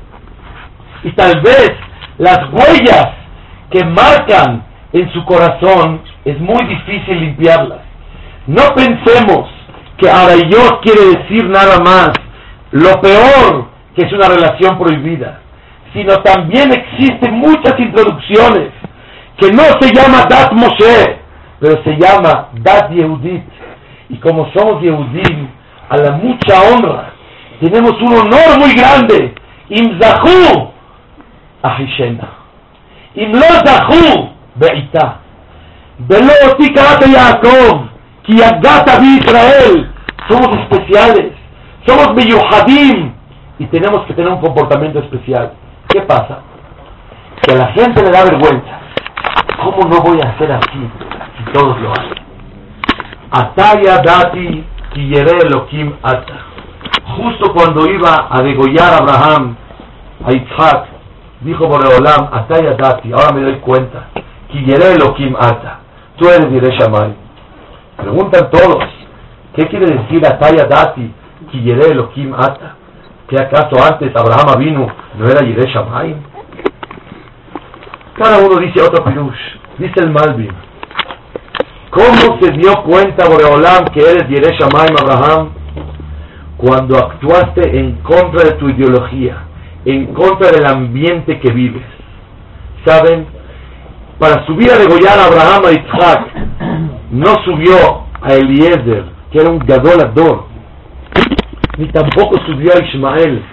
Y 1.03 1.11
tal 1.11 1.41
vez 1.41 1.71
las 2.17 2.39
huellas 2.51 3.07
que 3.69 3.83
marcan 3.85 4.63
en 4.93 5.11
su 5.11 5.23
corazón 5.25 6.01
es 6.23 6.39
muy 6.39 6.65
difícil 6.65 7.19
limpiarlas. 7.19 7.81
No 8.47 8.63
pensemos 8.75 9.49
que 9.97 10.07
yo 10.49 10.81
quiere 10.81 11.17
decir 11.17 11.49
nada 11.49 11.79
más 11.79 12.11
lo 12.71 12.99
peor 13.01 13.67
que 13.95 14.05
es 14.05 14.11
una 14.11 14.27
relación 14.27 14.77
prohibida, 14.77 15.41
sino 15.93 16.15
también 16.17 16.71
existen 16.71 17.35
muchas 17.35 17.79
introducciones 17.79 18.71
que 19.37 19.51
no 19.51 19.63
se 19.79 19.93
llama 19.93 20.25
Dat 20.29 20.51
Moshe, 20.53 21.19
pero 21.59 21.83
se 21.83 21.91
llama 21.97 22.49
Dat 22.53 22.89
Yehudit. 22.91 23.43
Y 24.09 24.17
como 24.17 24.51
somos 24.53 24.81
Yehudim, 24.81 25.47
a 25.89 25.97
la 25.97 26.11
mucha 26.11 26.61
honra, 26.61 27.12
tenemos 27.59 27.93
un 28.01 28.13
honor 28.13 28.59
muy 28.59 28.73
grande. 28.73 29.33
Imzahu 29.69 30.71
Ahishena. 31.61 32.29
Imlo 33.15 33.47
Zahu 33.65 34.29
Be'ita. 34.55 35.19
Velo 35.99 36.33
Yaakov, 36.59 37.87
ki 38.23 38.33
Israel. 38.33 39.89
Somos 40.27 40.47
especiales, 40.61 41.33
somos 41.85 42.13
miyuhadim 42.15 43.11
y 43.59 43.65
tenemos 43.67 44.05
que 44.05 44.13
tener 44.13 44.31
un 44.31 44.39
comportamiento 44.39 44.99
especial. 44.99 45.53
¿Qué 45.89 46.01
pasa? 46.01 46.39
Que 47.41 47.53
a 47.53 47.57
la 47.57 47.67
gente 47.73 48.01
le 48.01 48.09
da 48.09 48.23
vergüenza. 48.23 48.79
¿Cómo 49.63 49.87
no 49.89 50.01
voy 50.01 50.19
a 50.23 50.29
hacer 50.29 50.51
así 50.51 50.89
si 51.37 51.51
todos 51.51 51.79
lo 51.79 51.91
hacen? 51.91 52.23
Ataya 53.31 54.01
dati 54.01 54.63
kiyere 54.93 55.37
elokim 55.45 55.93
ata. 56.01 56.52
Justo 57.18 57.53
cuando 57.53 57.86
iba 57.88 58.28
a 58.30 58.41
degollar 58.41 58.93
a 58.93 58.97
Abraham, 58.97 59.55
a 60.26 60.32
Isaac, 60.32 60.88
dijo 61.41 61.68
Boreolam, 61.68 62.30
Ataya 62.32 62.76
dati, 62.76 63.11
ahora 63.11 63.34
me 63.36 63.41
doy 63.41 63.59
cuenta, 63.59 64.07
kiyere 64.49 64.93
elokim 64.93 65.36
ata 65.36 65.84
tú 66.18 66.30
eres 66.30 66.80
Shamay. 66.80 67.14
Preguntan 67.97 68.49
todos, 68.49 68.84
¿qué 69.55 69.68
quiere 69.68 69.86
decir 69.86 70.26
Ataya 70.26 70.66
Dati, 70.66 71.11
Elohim 71.53 72.34
Ata? 72.34 72.76
¿Que 73.28 73.41
acaso 73.41 73.76
antes 73.82 74.11
Abraham 74.16 74.59
vino 74.59 74.88
no 75.18 75.26
era 75.26 75.41
Shamay? 75.41 76.16
Cada 78.18 78.39
uno 78.39 78.59
dice 78.59 78.82
otro 78.82 79.03
pirush, 79.03 79.39
dice 79.78 79.99
el 80.01 80.11
Malvin. 80.11 80.51
¿Cómo 81.89 82.39
se 82.39 82.51
dio 82.53 82.74
cuenta 82.84 83.28
Boreolam 83.28 83.86
que 83.93 84.01
eres 84.01 84.57
Shamay, 84.59 84.89
Abraham? 84.99 85.62
Cuando 86.57 86.97
actuaste 86.97 87.79
en 87.79 87.93
contra 88.03 88.49
de 88.49 88.53
tu 88.53 88.69
ideología, 88.69 89.43
en 89.85 90.13
contra 90.13 90.51
del 90.51 90.65
ambiente 90.65 91.39
que 91.39 91.51
vives. 91.51 91.83
¿Saben? 92.85 93.25
para 94.23 94.45
subir 94.45 94.71
a 94.71 94.77
degollar 94.77 95.19
a 95.19 95.25
Abraham 95.25 95.63
a 95.65 95.71
Isaac, 95.71 96.27
no 97.11 97.43
subió 97.43 98.05
a 98.21 98.33
Eliezer, 98.33 99.03
que 99.29 99.39
era 99.39 99.49
un 99.49 99.59
gadolador, 99.59 100.45
ni 101.77 101.87
tampoco 101.87 102.39
subió 102.45 102.71
a 102.73 102.85
Ismael, 102.85 103.43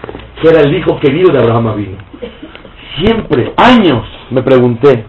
que 0.40 0.48
era 0.48 0.60
el 0.60 0.72
hijo 0.76 0.98
querido 1.00 1.32
de 1.32 1.40
Abraham 1.40 1.66
Avinu. 1.68 1.96
Siempre, 2.98 3.52
años, 3.56 4.04
me 4.30 4.42
pregunté, 4.42 5.06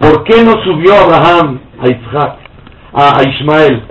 ¿por 0.00 0.24
qué 0.24 0.42
no 0.42 0.60
subió 0.64 0.94
Abraham 0.94 1.60
a 1.78 1.86
Isaac, 1.86 2.36
a, 2.92 3.22
Ismael? 3.28 3.82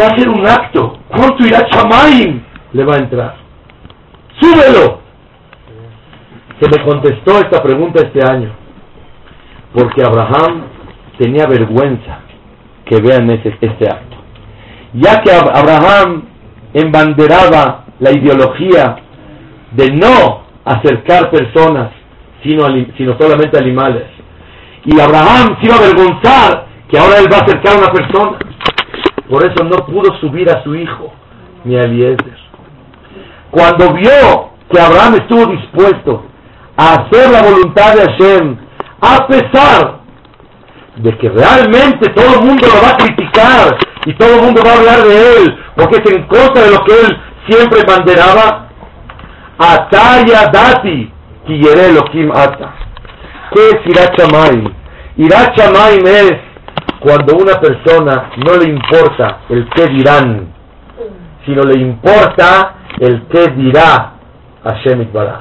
Va 0.00 0.06
a 0.06 0.16
ser 0.16 0.28
un 0.28 0.46
acto. 0.46 0.98
¿Cuánto 1.08 1.46
irá 1.46 1.66
Chamaim? 1.70 2.42
Le 2.72 2.84
va 2.84 2.94
a 2.94 2.98
entrar. 2.98 3.36
¡Súbelo! 4.40 5.00
Se 6.60 6.68
me 6.70 6.84
contestó 6.84 7.38
esta 7.40 7.62
pregunta 7.62 8.02
este 8.02 8.20
año 8.24 8.62
porque 9.74 10.02
Abraham 10.04 10.64
tenía 11.18 11.46
vergüenza 11.46 12.20
que 12.84 13.00
vean 13.00 13.30
ese, 13.30 13.56
este 13.60 13.86
acto. 13.86 14.16
Ya 14.94 15.22
que 15.22 15.32
Abraham 15.32 16.24
embanderaba 16.74 17.84
la 17.98 18.10
ideología 18.10 18.96
de 19.72 19.90
no 19.92 20.42
acercar 20.64 21.30
personas, 21.30 21.90
sino, 22.42 22.66
sino 22.96 23.16
solamente 23.18 23.58
animales. 23.58 24.04
Y 24.84 25.00
Abraham 25.00 25.56
se 25.60 25.66
iba 25.66 25.76
a 25.76 25.78
avergonzar 25.78 26.66
que 26.88 26.98
ahora 26.98 27.18
él 27.18 27.26
va 27.32 27.38
a 27.38 27.42
acercar 27.42 27.76
a 27.76 27.78
una 27.78 27.92
persona. 27.92 28.38
Por 29.32 29.46
eso 29.46 29.64
no 29.64 29.86
pudo 29.86 30.14
subir 30.20 30.50
a 30.50 30.62
su 30.62 30.74
hijo, 30.74 31.10
ni 31.64 31.74
a 31.74 31.84
Eliezer. 31.84 32.36
cuando 33.50 33.94
vio 33.94 34.50
que 34.70 34.78
Abraham 34.78 35.14
estuvo 35.22 35.46
dispuesto 35.46 36.22
a 36.76 36.96
hacer 36.96 37.30
la 37.30 37.40
voluntad 37.40 37.94
de 37.94 38.12
Hashem, 38.12 38.56
a 39.00 39.26
pesar 39.26 40.00
de 40.96 41.16
que 41.16 41.30
realmente 41.30 42.10
todo 42.12 42.40
el 42.40 42.46
mundo 42.46 42.66
lo 42.66 42.82
va 42.82 42.90
a 42.90 42.96
criticar 42.98 43.78
y 44.04 44.12
todo 44.16 44.36
el 44.36 44.42
mundo 44.42 44.60
va 44.66 44.72
a 44.72 44.76
hablar 44.76 45.02
de 45.02 45.36
él, 45.36 45.58
porque 45.76 45.96
es 45.96 46.12
en 46.12 46.24
contra 46.24 46.64
de 46.64 46.70
lo 46.72 46.84
que 46.84 46.92
él 46.92 47.18
siempre 47.48 47.80
banderaba, 47.88 48.68
Ataya 49.56 50.50
Dati, 50.52 51.10
Kiyere 51.46 51.86
Elohim 51.86 52.30
Ata. 52.32 52.74
¿Qué 53.54 53.66
es 53.66 53.80
Irachamayim? 53.86 54.74
Irachamayim 55.16 56.06
es 56.06 56.51
cuando 57.02 57.34
una 57.34 57.60
persona 57.60 58.30
no 58.36 58.56
le 58.56 58.70
importa 58.70 59.40
el 59.48 59.68
qué 59.70 59.86
dirán, 59.88 60.52
sino 61.44 61.62
le 61.62 61.80
importa 61.80 62.74
el 63.00 63.26
qué 63.26 63.48
dirá 63.56 64.12
Hashem 64.62 65.12
Baraj. 65.12 65.40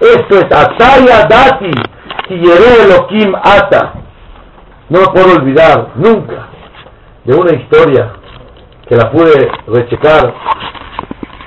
Esto 0.00 0.38
es 0.38 0.44
Ataya 0.46 1.26
Dati, 1.28 1.70
Kiyere 2.26 2.82
Elohim 2.84 3.32
Ata. 3.36 3.92
No 4.88 5.00
me 5.00 5.06
puedo 5.06 5.36
olvidar 5.36 5.90
nunca 5.94 6.48
de 7.24 7.36
una 7.36 7.54
historia 7.54 8.14
que 8.88 8.96
la 8.96 9.10
pude 9.12 9.50
rechecar 9.68 10.34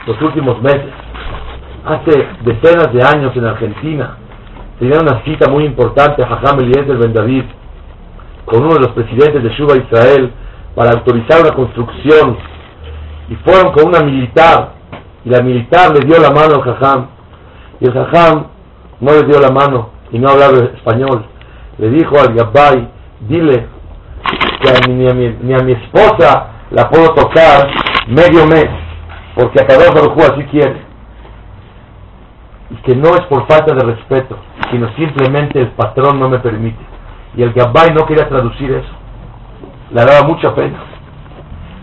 los 0.08 0.22
últimos 0.22 0.62
meses. 0.62 0.94
Hace 1.86 2.28
decenas 2.42 2.94
de 2.94 3.04
años 3.04 3.36
en 3.36 3.46
Argentina 3.46 4.18
tenía 4.80 5.00
una 5.02 5.22
cita 5.26 5.50
muy 5.50 5.66
importante 5.66 6.24
a 6.24 6.28
Jajam 6.28 6.62
Eliezer 6.62 6.98
Ben 6.98 7.14
David 7.14 7.44
con 8.46 8.64
uno 8.64 8.76
de 8.76 8.82
los 8.82 8.92
presidentes 8.92 9.44
de 9.44 9.50
Shuba 9.50 9.78
Israel 9.78 10.32
para 10.76 10.92
autorizar 10.92 11.42
una 11.42 11.56
construcción. 11.56 12.38
Y 13.30 13.36
fueron 13.38 13.74
con 13.74 13.88
una 13.88 14.02
militar 14.02 14.74
y 15.24 15.30
la 15.30 15.42
militar 15.42 15.92
le 15.98 16.06
dio 16.06 16.20
la 16.20 16.30
mano 16.30 16.56
al 16.56 16.62
Jajam. 16.62 17.08
Y 17.80 17.86
el 17.86 17.94
Jajam 17.94 18.48
no 19.00 19.12
le 19.12 19.24
dio 19.24 19.40
la 19.40 19.50
mano 19.50 19.90
y 20.12 20.20
no 20.20 20.30
hablaba 20.30 20.58
español. 20.76 21.26
Le 21.78 21.90
dijo 21.90 22.20
al 22.20 22.34
Gabbay 22.34 22.88
dile 23.22 23.68
que 24.62 24.92
ni, 24.92 25.10
a 25.10 25.14
mi, 25.14 25.36
ni 25.42 25.54
a 25.54 25.64
mi 25.64 25.74
esposa 25.74 26.48
la 26.72 26.90
puedo 26.90 27.14
tocar 27.14 27.68
medio 28.08 28.46
mes 28.46 28.70
porque 29.36 29.62
a 29.62 29.68
cada 29.68 29.90
uno 29.92 30.14
así 30.24 30.44
quiere. 30.46 30.82
Y 32.70 32.76
que 32.78 32.96
no 32.96 33.10
es 33.10 33.22
por 33.28 33.48
falta 33.48 33.76
de 33.76 33.84
respeto 33.84 34.38
sino 34.72 34.90
simplemente 34.96 35.60
el 35.60 35.70
patrón 35.70 36.20
no 36.20 36.30
me 36.30 36.40
permite 36.40 36.80
y 37.36 37.44
el 37.44 37.54
Gabbay 37.54 37.94
no 37.94 38.06
quería 38.06 38.28
traducir 38.28 38.72
eso. 38.72 38.94
Le 39.92 40.04
daba 40.04 40.28
mucha 40.28 40.54
pena. 40.56 40.78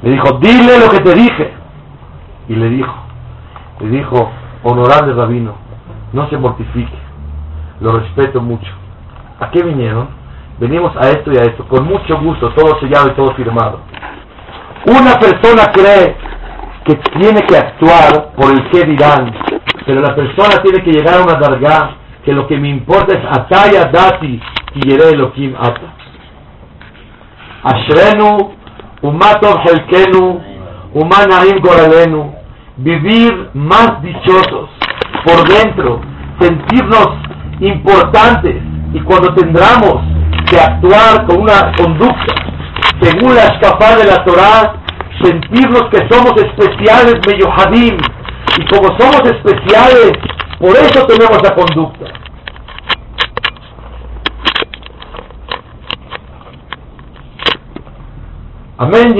Le 0.02 0.10
dijo 0.10 0.38
dile 0.40 0.78
lo 0.78 0.90
que 0.90 0.98
te 0.98 1.14
dije 1.14 1.52
y 2.48 2.54
le 2.54 2.68
dijo 2.68 2.94
le 3.80 3.88
dijo 3.88 4.30
honorable 4.64 5.14
rabino 5.14 5.54
no 6.12 6.28
se 6.28 6.36
mortifique. 6.36 6.98
Lo 7.80 7.92
respeto 7.98 8.40
mucho 8.40 8.70
¿a 9.40 9.50
qué 9.50 9.62
vinieron? 9.62 10.08
venimos 10.58 10.94
a 10.96 11.08
esto 11.10 11.32
y 11.32 11.36
a 11.38 11.42
esto. 11.42 11.66
Con 11.66 11.86
mucho 11.86 12.18
gusto 12.20 12.50
todo 12.50 12.78
sellado 12.80 13.08
y 13.08 13.12
todo 13.12 13.34
firmado. 13.34 13.80
Una 14.86 15.14
persona 15.14 15.72
cree 15.72 16.16
que 16.84 16.94
tiene 17.18 17.40
que 17.46 17.56
actuar 17.56 18.32
por 18.36 18.50
el 18.50 18.68
que 18.70 18.84
dirán 18.84 19.32
pero 19.86 20.00
la 20.00 20.14
persona 20.14 20.62
tiene 20.62 20.82
que 20.82 20.92
llegar 20.92 21.20
a 21.20 21.22
una 21.22 21.34
darga 21.34 21.96
que 22.24 22.32
lo 22.32 22.46
que 22.46 22.56
me 22.56 22.68
importa 22.68 23.18
es 23.18 23.24
ataya 23.24 23.86
dati 23.86 24.40
y 24.74 24.88
yere 24.88 25.10
elohim 25.10 25.54
ata 25.58 25.92
ashrenu 27.64 28.52
umatov 29.02 29.58
helkenu 29.64 30.40
umanaim 30.94 31.60
goralenu 31.60 32.32
vivir 32.78 33.50
más 33.54 34.02
dichosos 34.02 34.68
por 35.24 35.48
dentro 35.48 36.00
sentirnos 36.40 37.08
importantes. 37.60 38.56
Y 38.92 39.00
cuando 39.00 39.32
tendremos 39.34 40.02
que 40.48 40.58
actuar 40.58 41.26
con 41.26 41.42
una 41.42 41.72
conducta 41.76 42.34
según 43.00 43.34
la 43.34 43.46
escapada 43.46 43.96
de 43.96 44.04
la 44.04 44.24
Torah 44.24 44.74
sentirnos 45.22 45.84
que 45.90 46.06
somos 46.10 46.32
especiales 46.36 47.20
meyohadim. 47.26 47.96
Y 48.58 48.66
como 48.66 48.88
somos 48.98 49.22
especiales 49.24 50.12
por 50.58 50.76
eso 50.76 51.06
tenemos 51.06 51.38
la 51.42 51.54
conducta 51.54 52.04
Amén 58.82 59.14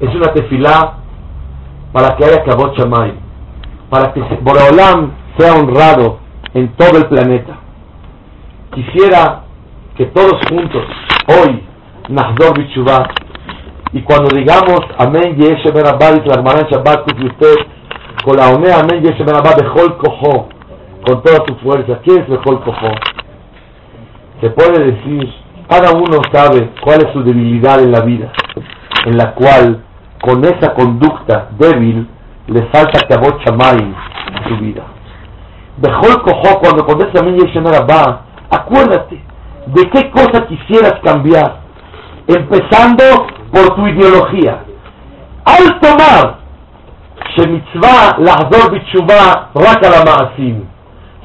es 0.00 0.14
una 0.16 0.32
tefilá 0.32 0.94
para 1.92 2.16
que 2.16 2.24
haya 2.24 2.42
Kabot 2.42 2.76
Shamay, 2.76 3.12
para 3.88 4.12
que 4.12 4.20
Boreolam 4.40 5.12
sea 5.38 5.54
honrado 5.54 6.18
en 6.52 6.66
todo 6.74 6.98
el 6.98 7.06
planeta. 7.06 7.60
Quisiera 8.74 9.44
que 9.96 10.06
todos 10.06 10.40
juntos, 10.48 10.82
hoy, 11.28 11.62
Nahdor 12.08 12.58
Bichuvah, 12.58 13.06
y 13.92 14.02
cuando 14.02 14.36
digamos 14.36 14.80
Amén 14.98 15.36
Yeshe 15.36 15.70
Berabad 15.70 16.24
y 16.24 16.28
la 16.28 16.34
hermana 16.38 16.66
Shabbat 16.68 17.06
usted, 17.24 17.54
con 18.24 18.36
la 18.36 18.48
onea 18.48 18.80
Amén 18.80 19.00
Yeshe 19.00 19.22
Berabad 19.22 19.56
Bejol 19.56 19.96
con 19.96 21.22
toda 21.22 21.46
su 21.46 21.54
fuerza. 21.62 22.00
¿Qué 22.02 22.16
es 22.16 22.28
Bejol 22.28 22.64
Koho? 22.64 22.90
Se 24.40 24.50
puede 24.50 24.86
decir 24.86 25.32
cada 25.69 25.91
uno 25.93 26.21
sabe 26.31 26.71
cuál 26.83 26.99
es 27.05 27.11
su 27.13 27.23
debilidad 27.23 27.79
en 27.79 27.91
la 27.91 28.01
vida, 28.01 28.31
en 29.05 29.17
la 29.17 29.33
cual 29.33 29.83
con 30.21 30.43
esa 30.45 30.73
conducta 30.73 31.49
débil 31.57 32.07
le 32.47 32.61
falta 32.67 33.07
Kabot 33.07 33.41
Shamay 33.45 33.77
en 33.77 34.49
su 34.49 34.57
vida. 34.63 34.83
Dejó 35.77 36.21
cojo 36.21 36.59
cuando 36.59 36.85
contesta 36.85 37.19
también 37.19 37.37
va, 37.37 38.21
acuérdate 38.49 39.21
de 39.67 39.89
qué 39.89 40.11
cosa 40.11 40.45
quisieras 40.47 40.99
cambiar, 41.03 41.61
empezando 42.27 43.03
por 43.51 43.75
tu 43.75 43.87
ideología. 43.87 44.63
Al 45.45 45.79
tomar 45.79 46.45
שמצווה 47.35 48.11
לחזור 48.17 48.69
בתשובה 48.71 49.33
רק 49.55 49.83
על 49.83 49.93
המעשים, 49.93 50.63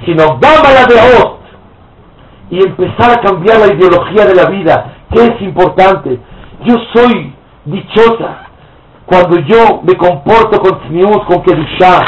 sino 0.06 0.22
גם 0.40 0.64
על 0.64 0.76
הדעות 0.76 1.38
y 2.55 2.59
empezar 2.59 3.11
a 3.11 3.21
cambiar 3.21 3.59
la 3.59 3.73
ideología 3.73 4.25
de 4.25 4.35
la 4.35 4.45
vida, 4.45 4.95
que 5.11 5.21
es 5.23 5.41
importante. 5.41 6.17
Yo 6.63 6.75
soy 6.93 7.33
dichosa 7.65 8.47
cuando 9.05 9.37
yo 9.39 9.81
me 9.83 9.95
comporto 9.97 10.59
con 10.61 10.79
Tzniut, 10.79 11.25
con 11.25 11.43
Kedushah, 11.43 12.05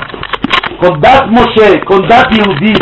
con 0.79 1.01
Dat 1.01 1.27
Moshe, 1.27 1.83
con 1.83 2.07
Dat 2.07 2.29
Yehudi. 2.31 2.73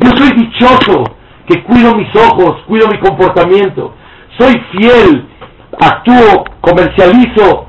Yo 0.00 0.10
soy 0.16 0.30
dichoso 0.36 1.04
que 1.46 1.62
cuido 1.62 1.94
mis 1.94 2.14
ojos, 2.16 2.62
cuido 2.66 2.88
mi 2.88 2.98
comportamiento. 2.98 3.94
Soy 4.36 4.60
fiel, 4.72 5.28
actúo, 5.80 6.44
comercializo 6.60 7.66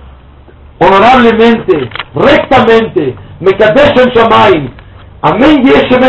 honorablemente, 0.79 1.89
rectamente. 2.15 3.15
Me 3.39 3.51
en 3.51 4.09
Shamaim. 4.09 4.71
Amén 5.21 5.63
Yeshem 5.63 5.99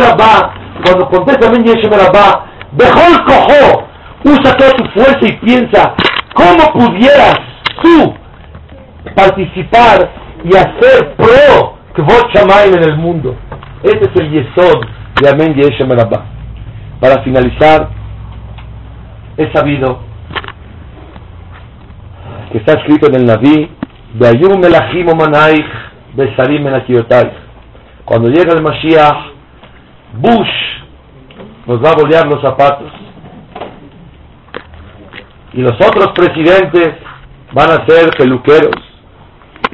Cuando 0.85 1.09
contesta 1.11 1.49
Amén 1.49 1.65
Yeshem 1.65 1.91
Dejó 1.91 2.56
el 2.85 3.25
cojo, 3.25 3.85
usa 4.25 4.57
toda 4.57 4.71
tu 4.73 4.85
fuerza 4.91 5.21
y 5.23 5.33
piensa, 5.45 5.95
¿cómo 6.35 6.73
pudieras 6.73 7.37
tú 7.83 8.15
participar 9.15 10.11
y 10.45 10.55
hacer 10.55 11.15
pro 11.17 11.77
Kvot 11.95 12.35
Shamaim 12.35 12.75
en 12.75 12.85
el 12.85 12.97
mundo? 12.99 13.37
Este 13.83 14.11
es 14.11 14.21
el 14.21 14.31
Yesod 14.31 14.85
de 15.23 15.29
Amén 15.31 15.55
Yeshem 15.55 15.89
Para 17.01 17.23
finalizar, 17.23 17.89
he 19.39 19.51
sabido 19.53 20.01
que 22.53 22.59
está 22.59 22.79
escrito 22.79 23.09
en 23.09 23.15
el 23.17 23.27
Naví, 23.27 23.71
Cuando 28.05 28.29
llega 28.29 28.53
el 28.53 28.63
Mashiach, 28.63 29.17
Bush 30.15 30.77
nos 31.67 31.83
va 31.83 31.91
a 31.91 31.97
bolear 32.01 32.27
los 32.27 32.41
zapatos. 32.41 32.91
Y 35.53 35.61
los 35.61 35.73
otros 35.73 36.13
presidentes 36.15 36.95
van 37.53 37.71
a 37.71 37.87
ser 37.87 38.11
peluqueros. 38.17 38.77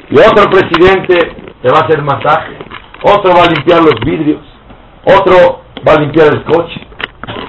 Y 0.09 0.17
otro 0.17 0.49
presidente 0.49 1.15
te 1.61 1.69
va 1.69 1.79
a 1.79 1.85
hacer 1.85 2.01
masaje. 2.01 2.57
Otro 3.03 3.31
va 3.33 3.43
a 3.43 3.53
limpiar 3.53 3.81
los 3.81 3.99
vidrios. 4.05 4.41
Otro 5.05 5.61
va 5.87 5.93
a 5.93 5.99
limpiar 5.99 6.33
el 6.33 6.43
coche. 6.43 6.87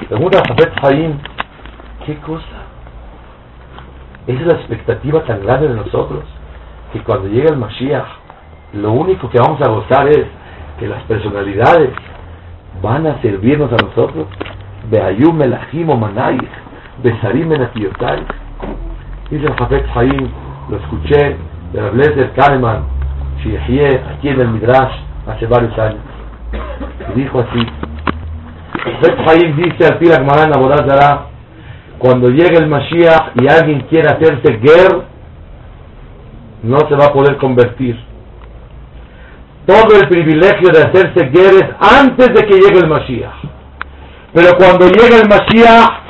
Pregunta 0.08 0.38
a 0.38 0.86
Haim, 0.86 1.18
¿qué 2.04 2.16
cosa? 2.18 2.64
Esa 4.26 4.40
es 4.40 4.46
la 4.46 4.54
expectativa 4.54 5.24
tan 5.24 5.42
grande 5.42 5.68
de 5.68 5.74
nosotros, 5.74 6.24
que 6.92 7.00
cuando 7.00 7.28
llegue 7.28 7.48
el 7.48 7.56
Mashiach, 7.56 8.06
lo 8.72 8.92
único 8.92 9.28
que 9.30 9.38
vamos 9.38 9.60
a 9.60 9.70
gozar 9.70 10.08
es 10.08 10.26
que 10.78 10.88
las 10.88 11.02
personalidades 11.04 11.90
van 12.84 13.06
a 13.06 13.20
servirnos 13.22 13.72
a 13.72 13.76
nosotros. 13.76 14.26
Beayum 14.90 15.38
melachim 15.38 15.88
o 15.88 15.96
manayich, 15.96 16.54
besarim 17.02 17.48
menatiotai. 17.48 18.20
Dice 19.30 19.46
el 19.46 19.54
Jafet 19.56 19.86
Haim, 19.94 20.28
lo 20.68 20.76
escuché 20.76 21.36
de 21.72 21.80
Rablezer 21.80 22.32
Kahneman, 22.34 22.84
Shiehie, 23.42 24.00
aquí 24.12 24.28
en 24.28 24.40
el 24.40 24.48
Midrash, 24.48 24.94
hace 25.26 25.46
varios 25.46 25.76
años. 25.78 26.04
Y 27.14 27.20
dijo 27.20 27.40
así. 27.40 27.66
Haim 29.26 29.56
dice 29.56 29.86
al 29.90 29.98
Pila 29.98 30.16
Gemara 30.16 31.26
cuando 31.98 32.28
llegue 32.28 32.58
el 32.58 32.68
Mashiach 32.68 33.32
y 33.40 33.48
alguien 33.48 33.86
quiere 33.88 34.08
hacerse 34.08 34.60
ger, 34.60 35.04
no 36.62 36.78
se 36.80 36.94
va 36.96 37.06
a 37.06 37.12
poder 37.14 37.38
convertir. 37.38 37.98
Todo 39.66 39.96
el 39.98 40.08
privilegio 40.08 40.68
de 40.70 40.82
hacerse 40.82 41.30
ger 41.32 41.54
es 41.54 41.64
antes 41.80 42.28
de 42.34 42.46
que 42.46 42.54
llegue 42.54 42.80
el 42.80 42.88
Mashiach. 42.88 43.32
Pero 44.34 44.56
cuando 44.58 44.88
llegue 44.88 45.22
el 45.22 45.28
Mashiach, 45.28 46.04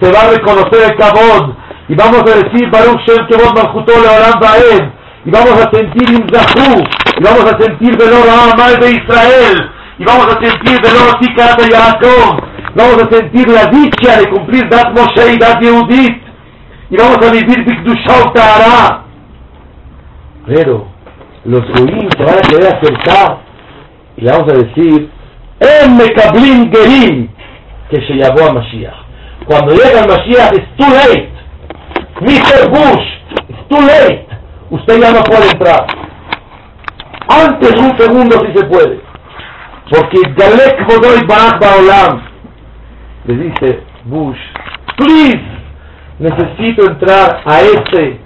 se 0.00 0.12
va 0.12 0.20
a 0.20 0.30
reconocer 0.30 0.90
el 0.90 0.96
Kabod. 0.96 1.54
Y 1.88 1.94
vamos 1.94 2.20
a 2.20 2.36
decir 2.36 2.70
Baruch 2.70 3.00
Shem 3.06 3.26
Kevod 3.28 3.54
Malchuto 3.56 3.92
Leolam 3.92 4.38
Baed. 4.38 4.90
Y 5.24 5.30
vamos 5.30 5.52
a 5.52 5.70
sentir 5.70 6.10
Imzahu 6.10 6.84
y 7.18 7.22
vamos 7.24 7.44
a 7.50 7.58
sentir 7.58 7.96
Velor 7.96 8.28
Amal 8.28 8.78
de 8.78 8.90
Israel. 8.90 9.70
Y 9.98 10.04
vamos 10.04 10.26
a 10.26 10.44
sentir 10.44 10.78
Velor 10.82 11.18
Tikat 11.20 11.58
de 11.58 11.70
Yaakov. 11.70 12.42
Vamos 12.74 13.02
a 13.02 13.14
sentir 13.14 13.48
la 13.48 13.66
dicha 13.66 14.18
de 14.18 14.28
cumplir 14.28 14.68
Dat 14.68 14.92
Moshe 14.92 15.32
y 15.32 15.38
Dat 15.38 15.58
Yehudit. 15.62 16.22
Y 16.90 16.96
vamos 16.96 17.18
a 17.26 17.32
vivir 17.32 17.64
Bikdushau 17.64 18.32
Tahara 18.34 19.05
pero 20.46 20.86
los 21.44 21.60
Goyim 21.68 22.08
se 22.16 22.24
van 22.24 22.38
a 22.38 22.48
querer 22.48 22.76
acercar 22.76 23.38
y 24.16 24.22
le 24.22 24.30
vamos 24.30 24.52
a 24.52 24.56
decir 24.56 25.10
En 25.60 25.96
Mekablim 25.96 26.72
Gerim 26.72 27.28
que 27.90 27.96
se 28.06 28.14
llamó 28.14 28.50
a 28.50 28.52
Mashiach 28.54 28.94
cuando 29.46 29.72
llega 29.72 30.00
el 30.00 30.08
Mashiach 30.08 30.52
es 30.52 30.76
too 30.76 30.88
late 30.88 31.36
Mr. 32.20 32.70
Bush, 32.70 33.06
it's 33.50 33.68
too 33.68 33.78
late. 33.78 34.26
Usted 34.70 35.00
ya 35.00 35.12
no 35.12 35.22
puede 35.22 35.50
entrar. 35.50 35.86
Antes 37.28 37.74
un 37.78 37.98
segundo 37.98 38.40
si 38.40 38.58
se 38.58 38.64
puede. 38.66 39.00
Porque 39.90 40.20
Galek 40.34 40.86
Bodoy 40.86 41.26
Barach 41.26 41.60
Baolam 41.60 42.22
le 43.26 43.34
dice 43.36 43.82
Bush, 44.04 44.38
please, 44.96 45.42
necesito 46.18 46.90
entrar 46.90 47.42
a 47.44 47.60
este, 47.60 48.18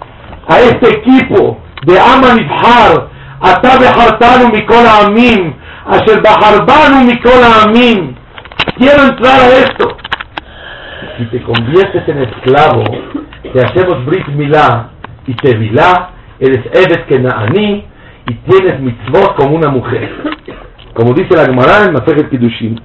a 0.47 0.59
este 0.61 0.89
equipo 0.99 1.57
de 1.85 1.99
Aman 1.99 2.39
Ibhar, 2.39 3.09
Atabe 3.41 3.87
Hartanu 3.87 4.49
Mikola 4.53 5.07
Amin, 5.07 5.55
Asher 5.85 6.21
Baharbanu 6.21 7.05
Mikola 7.05 7.63
Amin. 7.63 8.15
Quiero 8.77 9.03
entrar 9.03 9.41
a 9.41 9.47
esto. 9.49 9.97
Si 11.17 11.25
te 11.25 11.41
conviertes 11.41 12.07
en 12.07 12.19
esclavo, 12.19 12.83
te 13.53 13.65
hacemos 13.65 14.05
Brit 14.05 14.27
Milá 14.27 14.89
y 15.25 15.33
Tevilá, 15.33 16.11
eres 16.39 16.65
Evet 16.73 17.05
Kenaani 17.07 17.85
y 18.27 18.33
tienes 18.33 18.79
mitzvot 18.79 19.35
como 19.35 19.55
una 19.55 19.69
mujer. 19.69 20.09
Como 20.93 21.13
dice 21.13 21.35
la 21.35 21.45
Gemara 21.45 21.85
en 21.85 21.93
Masejet 21.93 22.29
Kiddushin. 22.29 22.79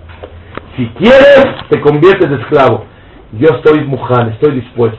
Si 0.76 0.86
quieres, 0.98 1.46
te 1.68 1.80
conviertes 1.80 2.26
en 2.26 2.40
esclavo. 2.40 2.84
Yo 3.32 3.48
estoy 3.56 3.84
mujer, 3.84 4.28
estoy 4.32 4.60
dispuesto. 4.60 4.98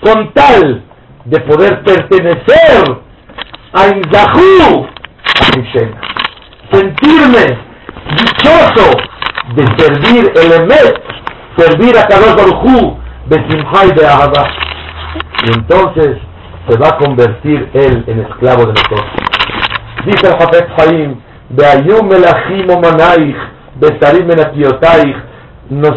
Con 0.00 0.32
tal 0.32 0.82
de 1.24 1.40
poder 1.40 1.82
pertenecer 1.82 3.09
a 3.72 3.86
Inzahu, 3.88 4.86
a 5.40 6.76
sentirme 6.76 7.58
dichoso 8.16 8.96
de 9.54 9.64
servir 9.78 10.32
el 10.36 10.52
Emet, 10.52 11.02
servir 11.56 11.96
a 11.96 12.06
Kadosh 12.06 12.36
Baruchu, 12.36 12.96
de 13.26 13.36
Simchai 13.48 13.92
de 13.94 14.06
Ahaba 14.06 14.48
y 15.46 15.52
entonces 15.52 16.18
se 16.68 16.78
va 16.78 16.88
a 16.88 16.98
convertir 16.98 17.68
él 17.72 18.04
en 18.06 18.20
esclavo 18.20 18.66
de 18.66 18.72
nosotros. 18.72 19.04
Dice 20.04 20.26
el 20.26 20.38
Jafet 20.38 20.68
Haim, 20.78 21.16
Beayum 21.50 22.08
melachim 22.08 22.66
manaich, 22.66 23.36
besarim 23.80 24.26
menatiotaich, 24.26 25.16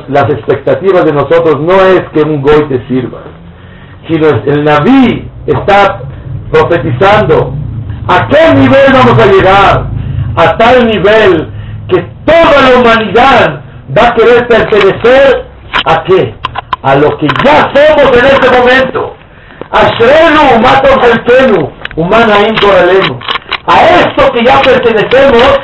las 0.10 0.26
expectativas 0.26 1.06
de 1.06 1.14
nosotros 1.14 1.60
no 1.60 1.74
es 1.82 2.02
que 2.14 2.22
un 2.22 2.42
goy 2.42 2.68
te 2.70 2.88
sirva, 2.88 3.22
sino 4.08 4.28
el 4.46 4.64
Naví 4.64 5.28
está 5.48 6.02
profetizando 6.52 7.56
a 8.08 8.28
qué 8.28 8.54
nivel 8.56 8.94
vamos 8.94 9.18
a 9.18 9.26
llegar, 9.26 9.86
a 10.36 10.58
tal 10.58 10.88
nivel 10.88 11.52
que 11.88 12.02
toda 12.26 12.70
la 12.70 12.80
humanidad 12.80 13.62
va 13.98 14.08
a 14.08 14.16
querer 14.16 14.48
pertenecer 14.48 15.46
a 15.86 16.04
qué, 16.04 16.36
a 16.82 16.96
lo 16.96 17.18
que 17.18 17.28
ya 17.44 17.72
somos 17.74 18.18
en 18.18 18.26
este 18.26 18.50
momento. 18.50 19.16
Ashrenu, 19.72 20.62
Mato 20.62 20.90
Halkenu, 21.02 21.72
Humanaim 21.96 22.56
Coralenu. 22.62 23.20
A 23.66 23.82
esto 23.82 24.32
que 24.34 24.44
ya 24.44 24.62
pertenecemos, 24.62 25.60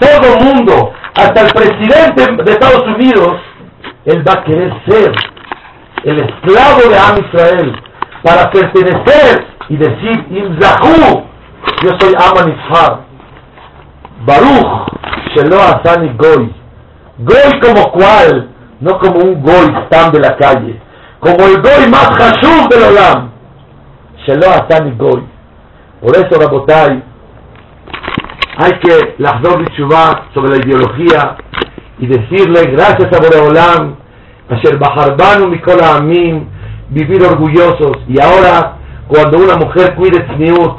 todo 0.00 0.36
mundo, 0.40 0.92
hasta 1.14 1.40
el 1.42 1.52
presidente 1.52 2.44
de 2.44 2.52
Estados 2.52 2.84
Unidos, 2.86 3.40
él 4.04 4.26
va 4.26 4.32
a 4.32 4.44
querer 4.44 4.72
ser 4.88 5.12
el 6.04 6.20
esclavo 6.20 6.88
de 6.88 6.98
Am 6.98 7.18
Israel 7.18 7.82
para 8.22 8.50
pertenecer 8.50 9.44
y 9.68 9.76
decir, 9.76 10.26
Imzahu, 10.30 11.27
yo 11.82 11.90
soy 12.00 12.14
Aman 12.14 12.54
Ishar. 12.54 13.00
Baruch, 14.26 14.88
Shelo 15.34 15.56
Asani 15.60 16.12
Goy. 16.16 16.54
Goy 17.18 17.60
como 17.60 17.92
cual, 17.92 18.50
no 18.80 18.98
como 18.98 19.20
un 19.20 19.42
Goy 19.42 19.74
tan 19.90 20.12
de 20.12 20.20
la 20.20 20.36
calle, 20.36 20.80
como 21.20 21.46
el 21.46 21.60
Goy 21.62 21.88
más 21.90 22.08
Hashub 22.16 22.68
del 22.68 22.82
Olam. 22.82 23.30
Goy. 24.98 25.24
Por 26.00 26.16
eso, 26.16 26.38
Rabotai, 26.38 27.02
hay 28.60 28.72
que 28.80 29.14
Lahdor 29.18 29.64
Chubá 29.76 30.26
sobre 30.34 30.58
la 30.58 30.64
ideología 30.64 31.36
y 32.00 32.06
decirle 32.06 32.64
gracias 32.72 33.08
a 33.12 33.20
Boreolam, 33.20 33.96
Asher 34.50 34.78
Baharbanu 34.78 35.48
Mikola 35.48 35.96
Amin, 35.96 36.48
vivir 36.88 37.22
orgullosos. 37.24 37.98
Y 38.08 38.20
ahora, 38.20 38.78
cuando 39.06 39.38
una 39.38 39.56
mujer 39.56 39.94
cuide 39.94 40.24
Tzniut, 40.24 40.76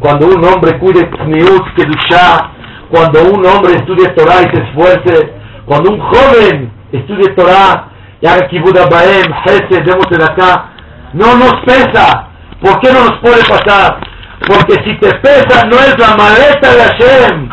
cuando 0.00 0.26
un 0.26 0.44
hombre 0.44 0.78
cuide 0.78 1.04
Tzniut, 1.04 1.74
Kedusha, 1.74 2.52
cuando 2.90 3.22
un 3.24 3.44
hombre 3.46 3.74
estudie 3.74 4.08
Torah 4.10 4.42
y 4.42 4.56
se 4.56 4.62
esfuerce, 4.62 5.32
cuando 5.66 5.90
un 5.90 6.00
joven 6.00 6.72
estudie 6.92 7.34
Torah 7.34 7.88
y 8.20 8.26
haga 8.26 8.48
Kibud 8.48 8.76
Abaem, 8.76 9.32
Hesed, 9.44 9.84
de 9.84 10.24
acá, 10.24 10.70
no 11.12 11.36
nos 11.36 11.54
pesa, 11.66 12.28
¿Por 12.60 12.80
qué 12.80 12.92
no 12.92 13.04
nos 13.04 13.18
puede 13.20 13.42
pasar? 13.44 14.00
Porque 14.46 14.74
si 14.84 14.94
te 14.98 15.14
pesa 15.18 15.64
no 15.66 15.76
es 15.76 15.96
la 15.98 16.16
maleta 16.16 16.74
de 16.74 16.82
Hashem. 16.82 17.48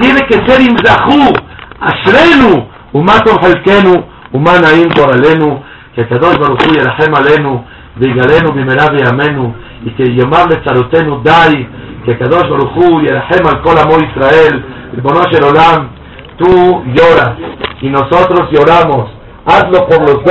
Tiene 0.00 0.20
que 0.28 0.46
ser 0.46 0.60
Imzahu, 0.60 1.32
Ashrenu, 1.80 2.68
Umaton 2.92 3.38
Halkenu, 3.42 4.04
Umanaim 4.32 4.90
Koralenu, 4.90 5.62
que 5.94 6.06
Kadosh 6.06 6.38
Baruch 6.38 6.62
Hu 6.64 6.74
Yerachem 6.74 7.14
Alenu, 7.14 7.64
Bimerav 7.96 8.94
Amenu, 9.08 9.54
y 9.84 9.90
que 9.90 10.04
llamarle 10.14 10.60
Tzarotenu 10.62 11.22
Dai, 11.22 11.68
que 12.04 12.16
Kadosh 12.18 12.48
Baruch 12.48 12.76
Hu 12.76 13.00
Yerachem 13.00 13.46
Al 13.46 13.62
Kol 13.62 13.78
Amo 13.78 13.96
Israel, 13.98 14.64
Ribonosh 14.92 15.34
Olam, 15.42 15.88
tú 16.36 16.82
lloras 16.94 17.32
y 17.80 17.88
nosotros 17.88 18.48
lloramos. 18.50 19.10
Hazlo 19.46 19.86
por 19.86 20.00
los 20.00 20.24